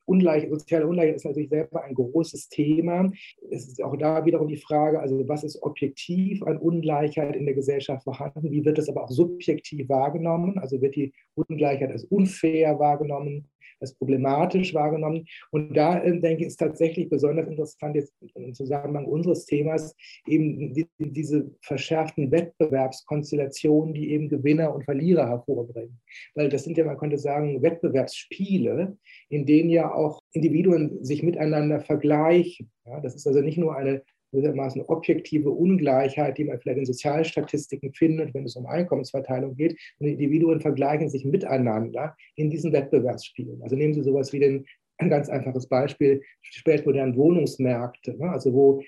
Ungleich, 0.08 0.48
soziale 0.48 0.86
Ungleichheit 0.86 1.16
ist 1.16 1.26
natürlich 1.26 1.50
selber 1.50 1.84
ein 1.84 1.94
großes 1.94 2.48
Thema. 2.48 3.10
Es 3.50 3.68
ist 3.68 3.82
auch 3.82 3.94
da 3.96 4.24
wiederum 4.24 4.48
die 4.48 4.56
Frage, 4.56 5.00
also 5.00 5.28
was 5.28 5.44
ist 5.44 5.62
objektiv 5.62 6.42
an 6.44 6.56
Ungleichheit 6.56 7.36
in 7.36 7.44
der 7.44 7.54
Gesellschaft 7.54 8.04
vorhanden? 8.04 8.50
Wie 8.50 8.64
wird 8.64 8.78
das 8.78 8.88
aber 8.88 9.04
auch 9.04 9.10
subjektiv 9.10 9.88
wahrgenommen? 9.88 10.58
Also 10.58 10.80
wird 10.80 10.96
die 10.96 11.12
Ungleichheit 11.34 11.90
als 11.90 12.04
unfair 12.04 12.78
wahrgenommen? 12.78 13.48
Als 13.80 13.94
problematisch 13.94 14.74
wahrgenommen. 14.74 15.26
Und 15.50 15.74
da 15.76 16.02
äh, 16.02 16.18
denke 16.20 16.42
ich, 16.42 16.48
ist 16.48 16.58
tatsächlich 16.58 17.08
besonders 17.08 17.48
interessant 17.48 17.96
jetzt 17.96 18.12
im 18.34 18.54
Zusammenhang 18.54 19.06
unseres 19.06 19.46
Themas 19.46 19.94
eben 20.26 20.74
die, 20.74 20.86
diese 20.98 21.50
verschärften 21.62 22.30
Wettbewerbskonstellationen, 22.30 23.94
die 23.94 24.12
eben 24.12 24.28
Gewinner 24.28 24.74
und 24.74 24.84
Verlierer 24.84 25.28
hervorbringen. 25.28 26.00
Weil 26.34 26.48
das 26.48 26.64
sind 26.64 26.76
ja, 26.76 26.84
man 26.84 26.98
könnte 26.98 27.18
sagen, 27.18 27.62
Wettbewerbsspiele, 27.62 28.96
in 29.28 29.46
denen 29.46 29.70
ja 29.70 29.92
auch 29.92 30.20
Individuen 30.32 31.04
sich 31.04 31.22
miteinander 31.22 31.80
vergleichen. 31.80 32.70
Ja, 32.84 33.00
das 33.00 33.14
ist 33.14 33.26
also 33.26 33.40
nicht 33.40 33.58
nur 33.58 33.76
eine 33.76 34.02
gewissermaßen 34.32 34.82
objektive 34.82 35.50
Ungleichheit, 35.50 36.38
die 36.38 36.44
man 36.44 36.58
vielleicht 36.58 36.78
in 36.78 36.86
Sozialstatistiken 36.86 37.92
findet, 37.92 38.34
wenn 38.34 38.44
es 38.44 38.56
um 38.56 38.66
Einkommensverteilung 38.66 39.54
geht. 39.54 39.78
Und 39.98 40.08
Individuen 40.08 40.60
vergleichen 40.60 41.08
sich 41.08 41.24
miteinander 41.24 42.16
in 42.36 42.50
diesen 42.50 42.72
Wettbewerbsspielen. 42.72 43.62
Also 43.62 43.76
nehmen 43.76 43.94
Sie 43.94 44.02
sowas 44.02 44.32
wie 44.32 44.40
den, 44.40 44.66
ein 44.98 45.10
ganz 45.10 45.28
einfaches 45.28 45.68
Beispiel, 45.68 46.22
spätmodernen 46.40 47.16
Wohnungsmärkte, 47.16 48.16
ne? 48.18 48.30
also 48.30 48.52
wo 48.52 48.82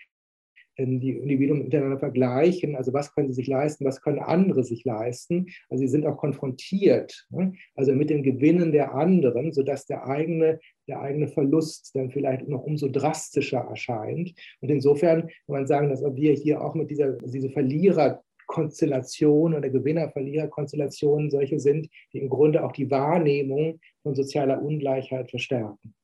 die 0.87 1.11
Individuen 1.12 1.64
miteinander 1.64 1.99
vergleichen. 1.99 2.77
Also 2.77 2.93
was 2.93 3.14
können 3.14 3.29
sie 3.29 3.35
sich 3.35 3.47
leisten, 3.47 3.85
was 3.85 4.01
können 4.01 4.19
andere 4.19 4.64
sich 4.64 4.85
leisten. 4.85 5.47
Also 5.69 5.83
sie 5.83 5.88
sind 5.88 6.07
auch 6.07 6.16
konfrontiert, 6.16 7.27
ne? 7.31 7.53
also 7.75 7.93
mit 7.93 8.11
den 8.11 8.23
Gewinnen 8.23 8.73
der 8.73 8.95
anderen, 8.95 9.53
sodass 9.53 9.87
der 9.87 10.07
eigene, 10.07 10.61
der 10.88 11.01
eigene 11.01 11.29
Verlust 11.29 11.95
dann 11.95 12.11
vielleicht 12.11 12.49
noch 12.49 12.62
umso 12.62 12.88
drastischer 12.88 13.59
erscheint. 13.59 14.33
Und 14.61 14.71
insofern 14.71 15.23
kann 15.23 15.33
man 15.47 15.66
sagen, 15.66 15.90
dass 15.90 16.03
wir 16.03 16.33
hier 16.33 16.62
auch 16.62 16.75
mit 16.75 16.90
dieser 16.90 17.12
diese 17.19 17.51
Verlierer 17.51 18.23
oder 18.53 19.71
Gewinner-Verlierer-Konstellationen 19.71 21.31
solche 21.31 21.61
sind, 21.61 21.88
die 22.12 22.19
im 22.19 22.29
Grunde 22.29 22.64
auch 22.64 22.73
die 22.73 22.90
Wahrnehmung 22.90 23.79
von 24.03 24.16
sozialer 24.16 24.61
Ungleichheit 24.61 25.31
verstärken. 25.31 25.95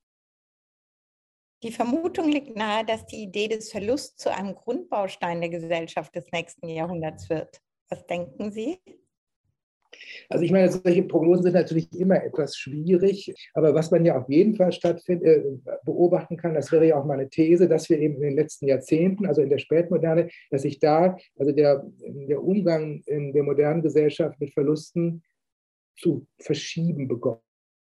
Die 1.63 1.73
Vermutung 1.73 2.29
liegt 2.29 2.55
nahe, 2.55 2.85
dass 2.85 3.07
die 3.07 3.23
Idee 3.23 3.49
des 3.49 3.71
Verlusts 3.71 4.17
zu 4.17 4.35
einem 4.35 4.55
Grundbaustein 4.55 5.41
der 5.41 5.51
Gesellschaft 5.51 6.15
des 6.15 6.31
nächsten 6.31 6.69
Jahrhunderts 6.69 7.31
wird. 7.31 7.61
Was 7.89 8.07
denken 8.07 8.53
Sie? 8.53 8.79
Also 10.29 10.45
ich 10.45 10.53
meine, 10.53 10.71
solche 10.71 11.05
Prognosen 11.05 11.45
sind 11.45 11.55
natürlich 11.55 11.91
immer 11.95 12.23
etwas 12.23 12.57
schwierig, 12.57 13.33
aber 13.55 13.75
was 13.75 13.91
man 13.91 14.05
ja 14.05 14.19
auf 14.19 14.29
jeden 14.29 14.55
Fall 14.55 14.71
äh, 15.07 15.43
beobachten 15.85 16.37
kann, 16.37 16.55
das 16.55 16.71
wäre 16.73 16.89
ja 16.89 17.01
auch 17.01 17.07
meine 17.07 17.31
These, 17.31 17.69
dass 17.69 17.89
wir 17.89 17.99
eben 17.99 18.17
in 18.17 18.23
den 18.23 18.37
letzten 18.37 18.67
Jahrzehnten, 18.67 19.25
also 19.25 19.41
in 19.41 19.49
der 19.49 19.59
Spätmoderne, 19.59 20.29
dass 20.51 20.63
sich 20.63 20.79
da, 20.79 21.17
also 21.39 21.53
der, 21.53 21.87
der 22.01 22.43
Umgang 22.43 23.03
in 23.07 23.33
der 23.33 23.45
modernen 23.45 23.83
Gesellschaft 23.83 24.39
mit 24.41 24.53
Verlusten 24.53 25.23
zu 25.97 26.27
verschieben 26.39 27.09
begonnen 27.09 27.41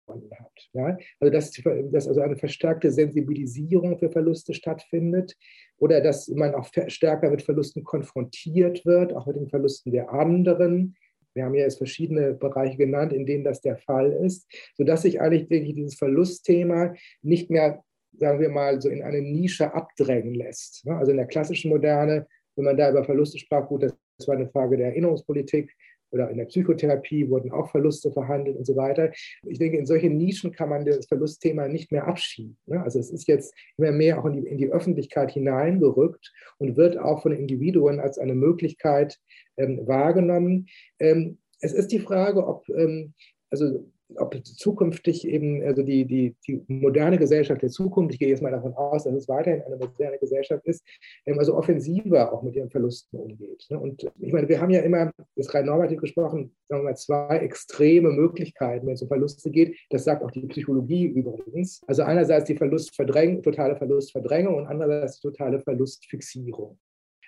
hat. 0.09 0.69
Ja? 0.73 0.97
Also 1.21 1.33
dass, 1.33 1.51
dass 1.91 2.09
also 2.09 2.21
eine 2.21 2.37
verstärkte 2.37 2.91
Sensibilisierung 2.91 3.99
für 3.99 4.11
Verluste 4.11 4.55
stattfindet 4.55 5.37
oder 5.79 6.01
dass 6.01 6.29
man 6.29 6.55
auch 6.55 6.69
stärker 6.89 7.31
mit 7.31 7.43
Verlusten 7.43 7.85
konfrontiert 7.85 8.85
wird, 8.85 9.13
auch 9.13 9.27
mit 9.27 9.37
den 9.37 9.49
Verlusten 9.49 9.93
der 9.93 10.11
anderen. 10.13 10.97
Wir 11.35 11.45
haben 11.45 11.55
ja 11.55 11.65
jetzt 11.65 11.79
verschiedene 11.79 12.33
Bereiche 12.33 12.79
genannt, 12.79 13.13
in 13.13 13.27
denen 13.27 13.45
das 13.45 13.61
der 13.61 13.77
Fall 13.77 14.11
ist, 14.13 14.47
sodass 14.75 15.03
sich 15.03 15.21
eigentlich 15.21 15.75
dieses 15.75 15.97
Verlustthema 15.97 16.95
nicht 17.23 17.51
mehr, 17.51 17.85
sagen 18.17 18.41
wir 18.41 18.49
mal, 18.49 18.81
so 18.81 18.89
in 18.89 19.03
eine 19.03 19.21
Nische 19.21 19.75
abdrängen 19.75 20.35
lässt. 20.35 20.87
Also 20.89 21.11
in 21.11 21.19
der 21.19 21.27
klassischen 21.27 21.69
Moderne, 21.69 22.27
wenn 22.57 22.65
man 22.65 22.77
da 22.77 22.91
über 22.91 23.05
Verluste 23.05 23.39
sprach, 23.39 23.69
gut, 23.69 23.83
das 23.83 23.95
war 24.27 24.37
eine 24.37 24.49
Frage 24.49 24.79
der 24.79 24.87
Erinnerungspolitik, 24.87 25.71
oder 26.17 26.31
in 26.31 26.39
der 26.39 26.47
Psychotherapie 26.47 27.29
wurden 27.29 27.53
auch 27.53 27.71
Verluste 27.71 28.11
verhandelt 28.11 28.57
und 28.57 28.65
so 28.65 28.75
weiter. 28.75 29.13
Ich 29.47 29.59
denke, 29.59 29.77
in 29.77 29.87
solchen 29.87 30.17
Nischen 30.17 30.53
kann 30.53 30.71
man 30.71 30.85
das 30.85 31.07
Verlustthema 31.07 31.69
nicht 31.69 31.93
mehr 31.93 32.07
abschieben. 32.07 32.57
Ne? 32.67 32.83
Also 32.83 32.99
es 32.99 33.11
ist 33.11 33.29
jetzt 33.29 33.55
immer 33.77 33.93
mehr 33.93 34.19
auch 34.19 34.25
in 34.25 34.33
die, 34.33 34.49
in 34.49 34.59
die 34.59 34.71
Öffentlichkeit 34.71 35.31
hineingerückt 35.31 36.33
und 36.59 36.77
wird 36.77 36.99
auch 36.99 37.23
von 37.23 37.33
Individuen 37.33 38.01
als 38.01 38.19
eine 38.19 38.35
Möglichkeit 38.35 39.19
ähm, 39.57 39.87
wahrgenommen. 39.87 40.67
Ähm, 40.99 41.39
es 41.61 41.73
ist 41.73 41.93
die 41.93 41.99
Frage, 41.99 42.47
ob 42.47 42.69
ähm, 42.71 43.13
also 43.51 43.87
ob 44.15 44.37
zukünftig 44.45 45.27
eben, 45.27 45.63
also 45.63 45.83
die, 45.83 46.05
die, 46.05 46.37
die 46.47 46.63
moderne 46.69 47.19
Gesellschaft 47.19 47.63
der 47.63 47.71
Zukunft, 47.71 48.15
ich 48.15 48.21
gehe 48.21 48.29
jetzt 48.29 48.43
mal 48.43 48.53
davon 48.53 48.75
aus, 48.75 49.05
dass 49.05 49.15
es 49.15 49.29
weiterhin 49.29 49.63
eine 49.63 49.77
moderne 49.77 50.19
Gesellschaft 50.19 50.65
ist, 50.65 50.85
ähm, 51.27 51.39
also 51.39 51.57
offensiver 51.57 52.33
auch 52.33 52.43
mit 52.43 52.55
ihren 52.55 52.71
Verlusten 52.71 53.19
umgeht. 53.19 53.67
Ne? 53.69 53.79
Und 53.79 54.07
ich 54.21 54.33
meine, 54.33 54.49
wir 54.49 54.61
haben 54.61 54.71
ja 54.71 54.81
immer, 54.81 55.13
das 55.35 55.53
rein 55.55 55.67
normativ 55.67 56.01
gesprochen, 56.01 56.55
sagen 56.69 56.83
wir 56.83 56.91
mal, 56.91 56.97
zwei 56.97 57.39
extreme 57.39 58.11
Möglichkeiten, 58.11 58.87
wenn 58.87 58.95
es 58.95 59.03
um 59.03 59.09
Verluste 59.09 59.51
geht. 59.51 59.77
Das 59.91 60.05
sagt 60.05 60.23
auch 60.23 60.31
die 60.31 60.47
Psychologie 60.47 61.07
übrigens. 61.07 61.83
Also 61.87 62.03
einerseits 62.03 62.47
die 62.47 62.57
Verlustverdrängung, 62.57 63.43
totale 63.43 63.77
Verlustverdrängung 63.77 64.55
und 64.55 64.67
andererseits 64.67 65.21
die 65.21 65.29
totale 65.29 65.61
Verlustfixierung. 65.61 66.79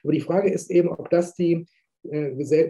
Aber 0.04 0.12
die 0.12 0.20
Frage 0.20 0.50
ist 0.50 0.70
eben, 0.70 0.88
ob 0.88 1.10
das 1.10 1.34
die 1.34 1.66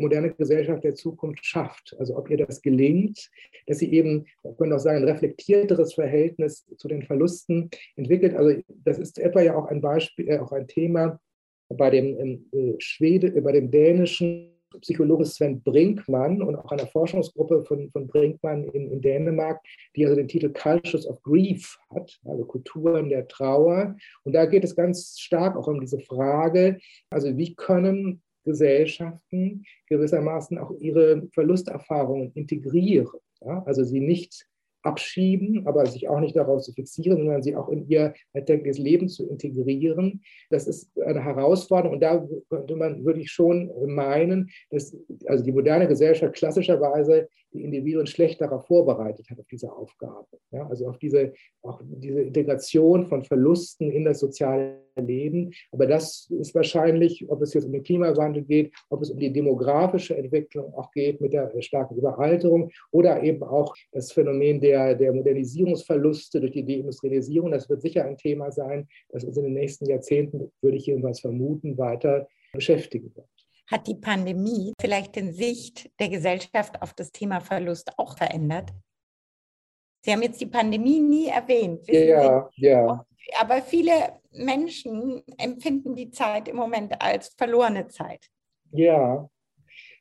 moderne 0.01 0.33
Gesellschaft 0.33 0.85
der 0.85 0.94
Zukunft 0.94 1.44
schafft. 1.44 1.96
Also 1.98 2.16
ob 2.16 2.31
ihr 2.31 2.37
das 2.37 2.62
gelingt, 2.62 3.31
dass 3.66 3.79
sie 3.79 3.92
eben, 3.92 4.27
man 4.42 4.57
könnte 4.57 4.77
auch 4.77 4.81
sagen, 4.81 4.98
ein 4.98 5.09
reflektierteres 5.09 5.94
Verhältnis 5.94 6.66
zu 6.77 6.88
den 6.88 7.03
Verlusten 7.03 7.70
entwickelt. 7.96 8.35
Also 8.35 8.61
das 8.85 8.98
ist 8.98 9.18
etwa 9.18 9.40
ja 9.40 9.57
auch 9.57 9.66
ein 9.66 9.81
Beispiel, 9.81 10.29
äh, 10.29 10.38
auch 10.38 10.53
ein 10.53 10.66
Thema 10.66 11.20
bei 11.68 11.90
dem 11.90 12.18
ähm, 12.18 12.46
äh, 12.53 12.74
Schwede, 12.79 13.40
bei 13.42 13.53
dem 13.53 13.70
dänischen 13.70 14.55
Psychologen 14.81 15.24
Sven 15.24 15.62
Brinkmann 15.62 16.42
und 16.42 16.57
auch 16.57 16.70
einer 16.70 16.87
Forschungsgruppe 16.87 17.64
von, 17.64 17.90
von 17.90 18.07
Brinkmann 18.07 18.64
in, 18.64 18.90
in 18.92 19.01
Dänemark, 19.01 19.61
die 19.96 20.05
also 20.05 20.16
den 20.16 20.29
Titel 20.29 20.51
Cultures 20.53 21.07
of 21.07 21.22
Grief 21.22 21.79
hat, 21.94 22.20
also 22.24 22.44
Kulturen 22.44 23.09
der 23.09 23.27
Trauer. 23.29 23.96
Und 24.24 24.35
da 24.35 24.44
geht 24.44 24.64
es 24.64 24.77
ganz 24.77 25.18
stark 25.18 25.57
auch 25.57 25.68
um 25.68 25.81
diese 25.81 26.01
Frage, 26.01 26.79
also 27.11 27.37
wie 27.37 27.55
können 27.55 28.22
Gesellschaften 28.48 29.64
gewissermaßen 29.88 30.58
auch 30.58 30.72
ihre 30.80 31.28
Verlusterfahrungen 31.32 32.32
integrieren. 32.34 33.20
Ja? 33.44 33.62
Also 33.64 33.84
sie 33.84 34.00
nicht 34.00 34.48
abschieben, 34.82 35.66
aber 35.66 35.87
sich 35.87 36.08
auch 36.08 36.20
nicht 36.20 36.37
darauf 36.37 36.62
zu 36.62 36.72
fixieren, 36.72 37.18
sondern 37.18 37.42
sie 37.42 37.56
auch 37.56 37.68
in 37.68 37.88
ihr 37.88 38.14
alltägliches 38.32 38.78
Leben 38.78 39.08
zu 39.08 39.28
integrieren. 39.28 40.22
Das 40.50 40.66
ist 40.66 40.90
eine 41.00 41.22
Herausforderung 41.22 41.94
und 41.94 42.00
da 42.00 42.26
könnte 42.48 42.76
man 42.76 43.04
wirklich 43.04 43.30
schon 43.30 43.70
meinen, 43.87 44.50
dass 44.70 44.96
also 45.26 45.44
die 45.44 45.52
moderne 45.52 45.88
Gesellschaft 45.88 46.34
klassischerweise 46.34 47.28
die 47.52 47.64
Individuen 47.64 48.06
schlecht 48.06 48.40
darauf 48.40 48.66
vorbereitet 48.66 49.28
hat, 49.30 49.38
auf 49.38 49.46
diese 49.46 49.72
Aufgabe. 49.72 50.26
Ja, 50.50 50.66
also 50.68 50.88
auf 50.88 50.98
diese, 50.98 51.32
auch 51.62 51.80
diese 51.84 52.22
Integration 52.22 53.06
von 53.06 53.22
Verlusten 53.22 53.90
in 53.90 54.04
das 54.04 54.20
soziale 54.20 54.80
Leben. 54.96 55.52
Aber 55.72 55.87
das 55.87 56.28
ist 56.30 56.54
wahrscheinlich, 56.54 57.28
ob 57.28 57.42
es 57.42 57.54
jetzt 57.54 57.64
um 57.64 57.72
den 57.72 57.82
Klimawandel 57.82 58.42
geht, 58.42 58.72
ob 58.90 59.02
es 59.02 59.11
um 59.11 59.18
die 59.18 59.32
demografische 59.32 60.16
Entwicklung 60.16 60.74
auch 60.74 60.90
geht 60.90 61.20
mit 61.20 61.32
der 61.32 61.50
starken 61.61 61.96
Überalterung 61.96 62.70
oder 62.90 63.22
eben 63.22 63.42
auch 63.42 63.74
das 63.92 64.12
Phänomen 64.12 64.61
der, 64.61 64.94
der 64.94 65.12
Modernisierungsverluste 65.12 66.40
durch 66.40 66.52
die 66.52 66.64
Deindustrialisierung. 66.64 67.50
Das 67.50 67.68
wird 67.68 67.82
sicher 67.82 68.04
ein 68.04 68.16
Thema 68.16 68.50
sein, 68.50 68.88
das 69.11 69.24
uns 69.24 69.37
in 69.37 69.44
den 69.44 69.54
nächsten 69.54 69.87
Jahrzehnten, 69.87 70.50
würde 70.61 70.76
ich 70.76 70.87
jedenfalls 70.87 71.20
vermuten, 71.20 71.78
weiter 71.78 72.28
beschäftigen 72.52 73.12
wird 73.14 73.38
hat 73.70 73.87
die 73.87 73.94
Pandemie 73.94 74.72
vielleicht 74.81 75.16
den 75.16 75.33
Sicht 75.33 75.90
der 76.00 76.09
Gesellschaft 76.09 76.81
auf 76.83 76.94
das 76.94 77.12
Thema 77.12 77.40
Verlust 77.40 77.98
auch 77.98 78.16
verändert? 78.16 78.70
Sie 80.04 80.12
haben 80.12 80.22
jetzt 80.22 80.40
die 80.40 80.46
Pandemie 80.46 81.00
nie 81.00 81.26
erwähnt. 81.26 81.87
Ja, 81.87 82.48
Sie? 82.54 82.66
ja. 82.66 83.04
Aber 83.38 83.61
viele 83.62 84.20
Menschen 84.31 85.22
empfinden 85.37 85.94
die 85.94 86.11
Zeit 86.11 86.48
im 86.48 86.57
Moment 86.57 87.00
als 87.00 87.28
verlorene 87.37 87.88
Zeit. 87.88 88.26
Ja, 88.70 89.28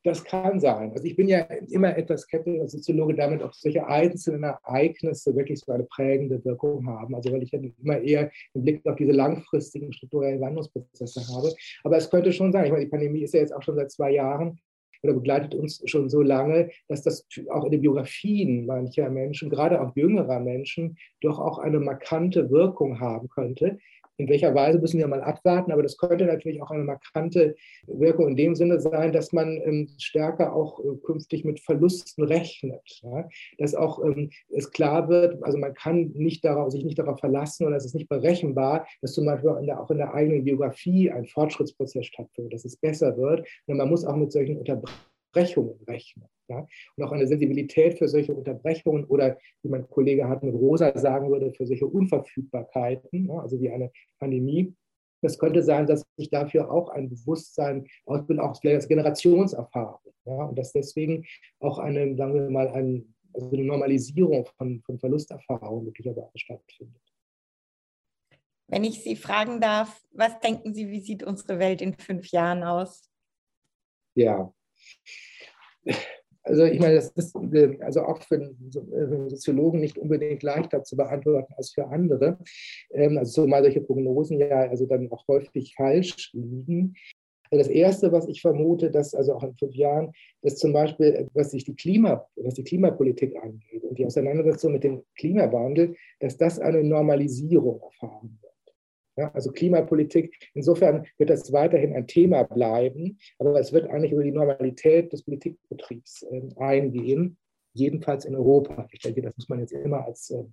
das 0.07 0.23
kann 0.23 0.59
sein. 0.59 0.91
Also 0.93 1.05
ich 1.05 1.15
bin 1.15 1.27
ja 1.27 1.41
immer 1.69 1.95
etwas 1.97 2.21
skeptisch 2.21 2.59
als 2.59 2.71
Soziologe 2.71 3.13
damit, 3.13 3.43
ob 3.43 3.53
solche 3.53 3.85
einzelnen 3.85 4.43
Ereignisse 4.43 5.35
wirklich 5.35 5.59
so 5.59 5.71
eine 5.71 5.83
prägende 5.83 6.43
Wirkung 6.43 6.87
haben. 6.87 7.13
Also 7.15 7.31
weil 7.31 7.43
ich 7.43 7.51
ja 7.51 7.59
immer 7.83 7.99
eher 7.99 8.31
den 8.53 8.63
Blick 8.63 8.85
auf 8.85 8.95
diese 8.95 9.11
langfristigen 9.11 9.93
strukturellen 9.93 10.41
Wandlungsprozesse 10.41 11.21
habe. 11.35 11.53
Aber 11.83 11.97
es 11.97 12.09
könnte 12.09 12.31
schon 12.33 12.51
sein. 12.51 12.65
Ich 12.65 12.71
meine, 12.71 12.85
die 12.85 12.91
Pandemie 12.91 13.21
ist 13.21 13.33
ja 13.33 13.41
jetzt 13.41 13.53
auch 13.53 13.61
schon 13.61 13.75
seit 13.75 13.91
zwei 13.91 14.11
Jahren 14.11 14.59
oder 15.03 15.13
begleitet 15.13 15.53
uns 15.53 15.81
schon 15.85 16.09
so 16.09 16.21
lange, 16.21 16.69
dass 16.87 17.03
das 17.03 17.27
auch 17.49 17.65
in 17.65 17.71
den 17.71 17.81
Biografien 17.81 18.65
mancher 18.65 19.09
Menschen, 19.09 19.49
gerade 19.49 19.81
auch 19.81 19.95
jüngerer 19.95 20.39
Menschen, 20.39 20.97
doch 21.21 21.39
auch 21.39 21.59
eine 21.59 21.79
markante 21.79 22.49
Wirkung 22.49 22.99
haben 22.99 23.29
könnte. 23.29 23.77
In 24.17 24.29
welcher 24.29 24.53
Weise 24.55 24.79
müssen 24.79 24.97
wir 24.97 25.07
mal 25.07 25.21
abwarten, 25.21 25.71
aber 25.71 25.83
das 25.83 25.97
könnte 25.97 26.25
natürlich 26.25 26.61
auch 26.61 26.71
eine 26.71 26.83
markante 26.83 27.55
Wirkung 27.85 28.29
in 28.29 28.35
dem 28.35 28.55
Sinne 28.55 28.79
sein, 28.79 29.13
dass 29.13 29.31
man 29.31 29.61
ähm, 29.63 29.89
stärker 29.99 30.55
auch 30.55 30.79
äh, 30.79 30.97
künftig 31.03 31.45
mit 31.45 31.59
Verlusten 31.59 32.23
rechnet. 32.23 33.01
Ja? 33.03 33.29
Dass 33.57 33.75
auch 33.75 34.03
ähm, 34.03 34.31
es 34.49 34.71
klar 34.71 35.07
wird, 35.07 35.43
also 35.43 35.57
man 35.57 35.73
kann 35.73 36.11
nicht 36.15 36.43
darauf, 36.43 36.71
sich 36.71 36.83
nicht 36.83 36.99
darauf 36.99 37.19
verlassen 37.19 37.67
oder 37.67 37.75
es 37.75 37.85
ist 37.85 37.95
nicht 37.95 38.09
berechenbar, 38.09 38.87
dass 39.01 39.13
zum 39.13 39.25
Beispiel 39.25 39.55
in 39.59 39.67
der, 39.67 39.79
auch 39.81 39.91
in 39.91 39.97
der 39.97 40.13
eigenen 40.13 40.43
Biografie 40.43 41.11
ein 41.11 41.25
Fortschrittsprozess 41.25 42.07
stattfindet, 42.07 42.53
dass 42.53 42.65
es 42.65 42.75
besser 42.77 43.17
wird. 43.17 43.47
Und 43.67 43.77
man 43.77 43.89
muss 43.89 44.05
auch 44.05 44.15
mit 44.15 44.31
solchen 44.31 44.57
Unterbrechungen 44.57 45.79
rechnen. 45.87 46.27
Ja? 46.47 46.67
Und 46.95 47.03
auch 47.03 47.11
eine 47.11 47.27
Sensibilität 47.27 47.97
für 47.97 48.07
solche 48.07 48.33
Unterbrechungen 48.33 49.05
oder, 49.05 49.37
wie 49.61 49.69
mein 49.69 49.87
Kollege 49.89 50.27
Hartmut 50.27 50.55
Rosa 50.55 50.97
sagen 50.97 51.29
würde, 51.31 51.51
für 51.53 51.65
solche 51.65 51.87
Unverfügbarkeiten, 51.87 53.27
ja? 53.27 53.39
also 53.39 53.59
wie 53.59 53.69
eine 53.69 53.91
Pandemie. 54.19 54.73
Das 55.21 55.39
könnte 55.39 55.63
sein, 55.63 55.87
dass 55.87 56.05
sich 56.15 56.29
dafür 56.29 56.71
auch 56.71 56.89
ein 56.89 57.09
Bewusstsein 57.09 57.87
ausbildet, 58.05 58.43
auch 58.43 58.59
vielleicht 58.59 58.75
als 58.75 58.87
Generationserfahrung. 58.87 60.13
Ja? 60.25 60.43
Und 60.45 60.57
dass 60.57 60.73
deswegen 60.73 61.25
auch 61.59 61.79
eine, 61.79 62.15
sagen 62.15 62.33
wir 62.33 62.49
mal, 62.49 62.67
ein, 62.69 63.13
also 63.33 63.49
eine 63.51 63.65
Normalisierung 63.65 64.45
von, 64.57 64.81
von 64.81 64.99
Verlusterfahrungen 64.99 65.85
möglicherweise 65.85 66.37
stattfindet. 66.37 67.01
Wenn 68.69 68.83
ich 68.83 69.01
Sie 69.01 69.15
fragen 69.15 69.61
darf, 69.61 70.05
was 70.11 70.39
denken 70.41 70.73
Sie, 70.73 70.89
wie 70.89 70.99
sieht 70.99 71.23
unsere 71.23 71.57
Welt 71.57 71.81
in 71.81 71.93
fünf 71.93 72.27
Jahren 72.31 72.63
aus? 72.63 73.09
Ja, 74.13 74.53
also 76.47 76.63
ich 76.63 76.79
meine, 76.79 76.95
das 76.95 77.09
ist 77.09 77.35
also 77.81 78.01
auch 78.01 78.21
für 78.21 78.35
einen 78.35 79.29
Soziologen 79.29 79.79
nicht 79.79 79.97
unbedingt 79.97 80.43
leichter 80.43 80.83
zu 80.83 80.95
beantworten 80.95 81.53
als 81.55 81.71
für 81.71 81.87
andere. 81.87 82.37
Ähm, 82.91 83.17
also 83.17 83.43
zumal 83.43 83.63
solche 83.63 83.81
Prognosen 83.81 84.39
ja 84.39 84.69
also 84.69 84.85
dann 84.85 85.11
auch 85.11 85.27
häufig 85.27 85.75
falsch 85.75 86.31
liegen. 86.33 86.95
Also 87.49 87.63
das 87.63 87.73
Erste, 87.73 88.11
was 88.11 88.27
ich 88.27 88.41
vermute, 88.41 88.91
dass 88.91 89.13
also 89.13 89.33
auch 89.33 89.43
in 89.43 89.55
fünf 89.55 89.75
Jahren, 89.75 90.11
dass 90.41 90.57
zum 90.57 90.73
Beispiel, 90.73 91.29
was 91.33 91.51
sich 91.51 91.63
die 91.63 91.75
Klima, 91.75 92.27
was 92.35 92.55
die 92.55 92.63
Klimapolitik 92.63 93.35
angeht 93.41 93.83
und 93.83 93.97
die 93.97 94.05
Auseinandersetzung 94.05 94.73
mit 94.73 94.83
dem 94.83 95.03
Klimawandel, 95.17 95.95
dass 96.19 96.37
das 96.37 96.59
eine 96.59 96.83
Normalisierung 96.83 97.81
erfahren 97.81 98.37
wird. 98.41 98.46
Ja, 99.17 99.31
also 99.33 99.51
Klimapolitik, 99.51 100.37
insofern 100.53 101.07
wird 101.17 101.31
das 101.31 101.51
weiterhin 101.51 101.95
ein 101.95 102.05
Thema 102.05 102.43
bleiben, 102.43 103.17
aber 103.39 103.59
es 103.59 103.73
wird 103.73 103.89
eigentlich 103.89 104.11
über 104.11 104.23
die 104.23 104.31
Normalität 104.31 105.11
des 105.11 105.23
Politikbetriebs 105.23 106.21
äh, 106.29 106.43
eingehen, 106.57 107.37
jedenfalls 107.73 108.25
in 108.25 108.35
Europa. 108.35 108.87
Ich 108.91 108.99
denke, 108.99 109.23
das 109.23 109.35
muss 109.35 109.49
man 109.49 109.59
jetzt 109.59 109.73
immer 109.73 110.05
als, 110.05 110.29
äh, 110.29 110.43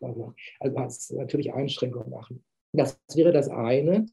also 0.00 0.32
als 0.58 1.10
natürlich 1.10 1.52
Einschränkung 1.52 2.08
machen. 2.08 2.42
Das 2.72 2.98
wäre 3.14 3.30
das 3.30 3.50
eine. 3.50 4.06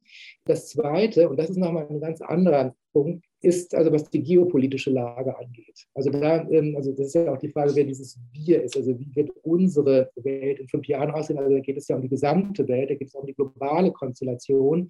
Das 0.43 0.67
zweite, 0.67 1.29
und 1.29 1.37
das 1.37 1.49
ist 1.49 1.57
nochmal 1.57 1.87
ein 1.89 2.01
ganz 2.01 2.21
anderer 2.21 2.75
Punkt, 2.91 3.25
ist, 3.41 3.73
also 3.73 3.91
was 3.91 4.09
die 4.09 4.21
geopolitische 4.21 4.91
Lage 4.91 5.37
angeht. 5.37 5.87
Also 5.93 6.09
da, 6.09 6.47
ähm, 6.49 6.75
also 6.75 6.91
das 6.91 7.07
ist 7.07 7.15
ja 7.15 7.33
auch 7.33 7.37
die 7.37 7.49
Frage, 7.49 7.75
wer 7.75 7.83
dieses 7.83 8.19
Wir 8.33 8.63
ist. 8.63 8.77
Also 8.77 8.97
wie 8.99 9.15
wird 9.15 9.31
unsere 9.43 10.11
Welt 10.15 10.59
in 10.59 10.67
fünf 10.67 10.87
Jahren 10.87 11.11
aussehen? 11.11 11.39
Also 11.39 11.51
da 11.51 11.59
geht 11.59 11.77
es 11.77 11.87
ja 11.87 11.95
um 11.95 12.01
die 12.01 12.09
gesamte 12.09 12.67
Welt, 12.67 12.89
da 12.89 12.95
geht 12.95 13.07
es 13.07 13.15
um 13.15 13.25
die 13.25 13.33
globale 13.33 13.91
Konstellation. 13.91 14.87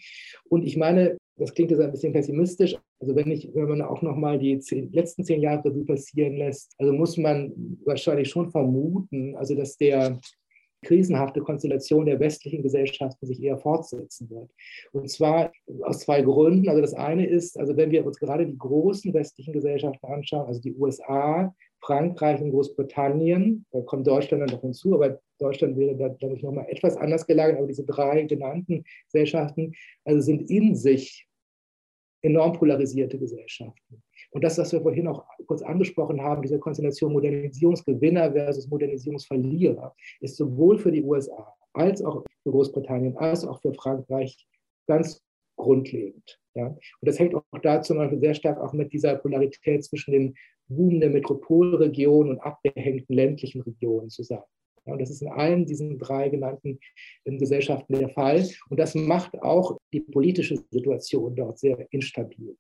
Und 0.50 0.64
ich 0.64 0.78
meine, 0.78 1.18
das 1.38 1.54
klingt 1.54 1.72
jetzt 1.72 1.80
ein 1.80 1.92
bisschen 1.92 2.14
pessimistisch. 2.14 2.78
Also 3.00 3.16
wenn 3.16 3.32
ich, 3.32 3.50
wenn 3.54 3.68
man 3.68 3.82
auch 3.82 4.02
nochmal 4.02 4.38
die 4.38 4.60
zehn, 4.60 4.92
letzten 4.92 5.24
zehn 5.24 5.42
Jahre 5.42 5.70
Revue 5.70 5.86
passieren 5.86 6.36
lässt, 6.36 6.74
also 6.78 6.94
muss 6.94 7.18
man 7.18 7.54
wahrscheinlich 7.86 8.30
schon 8.30 8.52
vermuten, 8.52 9.36
also 9.36 9.56
dass 9.56 9.78
der 9.78 10.20
krisenhafte 10.84 11.42
Konstellation 11.42 12.06
der 12.06 12.20
westlichen 12.20 12.64
Gesellschaften 12.64 13.26
sich 13.26 13.42
eher 13.42 13.58
fortsetzen 13.58 14.30
wird. 14.30 14.50
Und 14.92 15.10
zwar 15.10 15.52
aus 15.84 16.00
zwei 16.00 16.22
Gründen. 16.22 16.70
Also 16.70 16.82
das 16.82 16.94
eine 16.94 17.28
ist, 17.28 17.58
also 17.60 17.78
wenn 17.78 17.92
wir 17.92 18.06
uns 18.06 18.20
gerade 18.20 18.46
die 18.46 18.58
großen 18.58 19.14
westlichen 19.14 19.54
Gesellschaften 19.54 20.06
anschauen, 20.08 20.48
also 20.48 20.62
die 20.62 20.74
USA, 20.76 21.54
Frankreich 21.82 22.42
und 22.42 22.52
Großbritannien, 22.52 23.66
da 23.72 23.82
kommt 23.82 24.08
Deutschland 24.08 24.44
dann 24.44 24.56
noch 24.56 24.62
hinzu, 24.62 24.94
aber 24.94 25.20
Deutschland 25.40 25.78
wäre 25.78 25.96
da, 25.96 26.10
glaube 26.10 26.36
ich, 26.36 26.44
nochmal 26.44 26.68
etwas 26.70 26.96
anders 26.98 27.26
gelagert, 27.26 27.58
aber 27.58 27.68
diese 27.68 27.86
drei 27.86 28.24
genannten 28.24 28.84
Gesellschaften, 29.06 29.74
also 30.06 30.22
sind 30.22 30.50
in 30.50 30.76
sich 30.76 31.28
enorm 32.22 32.54
polarisierte 32.54 33.18
Gesellschaften. 33.18 34.04
Und 34.32 34.44
das, 34.44 34.58
was 34.58 34.72
wir 34.72 34.82
vorhin 34.82 35.08
auch 35.08 35.26
kurz 35.46 35.62
angesprochen 35.62 36.22
haben, 36.22 36.42
diese 36.42 36.60
Konstellation 36.60 37.14
Modernisierungsgewinner 37.14 38.32
versus 38.32 38.68
Modernisierungsverlierer, 38.68 39.94
ist 40.22 40.38
sowohl 40.38 40.78
für 40.78 40.92
die 40.92 41.04
USA 41.04 41.54
als 41.74 42.04
auch 42.04 42.24
für 42.44 42.52
Großbritannien 42.52 43.18
als 43.18 43.46
auch 43.46 43.62
für 43.62 43.74
Frankreich 43.74 44.48
ganz 44.88 45.22
grundlegend. 45.58 46.40
Ja? 46.56 46.68
Und 46.68 46.80
das 47.02 47.20
hängt 47.20 47.36
auch 47.36 47.44
da 47.62 47.82
zum 47.82 47.98
Beispiel 47.98 48.20
sehr 48.20 48.34
stark 48.34 48.60
auch 48.60 48.74
mit 48.74 48.92
dieser 48.94 49.16
Polarität 49.16 49.84
zwischen 49.84 50.12
den 50.12 50.36
boomenden 50.68 51.14
Metropolregionen 51.14 52.32
und 52.32 52.40
abgehängten 52.40 53.16
ländlichen 53.16 53.62
Regionen 53.62 54.10
zusammen. 54.10 54.44
Ja, 54.86 54.94
und 54.94 55.00
das 55.00 55.12
ist 55.12 55.22
in 55.22 55.28
allen 55.28 55.66
diesen 55.66 56.00
drei 56.00 56.30
genannten 56.30 56.80
ähm, 57.26 57.38
Gesellschaften 57.38 57.94
der 57.94 58.10
Fall. 58.10 58.48
Und 58.70 58.80
das 58.80 58.96
macht 58.96 59.40
auch 59.42 59.78
die 59.94 60.00
politische 60.00 60.58
Situation 60.72 61.36
dort 61.36 61.60
sehr 61.60 61.86
instabil. 61.92 62.58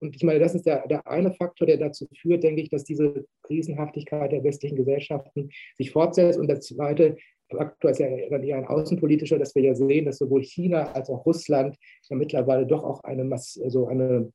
Und 0.00 0.16
ich 0.16 0.22
meine, 0.22 0.38
das 0.38 0.54
ist 0.54 0.66
der, 0.66 0.86
der 0.88 1.06
eine 1.06 1.32
Faktor, 1.32 1.66
der 1.66 1.76
dazu 1.76 2.06
führt, 2.20 2.42
denke 2.42 2.62
ich, 2.62 2.70
dass 2.70 2.84
diese 2.84 3.26
Krisenhaftigkeit 3.42 4.32
der 4.32 4.42
westlichen 4.42 4.76
Gesellschaften 4.76 5.50
sich 5.76 5.90
fortsetzt. 5.90 6.38
Und 6.38 6.48
der 6.48 6.60
zweite 6.60 7.16
Faktor 7.50 7.90
ist 7.90 7.98
ja 7.98 8.08
dann 8.30 8.42
eher 8.42 8.56
ein 8.56 8.66
außenpolitischer, 8.66 9.38
dass 9.38 9.54
wir 9.54 9.62
ja 9.62 9.74
sehen, 9.74 10.06
dass 10.06 10.18
sowohl 10.18 10.42
China 10.42 10.92
als 10.92 11.10
auch 11.10 11.26
Russland 11.26 11.76
ja 12.08 12.16
mittlerweile 12.16 12.66
doch 12.66 12.82
auch 12.82 13.04
eine, 13.04 13.22
also 13.32 13.86
eine 13.86 14.32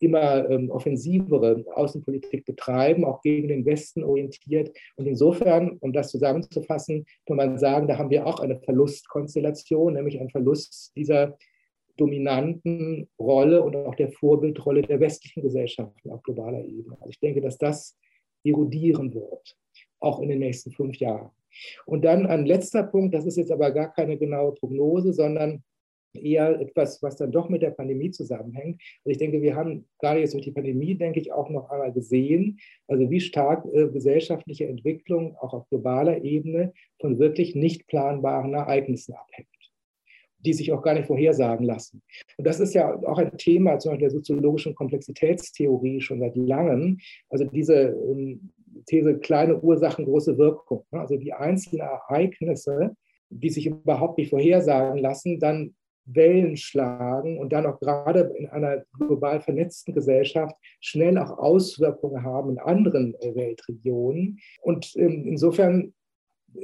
immer 0.00 0.48
ähm, 0.48 0.70
offensivere 0.70 1.64
Außenpolitik 1.74 2.44
betreiben, 2.44 3.04
auch 3.04 3.20
gegen 3.22 3.48
den 3.48 3.66
Westen 3.66 4.04
orientiert. 4.04 4.76
Und 4.96 5.06
insofern, 5.06 5.76
um 5.80 5.92
das 5.92 6.10
zusammenzufassen, 6.10 7.04
kann 7.26 7.36
man 7.36 7.58
sagen, 7.58 7.88
da 7.88 7.98
haben 7.98 8.10
wir 8.10 8.26
auch 8.26 8.40
eine 8.40 8.60
Verlustkonstellation, 8.60 9.94
nämlich 9.94 10.20
einen 10.20 10.30
Verlust 10.30 10.92
dieser 10.96 11.36
dominanten 12.00 13.08
Rolle 13.18 13.62
und 13.62 13.76
auch 13.76 13.94
der 13.94 14.10
Vorbildrolle 14.10 14.82
der 14.82 15.00
westlichen 15.00 15.42
Gesellschaften 15.42 16.10
auf 16.10 16.22
globaler 16.22 16.64
Ebene. 16.64 16.96
Also 17.00 17.10
ich 17.10 17.20
denke, 17.20 17.40
dass 17.40 17.58
das 17.58 17.96
erodieren 18.44 19.12
wird, 19.14 19.56
auch 20.00 20.20
in 20.20 20.28
den 20.28 20.38
nächsten 20.38 20.70
fünf 20.72 20.96
Jahren. 20.96 21.30
Und 21.86 22.04
dann 22.04 22.26
ein 22.26 22.46
letzter 22.46 22.84
Punkt, 22.84 23.14
das 23.14 23.26
ist 23.26 23.36
jetzt 23.36 23.50
aber 23.50 23.70
gar 23.72 23.92
keine 23.92 24.16
genaue 24.16 24.52
Prognose, 24.54 25.12
sondern 25.12 25.62
eher 26.14 26.60
etwas, 26.60 27.02
was 27.02 27.16
dann 27.16 27.32
doch 27.32 27.48
mit 27.48 27.62
der 27.62 27.70
Pandemie 27.70 28.10
zusammenhängt. 28.10 28.80
Also 29.04 29.10
ich 29.10 29.18
denke, 29.18 29.42
wir 29.42 29.54
haben 29.54 29.86
gerade 29.98 30.20
jetzt 30.20 30.34
durch 30.34 30.44
die 30.44 30.52
Pandemie, 30.52 30.94
denke 30.94 31.20
ich, 31.20 31.32
auch 31.32 31.50
noch 31.50 31.70
einmal 31.70 31.92
gesehen, 31.92 32.58
also 32.86 33.10
wie 33.10 33.20
stark 33.20 33.64
äh, 33.72 33.88
gesellschaftliche 33.88 34.66
Entwicklung 34.66 35.36
auch 35.36 35.52
auf 35.52 35.68
globaler 35.68 36.22
Ebene 36.24 36.72
von 37.00 37.18
wirklich 37.18 37.54
nicht 37.54 37.86
planbaren 37.86 38.54
Ereignissen 38.54 39.14
abhängt 39.14 39.48
die 40.40 40.52
sich 40.52 40.72
auch 40.72 40.82
gar 40.82 40.94
nicht 40.94 41.06
vorhersagen 41.06 41.66
lassen. 41.66 42.02
Und 42.36 42.46
das 42.46 42.60
ist 42.60 42.74
ja 42.74 42.94
auch 43.06 43.18
ein 43.18 43.36
Thema 43.36 43.78
zum 43.78 43.90
Beispiel 43.90 44.08
der 44.08 44.10
soziologischen 44.10 44.74
Komplexitätstheorie 44.74 46.00
schon 46.00 46.20
seit 46.20 46.36
langem. 46.36 46.98
Also 47.28 47.44
diese 47.44 47.74
ähm, 47.74 48.50
These 48.86 49.18
kleine 49.18 49.60
Ursachen, 49.60 50.04
große 50.04 50.38
Wirkung. 50.38 50.84
Ne? 50.90 51.00
Also 51.00 51.16
die 51.16 51.32
einzelnen 51.32 51.86
Ereignisse, 51.86 52.96
die 53.30 53.50
sich 53.50 53.66
überhaupt 53.66 54.18
nicht 54.18 54.30
vorhersagen 54.30 54.98
lassen, 54.98 55.38
dann 55.40 55.74
Wellen 56.10 56.56
schlagen 56.56 57.38
und 57.38 57.52
dann 57.52 57.66
auch 57.66 57.78
gerade 57.80 58.32
in 58.36 58.46
einer 58.46 58.82
global 58.98 59.40
vernetzten 59.40 59.94
Gesellschaft 59.94 60.56
schnell 60.80 61.18
auch 61.18 61.36
Auswirkungen 61.38 62.22
haben 62.22 62.50
in 62.50 62.58
anderen 62.58 63.14
äh, 63.20 63.34
Weltregionen. 63.34 64.38
Und 64.62 64.94
ähm, 64.96 65.24
insofern 65.26 65.92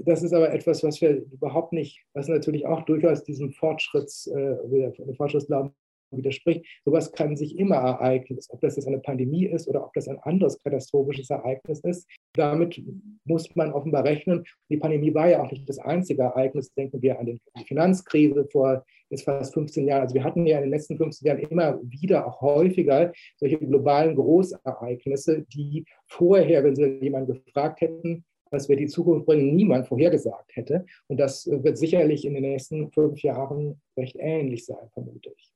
das 0.05 0.23
ist 0.23 0.33
aber 0.33 0.53
etwas, 0.53 0.83
was 0.83 1.01
wir 1.01 1.25
überhaupt 1.31 1.73
nicht, 1.73 2.05
was 2.15 2.29
natürlich 2.29 2.67
auch 2.67 2.83
durchaus 2.83 3.23
diesem 3.25 3.53
Fortschritts, 3.53 4.27
äh, 4.29 4.93
Fortschrittsglauben 5.17 5.73
widerspricht. 6.17 6.65
Sowas 6.85 7.13
kann 7.13 7.37
sich 7.37 7.59
immer 7.59 7.77
ereignen, 7.77 8.39
ob 8.49 8.61
das 8.61 8.77
jetzt 8.77 8.87
eine 8.87 9.01
Pandemie 9.01 9.47
ist 9.47 9.69
oder 9.69 9.85
ob 9.85 9.93
das 9.95 10.09
ein 10.09 10.19
anderes 10.21 10.63
katastrophisches 10.63 11.31
Ereignis 11.31 11.81
ist. 11.81 12.09
Damit 12.35 12.83
muss 13.25 13.55
man 13.57 13.73
offenbar 13.73 14.05
rechnen. 14.05 14.45
Die 14.71 14.77
Pandemie 14.77 15.13
war 15.15 15.29
ja 15.29 15.43
auch 15.43 15.51
nicht 15.51 15.69
das 15.69 15.79
einzige 15.79 16.23
Ereignis. 16.23 16.73
Denken 16.75 17.03
wir 17.03 17.19
an 17.19 17.27
die 17.27 17.41
Finanzkrise 17.67 18.47
vor 18.51 18.85
jetzt 19.11 19.25
fast 19.25 19.55
15 19.55 19.87
Jahren. 19.87 20.03
Also 20.03 20.15
wir 20.15 20.25
hatten 20.25 20.47
ja 20.47 20.59
in 20.59 20.65
den 20.65 20.71
letzten 20.71 20.97
15 20.97 21.27
Jahren 21.27 21.39
immer 21.41 21.81
wieder, 21.83 22.27
auch 22.27 22.41
häufiger, 22.41 23.13
solche 23.37 23.59
globalen 23.59 24.15
Großereignisse, 24.15 25.43
die 25.53 25.85
vorher, 26.07 26.65
wenn 26.65 26.75
Sie 26.75 26.99
jemanden 27.01 27.35
gefragt 27.35 27.81
hätten, 27.81 28.25
was 28.51 28.69
wir 28.69 28.77
die 28.77 28.87
Zukunft 28.87 29.27
bringen, 29.27 29.55
niemand 29.55 29.87
vorhergesagt 29.87 30.55
hätte. 30.55 30.87
Und 31.09 31.19
das 31.19 31.47
wird 31.47 31.79
sicherlich 31.79 32.25
in 32.25 32.35
den 32.35 32.43
nächsten 32.43 32.91
fünf 32.93 33.23
Jahren 33.23 33.81
recht 33.97 34.17
ähnlich 34.19 34.65
sein, 34.65 34.91
vermute 34.93 35.31
ich. 35.37 35.53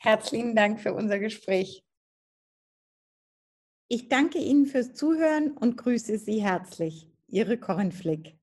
Herzlichen 0.00 0.54
Dank 0.54 0.80
für 0.80 0.92
unser 0.92 1.18
Gespräch. 1.18 1.82
Ich 3.88 4.08
danke 4.08 4.38
Ihnen 4.38 4.66
fürs 4.66 4.94
Zuhören 4.94 5.52
und 5.52 5.76
grüße 5.76 6.18
Sie 6.18 6.42
herzlich. 6.42 7.08
Ihre 7.28 7.58
Corinne 7.58 7.92
Flick. 7.92 8.36